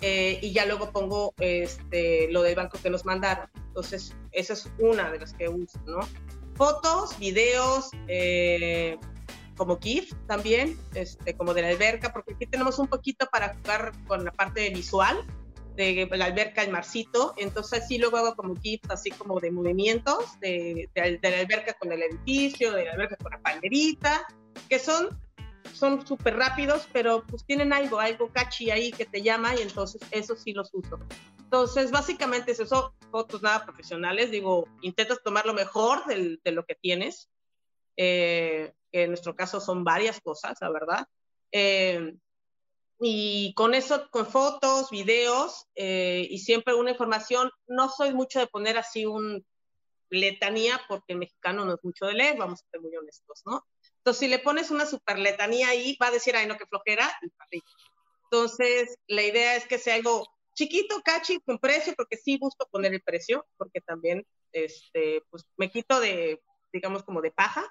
eh, 0.00 0.38
y 0.40 0.54
ya 0.54 0.64
luego 0.64 0.90
pongo 0.90 1.34
este, 1.38 2.32
lo 2.32 2.40
del 2.40 2.54
banco 2.54 2.78
que 2.82 2.88
nos 2.88 3.04
mandaron. 3.04 3.50
Entonces, 3.66 4.16
esa 4.32 4.54
es 4.54 4.70
una 4.78 5.10
de 5.10 5.18
las 5.18 5.34
que 5.34 5.50
uso, 5.50 5.78
¿no? 5.84 6.00
Fotos, 6.54 7.18
videos, 7.18 7.90
eh, 8.06 8.96
como 9.58 9.78
GIF 9.78 10.12
también, 10.26 10.78
este, 10.94 11.36
como 11.36 11.52
de 11.52 11.62
la 11.62 11.68
alberca, 11.68 12.12
porque 12.12 12.32
aquí 12.34 12.46
tenemos 12.46 12.78
un 12.78 12.86
poquito 12.86 13.26
para 13.30 13.54
jugar 13.56 13.92
con 14.06 14.24
la 14.24 14.32
parte 14.32 14.70
visual 14.70 15.22
de 15.76 16.08
la 16.10 16.24
alberca, 16.24 16.62
el 16.62 16.72
marcito, 16.72 17.34
entonces 17.36 17.86
sí 17.86 17.98
luego 17.98 18.16
hago 18.16 18.34
como 18.34 18.56
GIF 18.56 18.80
así 18.88 19.10
como 19.10 19.38
de 19.38 19.52
movimientos 19.52 20.40
de, 20.40 20.88
de, 20.94 21.18
la 21.22 21.38
alberca 21.38 21.74
con 21.74 21.92
el 21.92 22.02
edificio, 22.02 22.72
de 22.72 22.86
la 22.86 22.92
alberca 22.92 23.16
con 23.16 23.30
la 23.30 23.40
palmerita, 23.40 24.26
que 24.68 24.78
son 24.78 25.20
son 25.74 26.06
súper 26.06 26.36
rápidos, 26.36 26.88
pero 26.92 27.24
pues 27.26 27.44
tienen 27.44 27.72
algo, 27.72 28.00
algo 28.00 28.30
catchy 28.32 28.70
ahí 28.70 28.90
que 28.90 29.04
te 29.04 29.22
llama 29.22 29.54
y 29.54 29.62
entonces 29.62 30.00
eso 30.10 30.34
sí 30.34 30.52
los 30.52 30.70
uso. 30.72 30.98
Entonces, 31.38 31.90
básicamente 31.90 32.52
es 32.52 32.60
eso, 32.60 32.94
fotos 33.10 33.42
nada 33.42 33.64
profesionales, 33.64 34.30
digo, 34.30 34.66
intentas 34.82 35.22
tomar 35.22 35.46
lo 35.46 35.54
mejor 35.54 36.04
del, 36.06 36.40
de 36.44 36.52
lo 36.52 36.64
que 36.64 36.74
tienes, 36.74 37.30
eh, 37.96 38.72
que 38.90 39.04
en 39.04 39.10
nuestro 39.10 39.34
caso 39.34 39.60
son 39.60 39.84
varias 39.84 40.20
cosas, 40.20 40.58
la 40.60 40.70
verdad. 40.70 41.06
Eh, 41.52 42.14
y 43.00 43.54
con 43.54 43.74
eso, 43.74 44.08
con 44.10 44.26
fotos, 44.26 44.90
videos 44.90 45.66
eh, 45.76 46.26
y 46.28 46.38
siempre 46.38 46.74
una 46.74 46.90
información, 46.90 47.50
no 47.68 47.88
soy 47.90 48.12
mucho 48.12 48.40
de 48.40 48.48
poner 48.48 48.76
así 48.76 49.06
un 49.06 49.46
letanía 50.10 50.80
porque 50.88 51.12
el 51.12 51.18
mexicano 51.18 51.64
no 51.64 51.74
es 51.74 51.84
mucho 51.84 52.06
de 52.06 52.14
leer, 52.14 52.36
vamos 52.36 52.62
a 52.62 52.70
ser 52.70 52.80
muy 52.80 52.94
honestos, 52.96 53.42
¿no? 53.44 53.64
Entonces, 53.98 54.20
si 54.20 54.28
le 54.28 54.38
pones 54.38 54.70
una 54.70 54.86
super 54.86 55.18
letanía 55.18 55.68
ahí, 55.68 55.96
va 56.00 56.08
a 56.08 56.12
decir, 56.12 56.34
ay, 56.34 56.46
no, 56.46 56.56
que 56.56 56.66
flojera, 56.66 57.08
Entonces, 58.24 58.98
la 59.06 59.22
idea 59.22 59.56
es 59.56 59.66
que 59.66 59.78
sea 59.78 59.94
algo 59.94 60.26
chiquito, 60.54 61.00
catchy, 61.04 61.40
con 61.40 61.58
precio, 61.58 61.94
porque 61.96 62.16
sí 62.16 62.38
busco 62.38 62.66
poner 62.70 62.92
el 62.94 63.02
precio, 63.02 63.46
porque 63.56 63.80
también, 63.80 64.26
este, 64.52 65.22
pues, 65.30 65.44
me 65.56 65.70
quito 65.70 66.00
de, 66.00 66.42
digamos, 66.72 67.02
como 67.02 67.20
de 67.20 67.30
paja, 67.30 67.64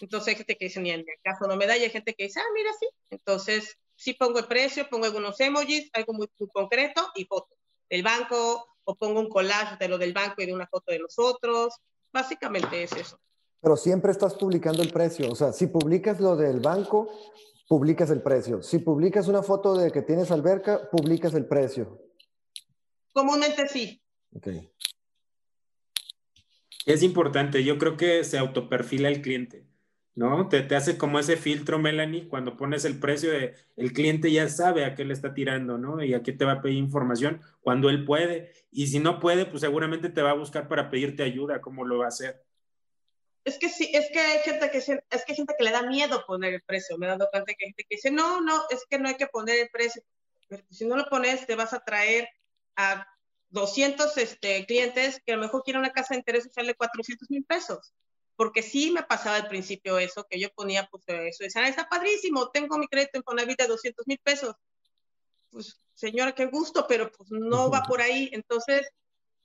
entonces 0.00 0.28
hay 0.28 0.36
gente 0.36 0.56
que 0.56 0.64
dice, 0.66 0.80
ni 0.80 0.90
en 0.90 1.00
el 1.00 1.06
caso 1.22 1.46
no 1.46 1.56
me 1.56 1.66
da, 1.66 1.76
y 1.76 1.82
hay 1.82 1.90
gente 1.90 2.14
que 2.14 2.24
dice, 2.24 2.40
ah, 2.40 2.52
mira, 2.54 2.70
sí. 2.78 2.88
Entonces 3.10 3.78
sí 3.96 4.14
pongo 4.14 4.38
el 4.38 4.46
precio, 4.46 4.88
pongo 4.88 5.06
algunos 5.06 5.38
emojis, 5.40 5.90
algo 5.92 6.12
muy, 6.12 6.28
concreto 6.52 7.08
y 7.14 7.24
foto 7.24 7.54
del 7.88 8.02
banco, 8.02 8.66
o 8.84 8.94
pongo 8.96 9.20
un 9.20 9.28
collage 9.28 9.76
de 9.78 9.88
lo 9.88 9.98
del 9.98 10.12
banco 10.12 10.42
y 10.42 10.46
de 10.46 10.54
una 10.54 10.66
foto 10.66 10.92
de 10.92 10.98
nosotros. 10.98 11.74
Básicamente 12.12 12.82
es 12.82 12.92
eso. 12.92 13.18
Pero 13.60 13.76
siempre 13.76 14.10
estás 14.10 14.34
publicando 14.34 14.82
el 14.82 14.92
precio. 14.92 15.30
O 15.30 15.36
sea, 15.36 15.52
si 15.52 15.68
publicas 15.68 16.20
lo 16.20 16.36
del 16.36 16.58
banco, 16.58 17.08
publicas 17.68 18.10
el 18.10 18.22
precio. 18.22 18.62
Si 18.62 18.78
publicas 18.78 19.28
una 19.28 19.42
foto 19.42 19.76
de 19.76 19.92
que 19.92 20.02
tienes 20.02 20.30
alberca, 20.30 20.90
publicas 20.90 21.34
el 21.34 21.46
precio. 21.46 22.02
Comúnmente 23.12 23.68
sí. 23.68 24.02
Ok. 24.34 24.48
Es 26.86 27.02
importante, 27.04 27.62
yo 27.62 27.78
creo 27.78 27.96
que 27.96 28.24
se 28.24 28.38
autoperfila 28.38 29.08
el 29.08 29.22
cliente. 29.22 29.71
¿No? 30.14 30.48
Te, 30.48 30.62
te, 30.62 30.76
hace 30.76 30.98
como 30.98 31.18
ese 31.18 31.36
filtro, 31.36 31.78
Melanie, 31.78 32.28
cuando 32.28 32.56
pones 32.56 32.84
el 32.84 32.98
precio 32.98 33.32
el 33.76 33.92
cliente 33.92 34.30
ya 34.30 34.48
sabe 34.48 34.84
a 34.84 34.94
qué 34.94 35.04
le 35.04 35.14
está 35.14 35.34
tirando, 35.34 35.78
¿no? 35.78 36.02
Y 36.02 36.14
a 36.14 36.22
qué 36.22 36.32
te 36.32 36.44
va 36.44 36.52
a 36.52 36.62
pedir 36.62 36.78
información 36.78 37.40
cuando 37.60 37.88
él 37.88 38.04
puede. 38.04 38.52
Y 38.70 38.88
si 38.88 38.98
no 38.98 39.20
puede, 39.20 39.46
pues 39.46 39.62
seguramente 39.62 40.10
te 40.10 40.22
va 40.22 40.30
a 40.30 40.34
buscar 40.34 40.68
para 40.68 40.90
pedirte 40.90 41.22
ayuda, 41.22 41.60
¿cómo 41.60 41.84
lo 41.84 41.98
va 41.98 42.06
a 42.06 42.08
hacer? 42.08 42.44
Es 43.44 43.58
que 43.58 43.68
sí, 43.68 43.90
es 43.92 44.08
que 44.12 44.20
hay 44.20 44.38
gente 44.40 44.70
que, 44.70 44.78
es 44.78 44.86
que 44.86 45.32
hay 45.32 45.36
gente 45.36 45.54
que 45.58 45.64
le 45.64 45.72
da 45.72 45.82
miedo 45.82 46.24
poner 46.26 46.54
el 46.54 46.62
precio. 46.62 46.96
Me 46.98 47.06
he 47.06 47.08
dado 47.08 47.28
cuenta 47.30 47.52
que 47.54 47.64
hay 47.64 47.70
gente 47.70 47.84
que 47.88 47.96
dice, 47.96 48.10
no, 48.10 48.40
no, 48.40 48.62
es 48.70 48.84
que 48.88 48.98
no 48.98 49.08
hay 49.08 49.16
que 49.16 49.26
poner 49.26 49.58
el 49.58 49.68
precio. 49.70 50.02
Pero 50.48 50.62
si 50.70 50.86
no 50.86 50.96
lo 50.96 51.06
pones, 51.06 51.46
te 51.46 51.56
vas 51.56 51.72
a 51.72 51.80
traer 51.80 52.28
a 52.76 53.06
200 53.48 54.16
este, 54.18 54.64
clientes 54.66 55.20
que 55.24 55.32
a 55.32 55.36
lo 55.36 55.42
mejor 55.42 55.62
quieren 55.62 55.80
una 55.80 55.92
casa 55.92 56.14
de 56.14 56.18
interés 56.18 56.44
social 56.44 56.66
de 56.66 56.74
400 56.74 57.30
mil 57.30 57.44
pesos 57.44 57.92
porque 58.42 58.60
sí 58.60 58.90
me 58.90 59.04
pasaba 59.04 59.36
al 59.36 59.46
principio 59.46 60.00
eso, 60.00 60.26
que 60.28 60.40
yo 60.40 60.52
ponía 60.52 60.88
pues 60.90 61.04
eso, 61.06 61.44
y 61.44 61.46
decían, 61.46 61.66
está 61.66 61.88
padrísimo, 61.88 62.50
tengo 62.50 62.76
mi 62.76 62.88
crédito 62.88 63.12
en 63.14 63.22
Fonavit 63.22 63.56
de 63.56 63.68
200 63.68 64.04
mil 64.08 64.18
pesos. 64.18 64.56
Pues 65.48 65.80
señora, 65.94 66.32
qué 66.32 66.46
gusto, 66.46 66.86
pero 66.88 67.12
pues 67.12 67.30
no 67.30 67.70
va 67.70 67.84
por 67.84 68.00
ahí. 68.00 68.30
Entonces, 68.32 68.88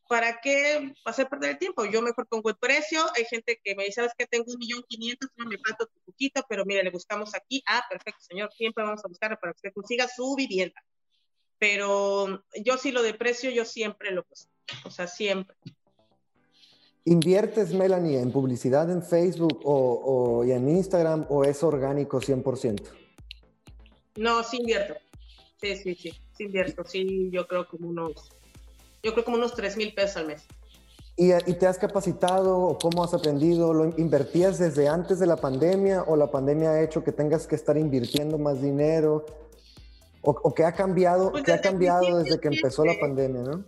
¿para 0.10 0.42
qué 0.42 0.96
hacer 1.06 1.30
perder 1.30 1.52
el 1.52 1.58
tiempo? 1.60 1.86
Yo 1.86 2.02
mejor 2.02 2.26
pongo 2.28 2.50
el 2.50 2.58
precio. 2.58 3.06
Hay 3.16 3.26
gente 3.26 3.62
que 3.64 3.76
me 3.76 3.84
dice, 3.84 4.02
sabes 4.02 4.14
que 4.18 4.26
tengo 4.26 4.46
un 4.52 4.58
millón 4.58 4.84
quinientos, 4.88 5.30
me 5.36 5.60
falta 5.60 5.86
un 5.86 6.02
poquito, 6.04 6.44
pero 6.50 6.66
mire, 6.66 6.82
le 6.82 6.90
buscamos 6.90 7.36
aquí. 7.36 7.62
Ah, 7.68 7.86
perfecto, 7.88 8.22
señor, 8.22 8.52
siempre 8.52 8.84
vamos 8.84 9.06
a 9.06 9.10
buscar 9.10 9.40
para 9.40 9.54
que 9.54 9.58
usted 9.58 9.74
consiga 9.76 10.08
su 10.08 10.34
vivienda. 10.34 10.84
Pero 11.60 12.44
yo 12.66 12.80
sí 12.80 12.92
lo 12.92 13.04
de 13.04 13.14
precio, 13.14 13.52
yo 13.52 13.64
siempre 13.64 14.10
lo 14.10 14.24
puse. 14.24 14.48
O 14.86 14.90
sea, 14.90 15.06
siempre. 15.06 15.56
¿Inviertes, 17.08 17.74
Melanie, 17.74 18.20
en 18.20 18.34
publicidad 18.34 18.91
en 18.91 19.02
Facebook 19.02 19.62
o, 19.63 20.43
y 20.43 20.52
en 20.52 20.67
Instagram 20.67 21.26
o 21.30 21.46
es 21.46 21.63
orgánico 21.63 22.20
100%? 22.20 22.82
No, 24.17 24.43
sí 24.43 24.58
invierto. 24.58 24.96
Sí, 25.62 25.78
sí, 25.78 25.96
sí, 25.96 26.12
sí 26.36 26.43
invierto. 26.43 26.84
Sí, 26.84 27.30
yo 27.32 27.48
creo 27.48 27.65
como 27.65 27.88
unos, 27.88 28.30
yo 29.02 29.13
creo 29.13 29.24
como 29.24 29.38
unos 29.38 29.54
3 29.54 29.78
mil 29.78 29.93
pesos 29.93 30.17
al 30.17 30.28
mes. 30.28 30.43
¿Y, 31.15 31.32
te 31.54 31.65
has 31.65 31.78
capacitado 31.78 32.58
o 32.58 32.78
cómo 32.78 33.06
has 33.06 33.13
aprendido? 33.13 33.74
¿Lo 33.74 33.86
invertías 33.98 34.60
desde 34.60 34.89
antes 34.89 35.17
de 35.17 35.28
la 35.28 35.38
pandemia 35.38 36.04
o 36.04 36.17
la 36.17 36.30
pandemia 36.30 36.72
ha 36.72 36.82
hecho 36.82 37.06
que 37.06 37.13
tengas 37.13 37.48
que 37.48 37.56
estar 37.56 37.78
invirtiendo 37.78 38.38
más 38.38 38.62
dinero? 38.62 39.26
¿O, 40.24 40.54
qué 40.54 40.65
ha 40.65 40.74
cambiado, 40.74 41.32
pues 41.32 41.46
qué 41.46 41.54
ha 41.54 41.62
cambiado 41.62 42.17
desde 42.17 42.38
que 42.38 42.50
empezó 42.50 42.84
la 42.84 43.00
pandemia, 43.00 43.43
no? 43.43 43.63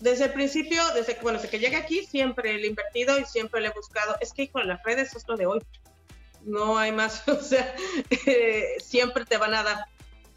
Desde 0.00 0.26
el 0.26 0.32
principio, 0.32 0.82
desde 0.94 1.16
que, 1.16 1.22
bueno, 1.22 1.38
desde 1.38 1.50
que 1.50 1.58
llegué 1.58 1.76
aquí, 1.76 2.04
siempre 2.04 2.56
le 2.56 2.66
he 2.66 2.68
invertido 2.68 3.18
y 3.18 3.24
siempre 3.24 3.60
le 3.60 3.68
he 3.68 3.72
buscado. 3.72 4.16
Es 4.20 4.32
que 4.32 4.48
con 4.48 4.66
las 4.66 4.82
redes 4.84 5.14
es 5.16 5.26
lo 5.26 5.36
de 5.36 5.46
hoy. 5.46 5.60
No 6.44 6.78
hay 6.78 6.92
más, 6.92 7.22
o 7.28 7.40
sea, 7.40 7.74
eh, 8.26 8.76
siempre 8.80 9.24
te 9.24 9.36
van 9.36 9.54
a 9.54 9.62
dar. 9.62 9.86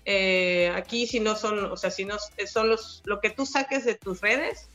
Eh, 0.06 0.72
aquí 0.76 1.06
si 1.06 1.20
no 1.20 1.36
son, 1.36 1.66
o 1.66 1.78
sea, 1.78 1.92
si 1.92 2.06
no 2.06 2.18
son 2.48 2.70
los, 2.70 3.04
lo 3.06 3.20
que 3.20 3.30
tú 3.30 3.46
saques 3.46 3.86
de 3.86 3.96
tus 3.96 4.20
redes, 4.22 4.68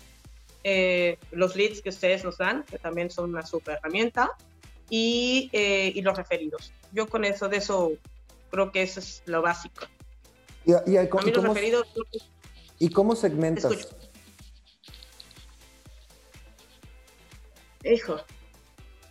eh, 0.63 1.19
los 1.33 1.57
leads 1.57 1.83
que 1.83 1.89
ustedes 1.89 2.25
nos 2.25 2.39
dan, 2.39 2.65
que 2.65 2.79
también 2.79 3.11
son 3.11 3.31
una 3.31 3.45
super 3.45 3.79
herramienta, 3.79 4.31
y, 4.89 5.51
eh, 5.53 5.93
y, 5.95 6.03
los 6.03 6.17
referidos. 6.17 6.73
Yo 6.93 7.09
con 7.09 7.25
eso, 7.25 7.49
de 7.49 7.57
eso, 7.57 7.93
creo 8.51 8.71
que 8.71 8.83
eso 8.83 9.01
es 9.01 9.23
lo 9.27 9.43
básico. 9.43 9.85
¿Y, 10.65 10.73
y, 10.73 10.99
y 10.99 11.09
cómo, 11.09 11.27
los 11.27 11.45
referidos... 11.45 11.87
¿Y 12.79 12.91
cómo 12.91 13.17
segmentas? 13.17 13.97
Hijo. 17.85 18.17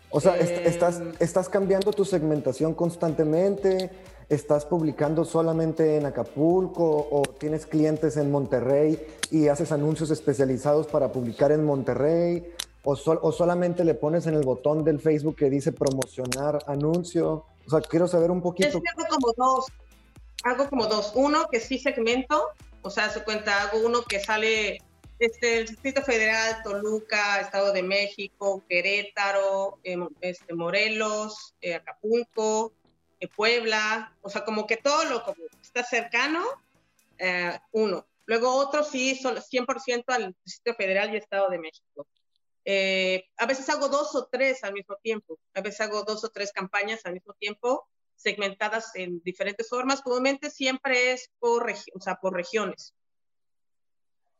O 0.09 0.21
sea, 0.21 0.37
estás, 0.37 0.99
em. 0.99 1.13
estás 1.19 1.49
cambiando 1.49 1.91
tu 1.91 2.05
segmentación 2.05 2.73
constantemente, 2.73 3.91
¿Estás 4.27 4.65
publicando 4.65 5.23
solamente 5.23 5.97
en 5.97 6.05
Acapulco 6.07 7.07
o 7.11 7.21
tienes 7.37 7.67
clientes 7.67 8.17
en 8.17 8.31
Monterrey 8.31 8.99
y 9.29 9.49
haces 9.49 9.71
anuncios 9.71 10.09
especializados 10.09 10.87
para 10.87 11.11
publicar 11.11 11.51
en 11.51 11.63
Monterrey? 11.63 12.51
¿O, 12.83 12.93
o 12.93 13.31
solamente 13.31 13.83
le 13.83 13.93
pones 13.93 14.25
en 14.25 14.33
el 14.33 14.43
botón 14.43 14.83
del 14.83 14.99
Facebook 14.99 15.35
que 15.35 15.49
dice 15.51 15.71
promocionar 15.71 16.57
anuncio? 16.65 17.45
O 17.67 17.69
sea, 17.69 17.81
quiero 17.81 18.07
saber 18.07 18.31
un 18.31 18.41
poquito. 18.41 18.69
Yo 18.69 18.79
hago 18.79 19.07
como 19.09 19.33
dos. 19.37 19.65
Hago 20.43 20.69
como 20.69 20.87
dos. 20.87 21.11
Uno 21.13 21.45
que 21.51 21.59
sí 21.59 21.77
segmento, 21.77 22.47
o 22.81 22.89
sea, 22.89 23.09
se 23.11 23.23
cuenta, 23.23 23.61
hago 23.61 23.85
uno 23.85 24.01
que 24.03 24.19
sale 24.19 24.79
este, 25.19 25.59
el 25.59 25.67
Distrito 25.67 26.01
Federal, 26.01 26.61
Toluca, 26.63 27.41
Estado 27.41 27.71
de 27.71 27.83
México, 27.83 28.63
Querétaro, 28.67 29.79
em, 29.83 30.07
este, 30.21 30.53
Morelos, 30.53 31.55
eh, 31.61 31.75
Acapulco, 31.75 32.73
Puebla, 33.35 34.15
o 34.21 34.29
sea, 34.29 34.43
como 34.43 34.67
que 34.67 34.77
todo 34.77 35.05
lo 35.05 35.23
como 35.23 35.43
está 35.61 35.83
cercano, 35.83 36.43
eh, 37.17 37.57
uno. 37.71 38.05
Luego 38.25 38.53
otro 38.55 38.83
sí, 38.83 39.19
100% 39.19 40.13
al 40.13 40.35
Distrito 40.43 40.75
Federal 40.75 41.13
y 41.13 41.17
Estado 41.17 41.49
de 41.49 41.59
México. 41.59 42.07
Eh, 42.65 43.27
a 43.37 43.45
veces 43.45 43.69
hago 43.69 43.89
dos 43.89 44.15
o 44.15 44.25
tres 44.25 44.63
al 44.63 44.73
mismo 44.73 44.95
tiempo, 44.95 45.37
a 45.53 45.61
veces 45.61 45.81
hago 45.81 46.03
dos 46.03 46.23
o 46.23 46.29
tres 46.29 46.51
campañas 46.51 47.05
al 47.05 47.13
mismo 47.13 47.33
tiempo, 47.33 47.87
segmentadas 48.15 48.95
en 48.95 49.21
diferentes 49.23 49.69
formas. 49.69 50.01
Comúnmente 50.01 50.49
siempre 50.49 51.11
es 51.11 51.29
por, 51.39 51.71
o 51.93 51.99
sea, 51.99 52.15
por 52.15 52.33
regiones. 52.33 52.95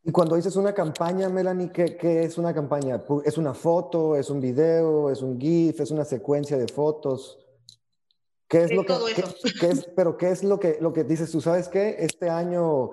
Y 0.07 0.11
cuando 0.11 0.35
dices 0.35 0.55
una 0.55 0.71
campaña, 0.71 1.29
Melanie, 1.29 1.71
¿qué, 1.71 1.97
¿qué, 1.97 2.23
es 2.23 2.37
una 2.37 2.53
campaña? 2.53 3.03
¿Es 3.25 3.39
una 3.39 3.55
foto? 3.55 4.15
¿Es 4.15 4.29
un 4.29 4.39
video? 4.39 5.09
¿Es 5.09 5.23
un 5.23 5.41
GIF? 5.41 5.81
¿Es 5.81 5.89
una 5.89 6.05
secuencia 6.05 6.57
de 6.57 6.67
fotos? 6.67 7.39
¿Qué 8.47 8.65
es, 8.65 8.71
lo 8.71 8.85
que, 8.85 8.93
es, 8.93 9.89
pero 9.95 10.15
qué 10.15 10.29
es 10.29 10.43
lo 10.43 10.59
que, 10.59 10.77
lo 10.79 10.93
que 10.93 11.03
dices 11.03 11.31
tú? 11.31 11.41
¿Sabes 11.41 11.69
qué? 11.69 11.95
Este 11.97 12.29
año 12.29 12.91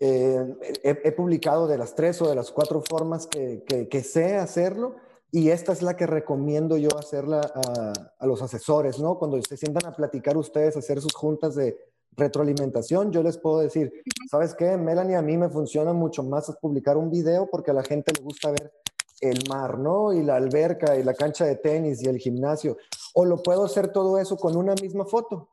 eh, 0.00 0.56
he, 0.82 1.12
publicado 1.12 1.68
de 1.68 1.78
las 1.78 1.94
tres 1.94 2.20
o 2.22 2.28
de 2.28 2.34
las 2.34 2.50
cuatro 2.50 2.82
formas 2.82 3.28
que, 3.28 3.62
que, 3.88 4.02
sé 4.02 4.34
hacerlo 4.34 4.96
y 5.30 5.50
esta 5.50 5.72
es 5.72 5.82
la 5.82 5.96
que 5.96 6.08
recomiendo 6.08 6.76
yo 6.76 6.88
hacerla 6.98 7.40
a, 7.40 7.92
a, 8.18 8.26
los 8.26 8.42
asesores, 8.42 8.98
¿no? 8.98 9.16
Cuando 9.16 9.40
se 9.42 9.56
sientan 9.56 9.86
a 9.86 9.94
platicar 9.94 10.36
ustedes, 10.36 10.76
hacer 10.76 11.00
sus 11.00 11.14
juntas 11.14 11.54
de 11.54 11.78
retroalimentación, 12.18 13.12
yo 13.12 13.22
les 13.22 13.38
puedo 13.38 13.60
decir, 13.60 14.02
¿sabes 14.30 14.54
qué? 14.54 14.76
Melanie, 14.76 15.16
a 15.16 15.22
mí 15.22 15.36
me 15.36 15.48
funciona 15.48 15.92
mucho 15.92 16.22
más 16.22 16.54
publicar 16.60 16.96
un 16.96 17.10
video 17.10 17.48
porque 17.50 17.70
a 17.70 17.74
la 17.74 17.82
gente 17.82 18.12
le 18.12 18.22
gusta 18.22 18.50
ver 18.50 18.72
el 19.20 19.48
mar, 19.48 19.78
¿no? 19.78 20.12
Y 20.12 20.22
la 20.22 20.36
alberca 20.36 20.96
y 20.96 21.02
la 21.02 21.14
cancha 21.14 21.44
de 21.44 21.56
tenis 21.56 22.02
y 22.02 22.08
el 22.08 22.18
gimnasio. 22.18 22.76
O 23.14 23.24
lo 23.24 23.42
puedo 23.42 23.64
hacer 23.64 23.92
todo 23.92 24.18
eso 24.18 24.36
con 24.36 24.56
una 24.56 24.74
misma 24.74 25.04
foto. 25.04 25.48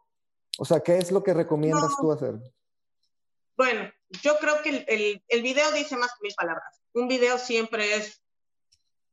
O 0.58 0.66
sea, 0.66 0.82
¿qué 0.82 0.98
es 0.98 1.12
lo 1.12 1.24
que 1.24 1.34
recomiendas 1.34 1.96
tú 2.00 2.12
hacer? 2.12 2.36
Bueno, 3.58 3.90
yo 4.22 4.38
creo 4.40 4.62
que 4.62 4.86
el, 4.88 5.24
el, 5.28 5.42
video 5.42 5.72
dice 5.72 5.96
más 5.96 6.12
que 6.12 6.24
mil 6.24 6.34
palabras. 6.36 6.82
Un 6.94 7.08
video 7.08 7.38
siempre 7.38 7.96
es 7.96 8.22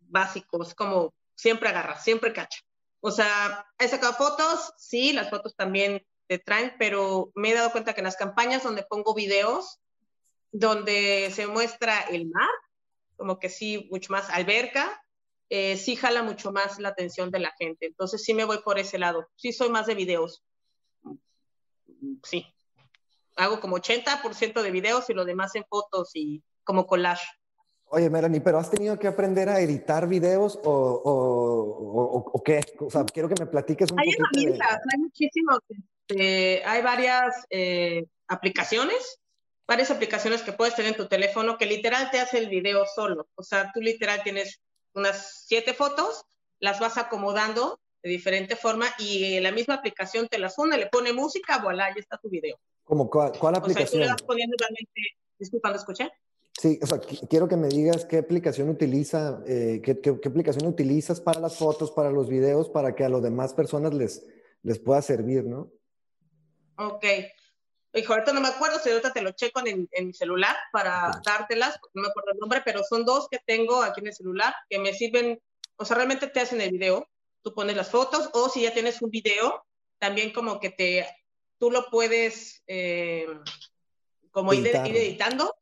básico, 0.01 0.63
es 0.63 0.75
como 0.75 1.15
siempre 1.35 1.69
agarra, 1.69 1.99
siempre 1.99 2.33
cacha. 2.33 2.61
O 3.01 3.11
sea, 3.11 3.67
he 3.79 3.89
sacado 3.89 4.13
fotos, 4.15 4.73
sí, 4.77 5.13
las 5.13 5.31
fotos 5.31 5.55
también 5.57 6.05
te 6.33 6.39
traen, 6.39 6.73
pero 6.79 7.31
me 7.35 7.51
he 7.51 7.55
dado 7.55 7.73
cuenta 7.73 7.93
que 7.93 8.01
en 8.01 8.07
las 8.07 8.17
campañas 8.17 8.63
donde 8.63 8.85
pongo 8.85 9.13
videos, 9.13 9.81
donde 10.51 11.31
se 11.31 11.47
muestra 11.47 12.01
el 12.01 12.27
mar, 12.27 12.49
como 13.17 13.39
que 13.39 13.51
sí, 13.51 13.87
mucho 13.91 14.11
más 14.13 14.31
alberca, 14.31 15.05
eh, 15.51 15.77
sí 15.77 15.95
jala 15.95 16.23
mucho 16.23 16.51
más 16.51 16.79
la 16.79 16.89
atención 16.89 17.31
de 17.31 17.41
la 17.41 17.53
gente. 17.59 17.85
Entonces 17.85 18.23
sí 18.23 18.33
me 18.33 18.47
voy 18.47 18.61
por 18.65 18.79
ese 18.79 18.99
lado. 18.99 19.29
Sí 19.37 19.53
soy 19.53 19.69
más 19.69 19.85
de 19.85 19.95
videos. 19.95 20.43
Sí. 22.23 22.47
Hago 23.37 23.61
como 23.61 23.77
80% 23.77 24.63
de 24.63 24.71
videos 24.71 25.11
y 25.11 25.13
lo 25.13 25.27
demás 25.27 25.55
en 25.55 25.67
fotos 25.69 26.13
y 26.15 26.43
como 26.65 26.87
collage. 26.87 27.27
Oye, 27.89 28.09
Melanie, 28.09 28.41
pero 28.41 28.57
¿has 28.57 28.71
tenido 28.71 28.99
que 28.99 29.07
aprender 29.07 29.51
a 29.51 29.61
editar 29.61 30.09
videos 30.09 30.59
o, 30.65 30.71
o, 30.71 32.31
o, 32.33 32.43
qué? 32.43 32.63
O 32.81 32.89
sea, 32.89 33.05
quiero 33.05 33.29
que 33.29 33.35
me 33.39 33.47
platiques 33.47 33.93
un 33.93 34.01
hay 34.01 34.07
poquito. 34.07 34.25
Herramientas, 34.33 34.81
Hay 34.91 34.99
muchísimos. 34.99 35.59
Este, 36.13 36.63
hay 36.65 36.83
varias 36.83 37.47
eh, 37.51 38.05
aplicaciones 38.29 39.19
varias 39.67 39.91
aplicaciones 39.91 40.43
que 40.43 40.53
puedes 40.53 40.75
tener 40.75 40.93
en 40.93 40.99
tu 40.99 41.09
teléfono 41.09 41.57
que 41.57 41.65
literal 41.65 42.11
te 42.11 42.21
hace 42.21 42.37
el 42.37 42.51
video 42.51 42.85
solo. 42.85 43.29
O 43.37 43.43
sea, 43.43 43.71
tú 43.73 43.81
literal 43.81 44.23
tienes 44.23 44.61
unas 44.93 45.45
siete 45.47 45.73
fotos, 45.73 46.27
las 46.59 46.79
vas 46.79 46.99
acomodando 46.99 47.81
de 48.03 48.11
diferente 48.11 48.57
forma 48.57 48.87
y 48.99 49.41
la 49.41 49.51
misma 49.51 49.75
aplicación 49.75 50.29
te 50.29 50.39
las 50.39 50.59
une, 50.59 50.77
le 50.77 50.89
pone 50.89 51.15
música, 51.15 51.59
voilà, 51.63 51.89
ya 51.89 52.01
está 52.01 52.19
tu 52.19 52.29
video. 52.29 52.59
¿Cómo 52.85 53.09
cuál, 53.09 53.33
cuál 53.39 53.55
aplicación? 53.55 53.87
O 53.87 53.89
sea, 53.89 53.99
tú 53.99 53.99
le 53.99 54.09
vas 54.09 54.23
poniendo 54.23 54.57
realmente, 54.59 55.01
disculpa, 55.39 55.71
¿lo 55.71 55.77
escuché? 55.77 56.11
Sí, 56.61 56.79
o 56.83 56.87
sea, 56.87 57.01
quiero 57.01 57.49
que 57.49 57.57
me 57.57 57.69
digas 57.69 58.05
qué 58.05 58.19
aplicación 58.19 58.69
utiliza, 58.69 59.43
eh, 59.47 59.81
qué, 59.83 60.01
qué, 60.01 60.21
qué, 60.21 60.29
aplicación 60.29 60.67
utilizas 60.67 61.21
para 61.21 61.41
las 61.41 61.57
fotos, 61.57 61.93
para 61.93 62.11
los 62.11 62.29
videos, 62.29 62.69
para 62.69 62.95
que 62.95 63.05
a 63.05 63.09
las 63.09 63.23
demás 63.23 63.55
personas 63.55 63.95
les, 63.95 64.27
les 64.63 64.79
pueda 64.79 65.01
servir, 65.01 65.45
¿no? 65.45 65.71
Ok. 66.77 67.05
Hijo, 67.95 68.15
ahorita 68.15 68.33
no 68.33 68.41
me 68.41 68.49
acuerdo, 68.49 68.79
si 68.79 68.89
ahorita 68.89 69.13
te 69.13 69.21
lo 69.21 69.33
checo 69.33 69.61
en, 69.61 69.87
en 69.93 70.07
mi 70.07 70.15
celular 70.15 70.57
para 70.73 71.21
dártelas, 71.25 71.79
porque 71.79 71.93
no 71.95 72.03
me 72.03 72.09
acuerdo 72.09 72.33
el 72.33 72.39
nombre, 72.39 72.63
pero 72.65 72.83
son 72.85 73.05
dos 73.05 73.29
que 73.31 73.39
tengo 73.45 73.83
aquí 73.83 74.01
en 74.01 74.07
el 74.07 74.15
celular 74.15 74.55
que 74.71 74.79
me 74.79 74.95
sirven, 74.95 75.39
o 75.77 75.85
sea, 75.85 75.97
realmente 75.97 76.27
te 76.27 76.41
hacen 76.41 76.61
el 76.63 76.71
video, 76.71 77.11
tú 77.43 77.53
pones 77.53 77.77
las 77.77 77.91
fotos, 77.91 78.31
o 78.33 78.49
si 78.49 78.63
ya 78.63 78.73
tienes 78.73 79.03
un 79.03 79.11
video, 79.11 79.67
también 79.99 80.33
como 80.33 80.59
que 80.59 80.71
te, 80.71 81.07
tú 81.59 81.71
lo 81.71 81.91
puedes 81.91 82.63
eh, 82.67 83.27
como 84.31 84.55
ir, 84.55 84.67
editando, 84.69 85.55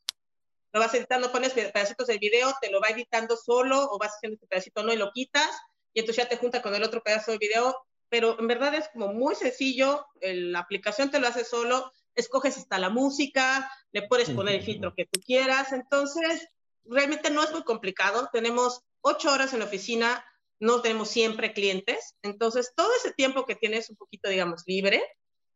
lo 0.73 0.81
vas 0.81 0.95
editando, 0.95 1.33
pones 1.33 1.53
pedacitos 1.53 2.07
del 2.07 2.21
video, 2.21 2.55
te 2.61 2.71
lo 2.71 2.81
va 2.81 2.91
editando 2.91 3.37
solo, 3.37 3.89
o 3.91 3.99
vas 3.99 4.15
haciendo 4.15 4.35
este 4.35 4.47
pedacito, 4.47 4.85
no, 4.85 4.93
y 4.93 4.97
lo 4.97 5.11
quitas, 5.11 5.51
y 5.93 6.01
entonces 6.01 6.23
ya 6.23 6.29
te 6.29 6.37
junta 6.37 6.63
con 6.63 6.77
el 6.77 6.85
otro 6.85 7.03
pedazo 7.03 7.33
del 7.33 7.41
video, 7.41 7.77
pero 8.11 8.39
en 8.39 8.49
verdad 8.49 8.75
es 8.75 8.89
como 8.89 9.13
muy 9.13 9.35
sencillo, 9.35 10.07
la 10.21 10.59
aplicación 10.59 11.11
te 11.11 11.21
lo 11.21 11.29
hace 11.29 11.45
solo, 11.45 11.91
escoges 12.15 12.59
hasta 12.59 12.79
la 12.79 12.91
música, 12.91 13.71
le 13.93 14.03
puedes 14.03 14.31
poner 14.31 14.57
el 14.57 14.63
filtro 14.63 14.95
que 14.95 15.07
tú 15.07 15.21
quieras. 15.21 15.73
Entonces, 15.73 16.49
realmente 16.85 17.31
no 17.31 17.43
es 17.43 17.53
muy 17.53 17.63
complicado. 17.63 18.29
Tenemos 18.33 18.83
ocho 19.01 19.33
horas 19.33 19.53
en 19.53 19.61
la 19.61 19.67
oficina, 19.67 20.25
no 20.59 20.83
tenemos 20.83 21.09
siempre 21.09 21.53
clientes. 21.53 22.17
Entonces, 22.23 22.73
todo 22.75 22.91
ese 22.99 23.13
tiempo 23.15 23.47
que 23.47 23.55
tienes 23.55 23.89
un 23.91 23.97
poquito, 23.97 24.29
digamos, 24.29 24.65
libre, 24.67 25.03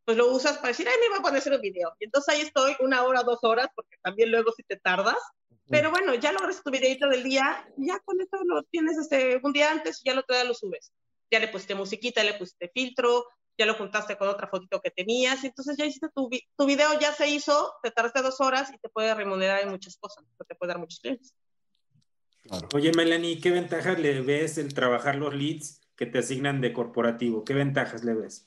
pues 0.04 0.16
lo 0.16 0.30
usas 0.30 0.58
para 0.58 0.68
decir, 0.68 0.86
ay, 0.88 0.94
me 1.00 1.08
voy 1.08 1.18
a 1.18 1.22
poner 1.22 1.36
a 1.36 1.38
hacer 1.40 1.54
un 1.54 1.60
video. 1.60 1.92
Y 1.98 2.04
entonces 2.04 2.34
ahí 2.34 2.40
estoy 2.42 2.76
una 2.80 3.02
hora, 3.04 3.22
dos 3.22 3.40
horas, 3.42 3.68
porque 3.74 3.96
también 4.02 4.30
luego 4.30 4.52
si 4.52 4.62
te 4.62 4.76
tardas. 4.76 5.18
Pero 5.70 5.90
bueno, 5.90 6.14
ya 6.14 6.30
logras 6.30 6.62
tu 6.62 6.70
videito 6.70 7.08
del 7.08 7.22
día, 7.22 7.66
ya 7.78 7.98
con 8.00 8.20
eso 8.20 8.36
lo 8.44 8.64
tienes 8.64 8.98
este, 8.98 9.40
un 9.42 9.54
día 9.54 9.70
antes 9.70 10.02
y 10.02 10.08
ya 10.08 10.14
lo 10.14 10.22
día 10.28 10.44
lo 10.44 10.52
subes. 10.52 10.92
Ya 11.34 11.40
le 11.40 11.48
pusiste 11.48 11.74
musiquita, 11.74 12.22
le 12.22 12.34
pusiste 12.34 12.70
filtro, 12.72 13.26
ya 13.58 13.66
lo 13.66 13.74
juntaste 13.74 14.16
con 14.16 14.28
otra 14.28 14.46
fotito 14.46 14.80
que 14.80 14.92
tenías, 14.92 15.42
entonces 15.42 15.76
ya 15.76 15.84
hiciste 15.84 16.08
tu, 16.14 16.30
tu 16.56 16.64
video, 16.64 16.96
ya 17.00 17.12
se 17.12 17.26
hizo, 17.26 17.74
te 17.82 17.90
tardaste 17.90 18.22
dos 18.22 18.40
horas 18.40 18.70
y 18.72 18.78
te 18.78 18.88
puede 18.88 19.12
remunerar 19.12 19.60
en 19.62 19.70
muchas 19.70 19.96
cosas, 19.96 20.24
te 20.46 20.54
puede 20.54 20.68
dar 20.68 20.78
muchos 20.78 21.00
clientes. 21.00 21.34
Oye, 22.72 22.92
Melanie, 22.94 23.40
¿qué 23.40 23.50
ventajas 23.50 23.98
le 23.98 24.20
ves 24.20 24.58
el 24.58 24.74
trabajar 24.74 25.16
los 25.16 25.34
leads 25.34 25.80
que 25.96 26.06
te 26.06 26.18
asignan 26.18 26.60
de 26.60 26.72
corporativo? 26.72 27.44
¿Qué 27.44 27.52
ventajas 27.52 28.04
le 28.04 28.14
ves? 28.14 28.46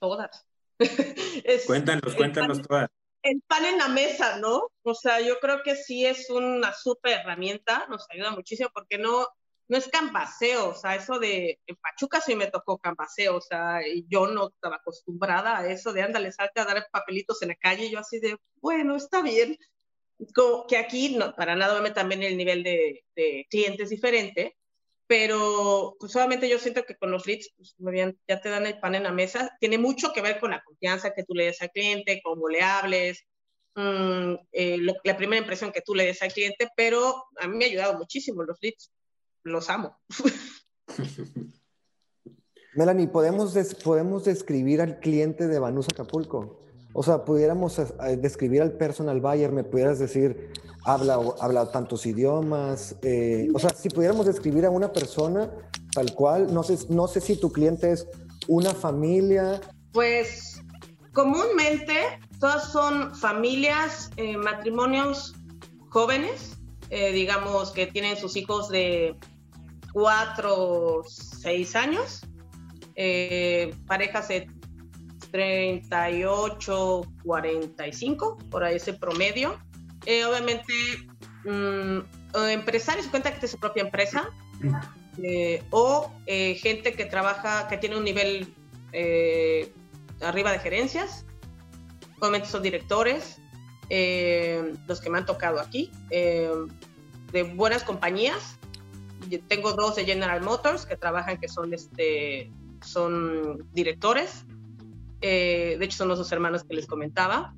Todas. 0.00 0.46
cuéntanos, 1.66 2.14
cuéntanos 2.14 2.62
todas. 2.62 2.88
El 3.22 3.42
pan 3.46 3.66
en 3.66 3.76
la 3.76 3.88
mesa, 3.88 4.38
¿no? 4.38 4.70
O 4.82 4.94
sea, 4.94 5.20
yo 5.20 5.40
creo 5.40 5.62
que 5.62 5.76
sí 5.76 6.06
es 6.06 6.30
una 6.30 6.72
súper 6.72 7.20
herramienta, 7.20 7.86
nos 7.90 8.06
ayuda 8.08 8.30
muchísimo 8.30 8.70
porque 8.72 8.96
no, 8.96 9.26
no 9.68 9.76
es 9.78 9.88
campaseo, 9.88 10.70
o 10.70 10.74
sea, 10.74 10.94
eso 10.96 11.18
de, 11.18 11.58
en 11.66 11.76
Pachuca 11.76 12.20
sí 12.20 12.34
me 12.36 12.50
tocó 12.50 12.78
campaseo, 12.78 13.36
o 13.36 13.40
sea, 13.40 13.86
y 13.86 14.06
yo 14.08 14.26
no 14.26 14.48
estaba 14.48 14.76
acostumbrada 14.76 15.58
a 15.58 15.68
eso 15.70 15.92
de 15.92 16.02
ándale, 16.02 16.32
salte 16.32 16.60
a 16.60 16.64
dar 16.66 16.86
papelitos 16.90 17.40
en 17.42 17.48
la 17.48 17.56
calle, 17.56 17.86
y 17.86 17.90
yo 17.92 17.98
así 17.98 18.20
de, 18.20 18.36
bueno, 18.60 18.96
está 18.96 19.22
bien, 19.22 19.56
Como 20.34 20.66
que 20.66 20.76
aquí, 20.76 21.16
no, 21.16 21.34
para 21.34 21.56
nada, 21.56 21.72
obviamente 21.72 22.00
también 22.00 22.22
el 22.22 22.36
nivel 22.36 22.62
de, 22.62 23.04
de 23.16 23.46
cliente 23.50 23.84
es 23.84 23.90
diferente, 23.90 24.56
pero 25.06 25.96
pues 25.98 26.12
solamente 26.12 26.48
yo 26.48 26.58
siento 26.58 26.84
que 26.84 26.96
con 26.96 27.10
los 27.10 27.26
leads, 27.26 27.52
pues 27.56 27.74
ya 28.28 28.40
te 28.40 28.48
dan 28.48 28.66
el 28.66 28.78
pan 28.80 28.94
en 28.94 29.04
la 29.04 29.12
mesa, 29.12 29.56
tiene 29.60 29.78
mucho 29.78 30.12
que 30.12 30.22
ver 30.22 30.40
con 30.40 30.50
la 30.52 30.62
confianza 30.62 31.14
que 31.14 31.24
tú 31.24 31.34
le 31.34 31.46
des 31.46 31.62
al 31.62 31.70
cliente, 31.70 32.20
cómo 32.22 32.48
le 32.48 32.62
hables, 32.62 33.24
mmm, 33.74 34.34
eh, 34.52 34.78
la 35.04 35.16
primera 35.16 35.40
impresión 35.40 35.72
que 35.72 35.82
tú 35.82 35.94
le 35.94 36.06
des 36.06 36.22
al 36.22 36.32
cliente, 36.32 36.68
pero 36.76 37.24
a 37.38 37.48
mí 37.48 37.56
me 37.56 37.64
ha 37.66 37.68
ayudado 37.68 37.98
muchísimo 37.98 38.42
los 38.44 38.58
leads 38.62 38.90
los 39.44 39.70
amo. 39.70 39.96
Melanie, 42.74 43.06
¿podemos, 43.06 43.54
des 43.54 43.74
¿podemos 43.76 44.24
describir 44.24 44.80
al 44.80 44.98
cliente 44.98 45.46
de 45.46 45.58
Banús 45.60 45.86
Acapulco? 45.88 46.60
O 46.92 47.02
sea, 47.02 47.24
pudiéramos 47.24 47.78
eh, 47.78 48.16
describir 48.16 48.62
al 48.62 48.72
personal 48.72 49.20
buyer, 49.20 49.52
me 49.52 49.62
pudieras 49.62 49.98
decir, 50.00 50.50
habla, 50.84 51.20
habla 51.40 51.70
tantos 51.70 52.04
idiomas, 52.06 52.96
eh, 53.02 53.48
o 53.54 53.58
sea, 53.58 53.70
si 53.70 53.88
pudiéramos 53.88 54.26
describir 54.26 54.66
a 54.66 54.70
una 54.70 54.92
persona 54.92 55.50
tal 55.92 56.12
cual, 56.14 56.52
no 56.52 56.62
sé, 56.62 56.78
no 56.88 57.06
sé 57.06 57.20
si 57.20 57.36
tu 57.36 57.52
cliente 57.52 57.92
es 57.92 58.06
una 58.48 58.74
familia. 58.74 59.60
Pues 59.92 60.60
comúnmente 61.12 61.94
todas 62.40 62.72
son 62.72 63.14
familias, 63.14 64.10
eh, 64.16 64.36
matrimonios 64.36 65.34
jóvenes, 65.90 66.58
eh, 66.90 67.12
digamos 67.12 67.70
que 67.70 67.86
tienen 67.86 68.16
sus 68.16 68.36
hijos 68.36 68.68
de 68.68 69.16
4, 69.94 71.02
6 71.06 71.76
años, 71.76 72.20
parejas 73.86 74.28
de 74.28 74.46
38, 75.34 77.02
45, 77.24 78.38
por 78.50 78.62
ahí 78.62 78.76
ese 78.76 78.94
promedio. 78.94 79.58
Eh, 80.06 80.24
obviamente, 80.24 80.72
mmm, 81.44 81.98
empresarios 82.50 83.08
cuenta 83.08 83.30
que 83.30 83.38
tiene 83.38 83.48
su 83.48 83.58
propia 83.58 83.82
empresa 83.82 84.30
eh, 85.22 85.62
o 85.70 86.12
eh, 86.26 86.54
gente 86.54 86.92
que 86.92 87.04
trabaja, 87.06 87.66
que 87.66 87.78
tiene 87.78 87.96
un 87.96 88.04
nivel 88.04 88.54
arriba 90.20 90.52
de 90.52 90.60
gerencias. 90.60 91.26
Obviamente 92.20 92.46
son 92.46 92.62
directores, 92.62 93.40
los 94.86 95.00
que 95.00 95.10
me 95.10 95.18
han 95.18 95.26
tocado 95.26 95.58
aquí, 95.58 95.90
de 96.10 97.42
buenas 97.56 97.82
compañías 97.82 98.56
tengo 99.48 99.72
dos 99.72 99.96
de 99.96 100.04
General 100.04 100.40
Motors 100.42 100.86
que 100.86 100.96
trabajan, 100.96 101.38
que 101.38 101.48
son, 101.48 101.72
este, 101.72 102.50
son 102.82 103.66
directores. 103.72 104.44
Eh, 105.20 105.76
de 105.78 105.84
hecho, 105.84 105.98
son 105.98 106.08
los 106.08 106.18
dos 106.18 106.30
hermanos 106.32 106.64
que 106.64 106.74
les 106.74 106.86
comentaba. 106.86 107.54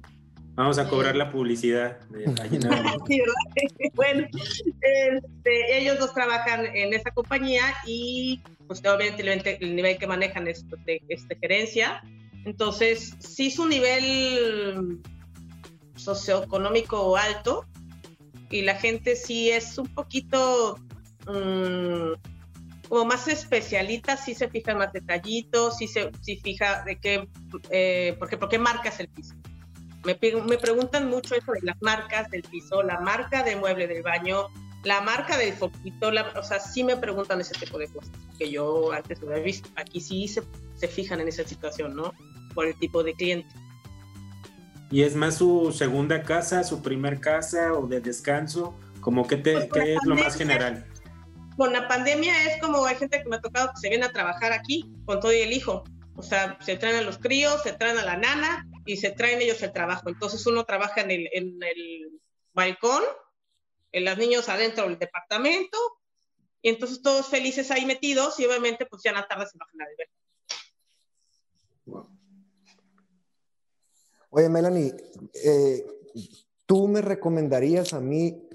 Vamos 0.57 0.79
a 0.79 0.89
cobrar 0.89 1.17
la 1.17 1.31
publicidad 1.31 2.01
de 2.09 2.25
General 2.51 2.99
sí, 3.07 3.21
bueno, 3.95 4.27
este, 4.33 5.79
ellos 5.79 5.99
dos 5.99 6.14
trabajan 6.14 6.64
en 6.75 6.95
esa 6.95 7.11
compañía 7.11 7.75
y 7.87 8.41
pues 8.67 8.81
obviamente 8.81 9.59
el, 9.61 9.77
nivel 9.77 9.99
que 9.99 10.07
manejan 10.07 10.49
es 10.49 10.64
de 10.87 11.03
este, 11.09 11.37
gerencia. 11.37 12.03
Entonces, 12.47 13.14
sí 13.19 13.49
es 13.49 13.59
un 13.59 13.69
nivel 13.69 15.01
socioeconómico 15.97 17.17
alto 17.17 17.67
y 18.51 18.62
la 18.62 18.77
gente 18.77 19.17
sí 19.17 19.51
es 19.51 19.77
un 19.77 19.89
poquito 19.89 20.79
mmm, 21.27 22.12
como 22.89 23.05
más 23.05 23.29
especialitas, 23.29 24.24
sí 24.24 24.35
se 24.35 24.49
fijan 24.49 24.79
más 24.79 24.93
detallitos, 24.93 25.77
sí 25.79 25.89
se 25.89 26.11
sí 26.20 26.37
fija 26.37 26.85
de 26.85 26.99
qué, 26.99 27.29
eh, 27.70 28.14
porque, 28.18 28.37
¿por 28.37 28.49
qué 28.49 28.59
marcas 28.59 29.01
el 29.01 29.09
piso? 29.09 29.35
Me, 30.05 30.16
me 30.49 30.57
preguntan 30.57 31.09
mucho 31.09 31.35
eso 31.35 31.53
de 31.53 31.62
las 31.62 31.77
marcas 31.83 32.31
del 32.31 32.43
piso, 32.43 32.83
la 32.83 33.01
marca 33.01 33.43
del 33.43 33.59
mueble 33.59 33.89
del 33.89 34.03
baño, 34.03 34.49
la 34.85 35.01
marca 35.01 35.37
del 35.37 35.53
foquito, 35.53 36.12
la, 36.12 36.33
o 36.39 36.43
sea, 36.45 36.61
sí 36.61 36.85
me 36.85 36.97
preguntan 36.97 37.41
ese 37.41 37.55
tipo 37.55 37.77
de 37.77 37.89
cosas 37.89 38.12
que 38.39 38.51
yo 38.51 38.93
antes 38.93 39.20
no 39.20 39.33
había 39.33 39.43
visto. 39.43 39.68
Aquí 39.74 40.01
sí 40.01 40.29
se, 40.29 40.43
se 40.77 40.87
fijan 40.87 41.18
en 41.20 41.27
esa 41.27 41.43
situación, 41.43 41.97
¿no? 41.97 42.14
Por 42.55 42.66
el 42.66 42.79
tipo 42.79 43.03
de 43.03 43.14
cliente. 43.14 43.53
¿Y 44.93 45.03
es 45.03 45.16
más 45.16 45.39
su 45.39 45.72
segunda 45.72 46.22
casa, 46.22 46.62
su 46.62 46.83
primer 46.83 47.18
casa 47.18 47.72
o 47.72 47.89
de 47.89 48.01
descanso? 48.01 48.79
Como 49.01 49.27
que 49.27 49.37
te, 49.37 49.55
pues 49.55 49.68
¿qué 49.72 49.95
es 49.95 50.01
lo 50.05 50.14
más 50.14 50.37
general? 50.37 50.87
Con 51.57 51.73
la 51.73 51.89
pandemia 51.89 52.53
es 52.53 52.61
como 52.61 52.85
hay 52.85 52.97
gente 52.97 53.23
que 53.23 53.29
me 53.29 53.37
ha 53.37 53.41
tocado 53.41 53.71
que 53.71 53.81
se 53.81 53.89
viene 53.89 54.05
a 54.05 54.13
trabajar 54.13 54.53
aquí 54.53 54.93
con 55.05 55.21
todo 55.21 55.33
y 55.33 55.41
el 55.41 55.53
hijo. 55.53 55.85
O 56.17 56.23
sea, 56.23 56.59
se 56.61 56.77
traen 56.77 56.97
a 56.97 57.03
los 57.03 57.19
críos, 57.19 57.63
se 57.63 57.73
traen 57.73 57.99
a 57.99 58.05
la 58.05 58.17
nana 58.17 58.67
y 58.85 58.97
se 58.97 59.11
traen 59.11 59.41
ellos 59.43 59.63
el 59.63 59.73
trabajo. 59.73 60.09
Entonces 60.09 60.47
uno 60.47 60.65
trabaja 60.65 61.03
en 61.03 61.11
el, 61.11 61.29
en 61.33 61.63
el 61.63 62.21
balcón, 62.55 63.03
en 63.93 64.05
los 64.05 64.17
niños 64.17 64.49
adentro 64.49 64.85
del 64.85 64.99
departamento, 64.99 65.79
y 66.63 66.71
entonces 66.71 67.03
todos 67.03 67.29
felices 67.29 67.71
ahí 67.71 67.87
metidos 67.87 68.41
y 68.41 68.47
obviamente 68.47 68.87
pues 68.87 69.03
ya 69.03 69.11
en 69.11 69.17
la 69.17 69.29
tarde 69.29 69.47
se 69.47 69.59
bajan 69.59 69.81
a 69.83 69.87
beber. 69.87 70.09
Oye, 74.31 74.49
Melanie, 74.49 74.93
eh, 75.45 75.87
¿tú 76.67 76.89
me 76.89 77.01
recomendarías 77.01 77.93
a 77.93 78.01
mí 78.01 78.45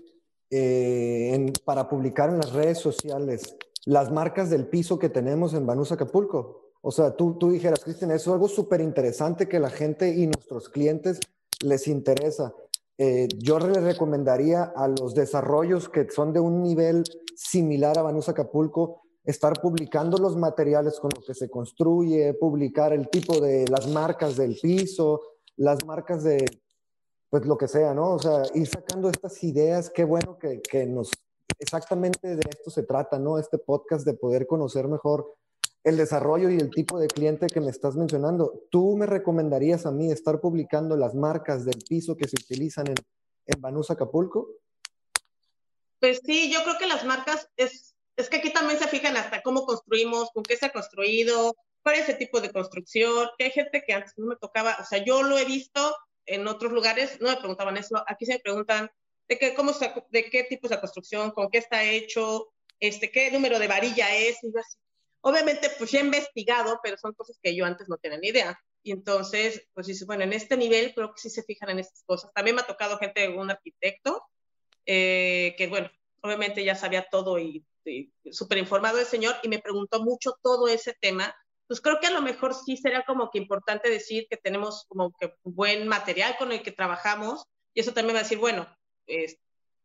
eh, 0.52 1.32
en, 1.34 1.54
para 1.66 1.88
publicar 1.88 2.30
en 2.30 2.38
las 2.38 2.52
redes 2.52 2.78
sociales 2.78 3.56
las 3.86 4.12
marcas 4.12 4.50
del 4.50 4.68
piso 4.68 5.00
que 5.00 5.10
tenemos 5.10 5.54
en 5.54 5.66
Banús 5.66 5.92
Acapulco. 5.92 6.74
O 6.82 6.92
sea, 6.92 7.16
tú, 7.16 7.38
tú 7.40 7.52
dijeras, 7.52 7.84
Cristian, 7.84 8.12
eso 8.12 8.30
es 8.30 8.34
algo 8.34 8.48
súper 8.48 8.82
interesante 8.82 9.48
que 9.48 9.60
la 9.60 9.70
gente 9.70 10.14
y 10.14 10.28
nuestros 10.28 10.70
clientes 10.70 11.20
les 11.64 11.88
interesa. 11.88 12.54
Eh, 12.98 13.28
yo 13.38 13.60
les 13.60 13.82
recomendaría 13.82 14.64
a 14.76 14.88
los 14.88 15.16
desarrollos 15.16 15.90
que 15.90 16.10
son 16.10 16.34
de 16.34 16.40
un 16.40 16.62
nivel 16.62 17.04
similar 17.36 17.98
a 17.98 18.04
Banús 18.04 18.30
Acapulco, 18.30 19.02
estar 19.24 19.54
publicando 19.62 20.18
los 20.18 20.36
materiales 20.36 21.00
con 21.00 21.12
los 21.16 21.26
que 21.26 21.34
se 21.34 21.50
construye, 21.50 22.34
publicar 22.34 22.94
el 22.94 23.10
tipo 23.10 23.40
de 23.40 23.68
las 23.68 23.88
marcas 23.88 24.36
del 24.36 24.58
piso, 24.62 25.22
las 25.56 25.86
marcas 25.86 26.24
de 26.24 26.46
pues 27.32 27.46
lo 27.46 27.58
que 27.58 27.70
sea, 27.70 27.94
¿no? 27.94 28.16
O 28.16 28.20
sea, 28.20 28.44
ir 28.54 28.68
sacando 28.68 29.10
estas 29.10 29.42
ideas, 29.42 29.90
qué 29.90 30.04
bueno 30.04 30.38
que, 30.38 30.62
que 30.62 30.86
nos, 30.86 31.12
exactamente 31.60 32.36
de 32.36 32.44
esto 32.50 32.70
se 32.70 32.84
trata, 32.84 33.18
¿no? 33.20 33.40
Este 33.40 33.58
podcast 33.58 34.06
de 34.06 34.14
poder 34.14 34.46
conocer 34.46 34.90
mejor 34.90 35.34
el 35.86 35.96
desarrollo 35.96 36.50
y 36.50 36.58
el 36.58 36.70
tipo 36.70 37.00
de 37.00 37.08
cliente 37.08 37.48
que 37.48 37.62
me 37.62 37.72
estás 37.72 37.96
mencionando. 37.96 38.66
¿Tú 38.70 38.98
me 38.98 39.06
recomendarías 39.06 39.86
a 39.86 39.92
mí 39.92 40.12
estar 40.12 40.42
publicando 40.42 40.98
las 40.98 41.16
marcas 41.16 41.64
del 41.64 41.80
piso 41.88 42.18
que 42.18 42.28
se 42.28 42.36
utilizan 42.36 42.88
en, 42.88 42.96
en 43.46 43.62
Banús 43.62 43.90
Acapulco? 43.90 44.50
Pues 46.02 46.20
sí, 46.26 46.52
yo 46.52 46.62
creo 46.64 46.76
que 46.78 46.86
las 46.86 47.06
marcas 47.06 47.48
es, 47.56 47.96
es 48.18 48.30
que 48.30 48.38
aquí 48.38 48.52
también 48.52 48.78
se 48.78 48.90
fijan 48.90 49.16
hasta 49.16 49.42
cómo 49.42 49.66
construimos, 49.66 50.32
con 50.34 50.44
qué 50.44 50.58
se 50.58 50.66
ha 50.66 50.74
construido, 50.74 51.56
cuál 51.82 51.96
es 51.96 52.10
el 52.10 52.18
tipo 52.18 52.42
de 52.42 52.52
construcción, 52.52 53.30
que 53.38 53.46
hay 53.46 53.52
gente 53.52 53.82
que 53.88 53.94
antes 53.94 54.16
no 54.18 54.26
me 54.26 54.36
tocaba, 54.36 54.76
o 54.82 54.84
sea, 54.84 55.02
yo 55.06 55.24
lo 55.24 55.38
he 55.38 55.46
visto 55.46 55.96
en 56.26 56.48
otros 56.48 56.72
lugares 56.72 57.20
no 57.22 57.30
me 57.30 57.38
preguntaban 57.38 57.78
eso, 57.78 58.04
aquí 58.08 58.26
se 58.26 58.34
me 58.34 58.40
preguntan 58.40 58.90
de 59.28 59.38
qué, 59.38 59.54
cómo 59.54 59.72
de 60.10 60.30
qué 60.30 60.44
tipo 60.44 60.68
es 60.68 60.72
la 60.72 60.82
construcción, 60.82 61.32
con 61.32 61.50
qué 61.50 61.60
está 61.60 61.84
hecho, 61.84 62.54
este, 62.80 63.12
qué 63.12 63.32
número 63.32 63.60
de 63.60 63.68
varilla 63.68 64.14
es, 64.16 64.44
y 64.44 64.48
así. 64.58 64.78
Obviamente, 65.22 65.70
pues 65.78 65.92
ya 65.92 66.00
he 66.00 66.04
investigado, 66.04 66.80
pero 66.84 66.98
son 66.98 67.14
cosas 67.14 67.40
que 67.42 67.56
yo 67.56 67.66
antes 67.66 67.88
no 67.88 67.98
tenía 67.98 68.18
ni 68.18 68.30
idea. 68.30 68.60
Y 68.84 68.92
entonces, 68.92 69.68
pues 69.74 69.86
dices, 69.86 70.08
bueno, 70.08 70.24
en 70.24 70.34
este 70.34 70.58
nivel 70.58 70.94
creo 70.96 71.14
que 71.14 71.22
sí 71.22 71.30
se 71.30 71.44
fijan 71.44 71.70
en 71.70 71.80
estas 71.80 72.04
cosas. 72.04 72.34
También 72.34 72.56
me 72.56 72.64
ha 72.64 72.68
tocado 72.68 72.98
gente, 72.98 73.30
un 73.30 73.52
arquitecto, 73.52 74.24
eh, 74.86 75.54
que 75.58 75.68
bueno, 75.68 75.92
obviamente 76.22 76.64
ya 76.64 76.76
sabía 76.76 77.08
todo 77.10 77.38
y, 77.38 77.64
y 77.86 78.12
súper 78.32 78.58
informado 78.58 79.00
el 79.00 79.06
señor, 79.06 79.36
y 79.44 79.48
me 79.48 79.60
preguntó 79.60 80.02
mucho 80.02 80.36
todo 80.42 80.68
ese 80.68 80.96
tema 81.00 81.36
pues 81.72 81.80
creo 81.80 82.02
que 82.02 82.08
a 82.08 82.12
lo 82.12 82.22
mejor 82.22 82.54
sí 82.54 82.76
sería 82.76 83.04
como 83.04 83.30
que 83.32 83.38
importante 83.38 83.90
decir 83.90 84.28
que 84.30 84.36
tenemos 84.36 84.84
como 84.90 85.16
que 85.18 85.36
buen 85.42 85.88
material 85.88 86.36
con 86.38 86.52
el 86.52 86.62
que 86.64 86.74
trabajamos 86.74 87.46
y 87.74 87.80
eso 87.80 87.94
también 87.94 88.14
va 88.14 88.20
a 88.20 88.24
decir, 88.24 88.40
bueno, 88.40 88.68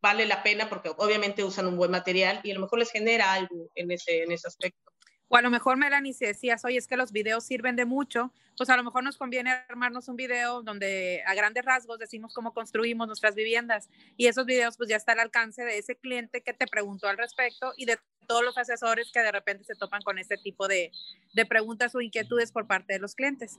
vale 0.02 0.26
la 0.26 0.42
pena 0.42 0.68
porque 0.68 0.90
obviamente 0.96 1.44
usan 1.44 1.68
un 1.68 1.76
buen 1.76 1.92
material 1.92 2.40
y 2.42 2.50
a 2.50 2.54
lo 2.54 2.62
mejor 2.62 2.80
les 2.80 2.90
genera 2.90 3.32
algo 3.32 3.70
en 3.76 3.92
ese, 3.92 4.24
en 4.24 4.32
ese 4.32 4.48
aspecto. 4.48 4.85
O 5.28 5.36
a 5.36 5.42
lo 5.42 5.50
mejor, 5.50 5.76
Melanie, 5.76 6.12
si 6.12 6.24
decías, 6.24 6.64
oye, 6.64 6.78
es 6.78 6.86
que 6.86 6.96
los 6.96 7.10
videos 7.10 7.44
sirven 7.44 7.74
de 7.74 7.84
mucho, 7.84 8.32
pues 8.56 8.70
a 8.70 8.76
lo 8.76 8.84
mejor 8.84 9.02
nos 9.02 9.16
conviene 9.16 9.50
armarnos 9.50 10.08
un 10.08 10.16
video 10.16 10.62
donde 10.62 11.22
a 11.26 11.34
grandes 11.34 11.64
rasgos 11.64 11.98
decimos 11.98 12.32
cómo 12.32 12.54
construimos 12.54 13.06
nuestras 13.06 13.34
viviendas 13.34 13.88
y 14.16 14.28
esos 14.28 14.46
videos 14.46 14.76
pues 14.76 14.88
ya 14.88 14.96
está 14.96 15.12
al 15.12 15.20
alcance 15.20 15.64
de 15.64 15.78
ese 15.78 15.96
cliente 15.96 16.42
que 16.42 16.54
te 16.54 16.66
preguntó 16.66 17.08
al 17.08 17.18
respecto 17.18 17.72
y 17.76 17.86
de 17.86 17.98
todos 18.26 18.44
los 18.44 18.56
asesores 18.56 19.10
que 19.12 19.20
de 19.20 19.32
repente 19.32 19.64
se 19.64 19.74
topan 19.74 20.02
con 20.02 20.18
este 20.18 20.36
tipo 20.36 20.68
de, 20.68 20.90
de 21.34 21.46
preguntas 21.46 21.94
o 21.94 22.00
inquietudes 22.00 22.52
por 22.52 22.66
parte 22.66 22.94
de 22.94 23.00
los 23.00 23.14
clientes. 23.14 23.58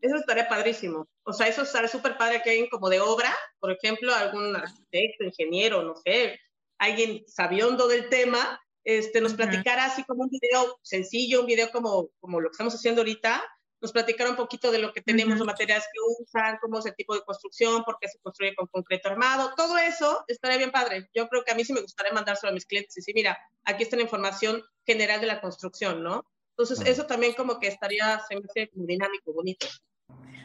Eso 0.00 0.16
estaría 0.16 0.48
padrísimo. 0.48 1.08
O 1.24 1.32
sea, 1.32 1.46
eso 1.46 1.62
estaría 1.62 1.88
súper 1.88 2.16
padre 2.16 2.42
que 2.42 2.50
alguien 2.50 2.68
como 2.68 2.88
de 2.88 3.00
obra, 3.00 3.32
por 3.60 3.70
ejemplo, 3.70 4.12
algún 4.14 4.56
arquitecto, 4.56 5.24
ingeniero, 5.24 5.82
no 5.82 5.94
sé, 5.94 6.40
alguien 6.78 7.22
sabiondo 7.28 7.86
del 7.86 8.08
tema, 8.08 8.60
este, 8.84 9.20
nos 9.20 9.34
platicara 9.34 9.84
así 9.84 10.04
como 10.04 10.24
un 10.24 10.30
video 10.30 10.78
sencillo, 10.82 11.40
un 11.40 11.46
video 11.46 11.70
como, 11.70 12.10
como 12.20 12.40
lo 12.40 12.48
que 12.48 12.54
estamos 12.54 12.74
haciendo 12.74 13.00
ahorita, 13.02 13.42
nos 13.80 13.92
platicara 13.92 14.30
un 14.30 14.36
poquito 14.36 14.70
de 14.70 14.78
lo 14.78 14.92
que 14.92 15.02
tenemos, 15.02 15.38
los 15.38 15.46
materiales 15.46 15.84
que 15.92 16.22
usan, 16.22 16.56
cómo 16.60 16.78
es 16.78 16.86
el 16.86 16.94
tipo 16.94 17.14
de 17.14 17.22
construcción, 17.22 17.82
por 17.82 17.98
qué 18.00 18.08
se 18.08 18.18
construye 18.20 18.54
con 18.54 18.68
concreto 18.68 19.08
armado, 19.08 19.52
todo 19.56 19.76
eso 19.76 20.24
estaría 20.28 20.56
bien 20.56 20.70
padre. 20.70 21.10
Yo 21.12 21.28
creo 21.28 21.42
que 21.42 21.50
a 21.50 21.56
mí 21.56 21.64
sí 21.64 21.72
me 21.72 21.80
gustaría 21.80 22.12
mandárselo 22.12 22.50
a 22.50 22.54
mis 22.54 22.64
clientes 22.64 22.96
y 22.96 23.00
decir, 23.00 23.14
mira, 23.14 23.36
aquí 23.64 23.82
está 23.82 23.96
la 23.96 24.02
información 24.02 24.62
general 24.86 25.20
de 25.20 25.26
la 25.26 25.40
construcción, 25.40 26.02
¿no? 26.02 26.24
Entonces, 26.50 26.86
eso 26.86 27.06
también 27.06 27.32
como 27.32 27.58
que 27.58 27.66
estaría, 27.66 28.20
se 28.28 28.36
me 28.36 28.42
hace 28.48 28.70
dinámico, 28.74 29.32
bonito. 29.32 29.66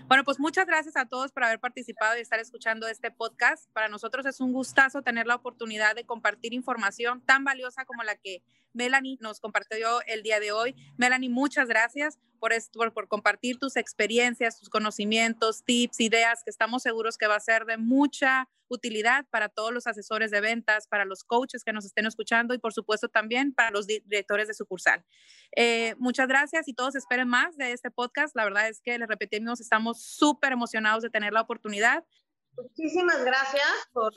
Bueno, 0.08 0.24
pues 0.24 0.39
muchas 0.39 0.66
gracias 0.66 0.95
a 0.95 1.05
todos 1.05 1.34
por 1.34 1.43
haber 1.43 1.60
participado 1.60 2.18
y 2.18 2.22
estar 2.22 2.39
escuchando 2.39 2.88
este 2.88 3.12
podcast. 3.12 3.70
Para 3.74 3.89
nosotros 3.89 4.26
es 4.26 4.39
un 4.39 4.53
gustazo 4.53 5.01
tener 5.01 5.28
la 5.28 5.36
oportunidad 5.36 5.95
de 5.95 6.05
compartir 6.05 6.53
información 6.53 7.22
tan 7.26 7.43
valiosa 7.43 7.84
como 7.84 8.03
la 8.03 8.16
que 8.16 8.41
Melanie 8.72 9.18
nos 9.20 9.41
compartió 9.41 10.01
el 10.05 10.24
día 10.24 10.39
de 10.39 10.53
hoy. 10.53 10.76
Melanie, 10.95 11.30
muchas 11.30 11.68
gracias 11.68 12.20
por, 12.39 12.53
esto, 12.53 12.80
por, 12.93 13.10
compartir 13.10 13.58
tus 13.60 13.76
experiencias, 13.76 14.58
tus 14.58 14.70
conocimientos, 14.70 15.66
tips, 15.66 15.99
ideas, 15.99 16.41
que 16.43 16.51
estamos 16.51 16.84
seguros 16.84 17.18
que 17.18 17.28
va 17.28 17.36
a 17.36 17.41
ser 17.41 17.66
de 17.66 17.76
mucha 17.78 18.47
utilidad 18.70 19.26
para 19.30 19.49
todos 19.49 19.74
los 19.74 19.88
asesores 19.88 20.32
de 20.32 20.41
ventas, 20.41 20.88
para 20.88 21.05
los 21.05 21.24
coaches 21.24 21.64
que 21.64 21.74
nos 21.74 21.86
estén 21.86 22.05
escuchando 22.05 22.53
y 22.53 22.58
por 22.58 22.74
supuesto 22.74 23.08
también 23.08 23.53
para 23.53 23.72
los 23.72 23.88
directores 23.88 24.47
de 24.47 24.53
sucursal. 24.53 25.05
Eh, 25.55 25.95
muchas 25.97 26.28
gracias 26.28 26.68
y 26.68 26.74
todos 26.74 26.95
esperen 26.95 27.28
más 27.28 27.58
de 27.58 27.72
este 27.72 27.91
podcast. 27.91 28.36
La 28.36 28.43
verdad 28.43 28.68
es 28.68 28.82
que 28.82 28.97
les 28.97 29.08
repetimos, 29.08 29.62
estamos 29.62 29.97
súper 29.98 30.54
emocionados 30.54 31.04
de 31.04 31.10
tener 31.10 31.34
la 31.34 31.41
oportunidad. 31.41 32.06
Muchísimas 32.56 33.24
gracias 33.24 33.70
por, 33.93 34.14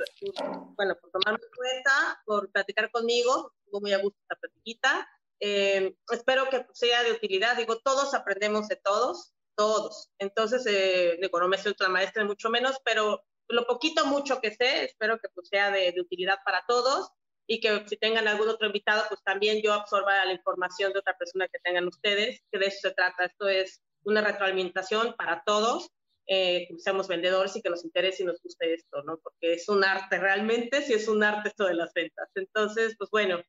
bueno, 0.76 0.97
por 0.99 1.11
tomarme 1.11 1.47
cuenta, 1.55 2.22
por 2.24 2.51
platicar 2.51 2.91
conmigo. 2.91 3.53
Estuvo 3.64 3.81
muy 3.81 3.93
a 3.93 3.99
gusto 3.99 4.18
esta 4.22 4.37
platiquita. 4.37 5.09
Eh, 5.41 5.95
espero 6.11 6.49
que 6.49 6.66
sea 6.72 7.03
de 7.03 7.12
utilidad. 7.12 7.57
Digo, 7.57 7.78
todos 7.81 8.14
aprendemos 8.14 8.68
de 8.68 8.76
todos, 8.76 9.35
todos. 9.57 10.11
Entonces, 10.18 10.64
eh, 10.66 11.18
digo, 11.20 11.39
no 11.39 11.49
me 11.49 11.59
siento 11.59 11.85
la 11.85 11.91
maestra, 11.91 12.24
mucho 12.24 12.49
menos, 12.49 12.78
pero 12.85 13.22
lo 13.49 13.66
poquito, 13.66 14.07
mucho 14.07 14.41
que 14.41 14.55
sé, 14.55 14.85
espero 14.85 15.18
que 15.18 15.28
pues, 15.31 15.49
sea 15.49 15.70
de, 15.70 15.93
de, 15.93 16.01
utilidad 16.01 16.39
para 16.45 16.64
todos 16.66 17.11
y 17.47 17.61
que 17.61 17.85
si 17.89 17.97
tengan 17.97 18.28
algún 18.28 18.49
otro 18.49 18.68
invitado, 18.68 19.05
pues 19.09 19.22
también 19.24 19.61
yo 19.61 19.72
absorba 19.72 20.24
la 20.24 20.33
información 20.33 20.93
de 20.93 21.01
otra 21.01 21.18
persona 21.18 21.49
que 21.49 21.59
tengan 21.59 21.89
ustedes, 21.89 22.41
que 22.51 22.59
de 22.59 22.66
eso 22.66 22.89
se 22.89 22.95
trata. 22.95 23.24
Esto 23.24 23.49
es 23.49 23.83
una 24.05 24.20
retroalimentación 24.20 25.14
para 25.16 25.42
todos, 25.44 25.90
eh, 26.26 26.66
que 26.68 26.78
seamos 26.78 27.09
vendedores 27.09 27.57
y 27.57 27.62
que 27.62 27.70
nos 27.70 27.84
interese 27.84 28.22
y 28.22 28.26
nos 28.26 28.40
guste 28.42 28.74
esto, 28.74 29.03
¿no? 29.03 29.18
Porque 29.22 29.55
es 29.55 29.68
un 29.68 29.84
arte, 29.84 30.18
realmente 30.18 30.82
sí 30.82 30.92
es 30.92 31.09
un 31.09 31.24
arte 31.24 31.48
esto 31.48 31.66
de 31.66 31.74
las 31.74 31.92
ventas. 31.92 32.28
Entonces, 32.34 32.94
pues 32.96 33.11
bueno, 33.11 33.40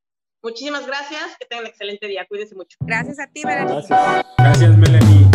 muchísimas 0.41 0.87
gracias, 0.87 1.37
que 1.39 1.45
tengan 1.45 1.65
un 1.65 1.69
excelente 1.69 2.07
día, 2.07 2.25
cuídense 2.27 2.55
mucho. 2.55 2.77
Gracias 2.81 3.19
a 3.19 3.27
ti, 3.27 3.43
Melanie. 3.45 3.75
Gracias, 3.87 4.25
gracias 4.37 4.77
Melanie. 4.77 5.27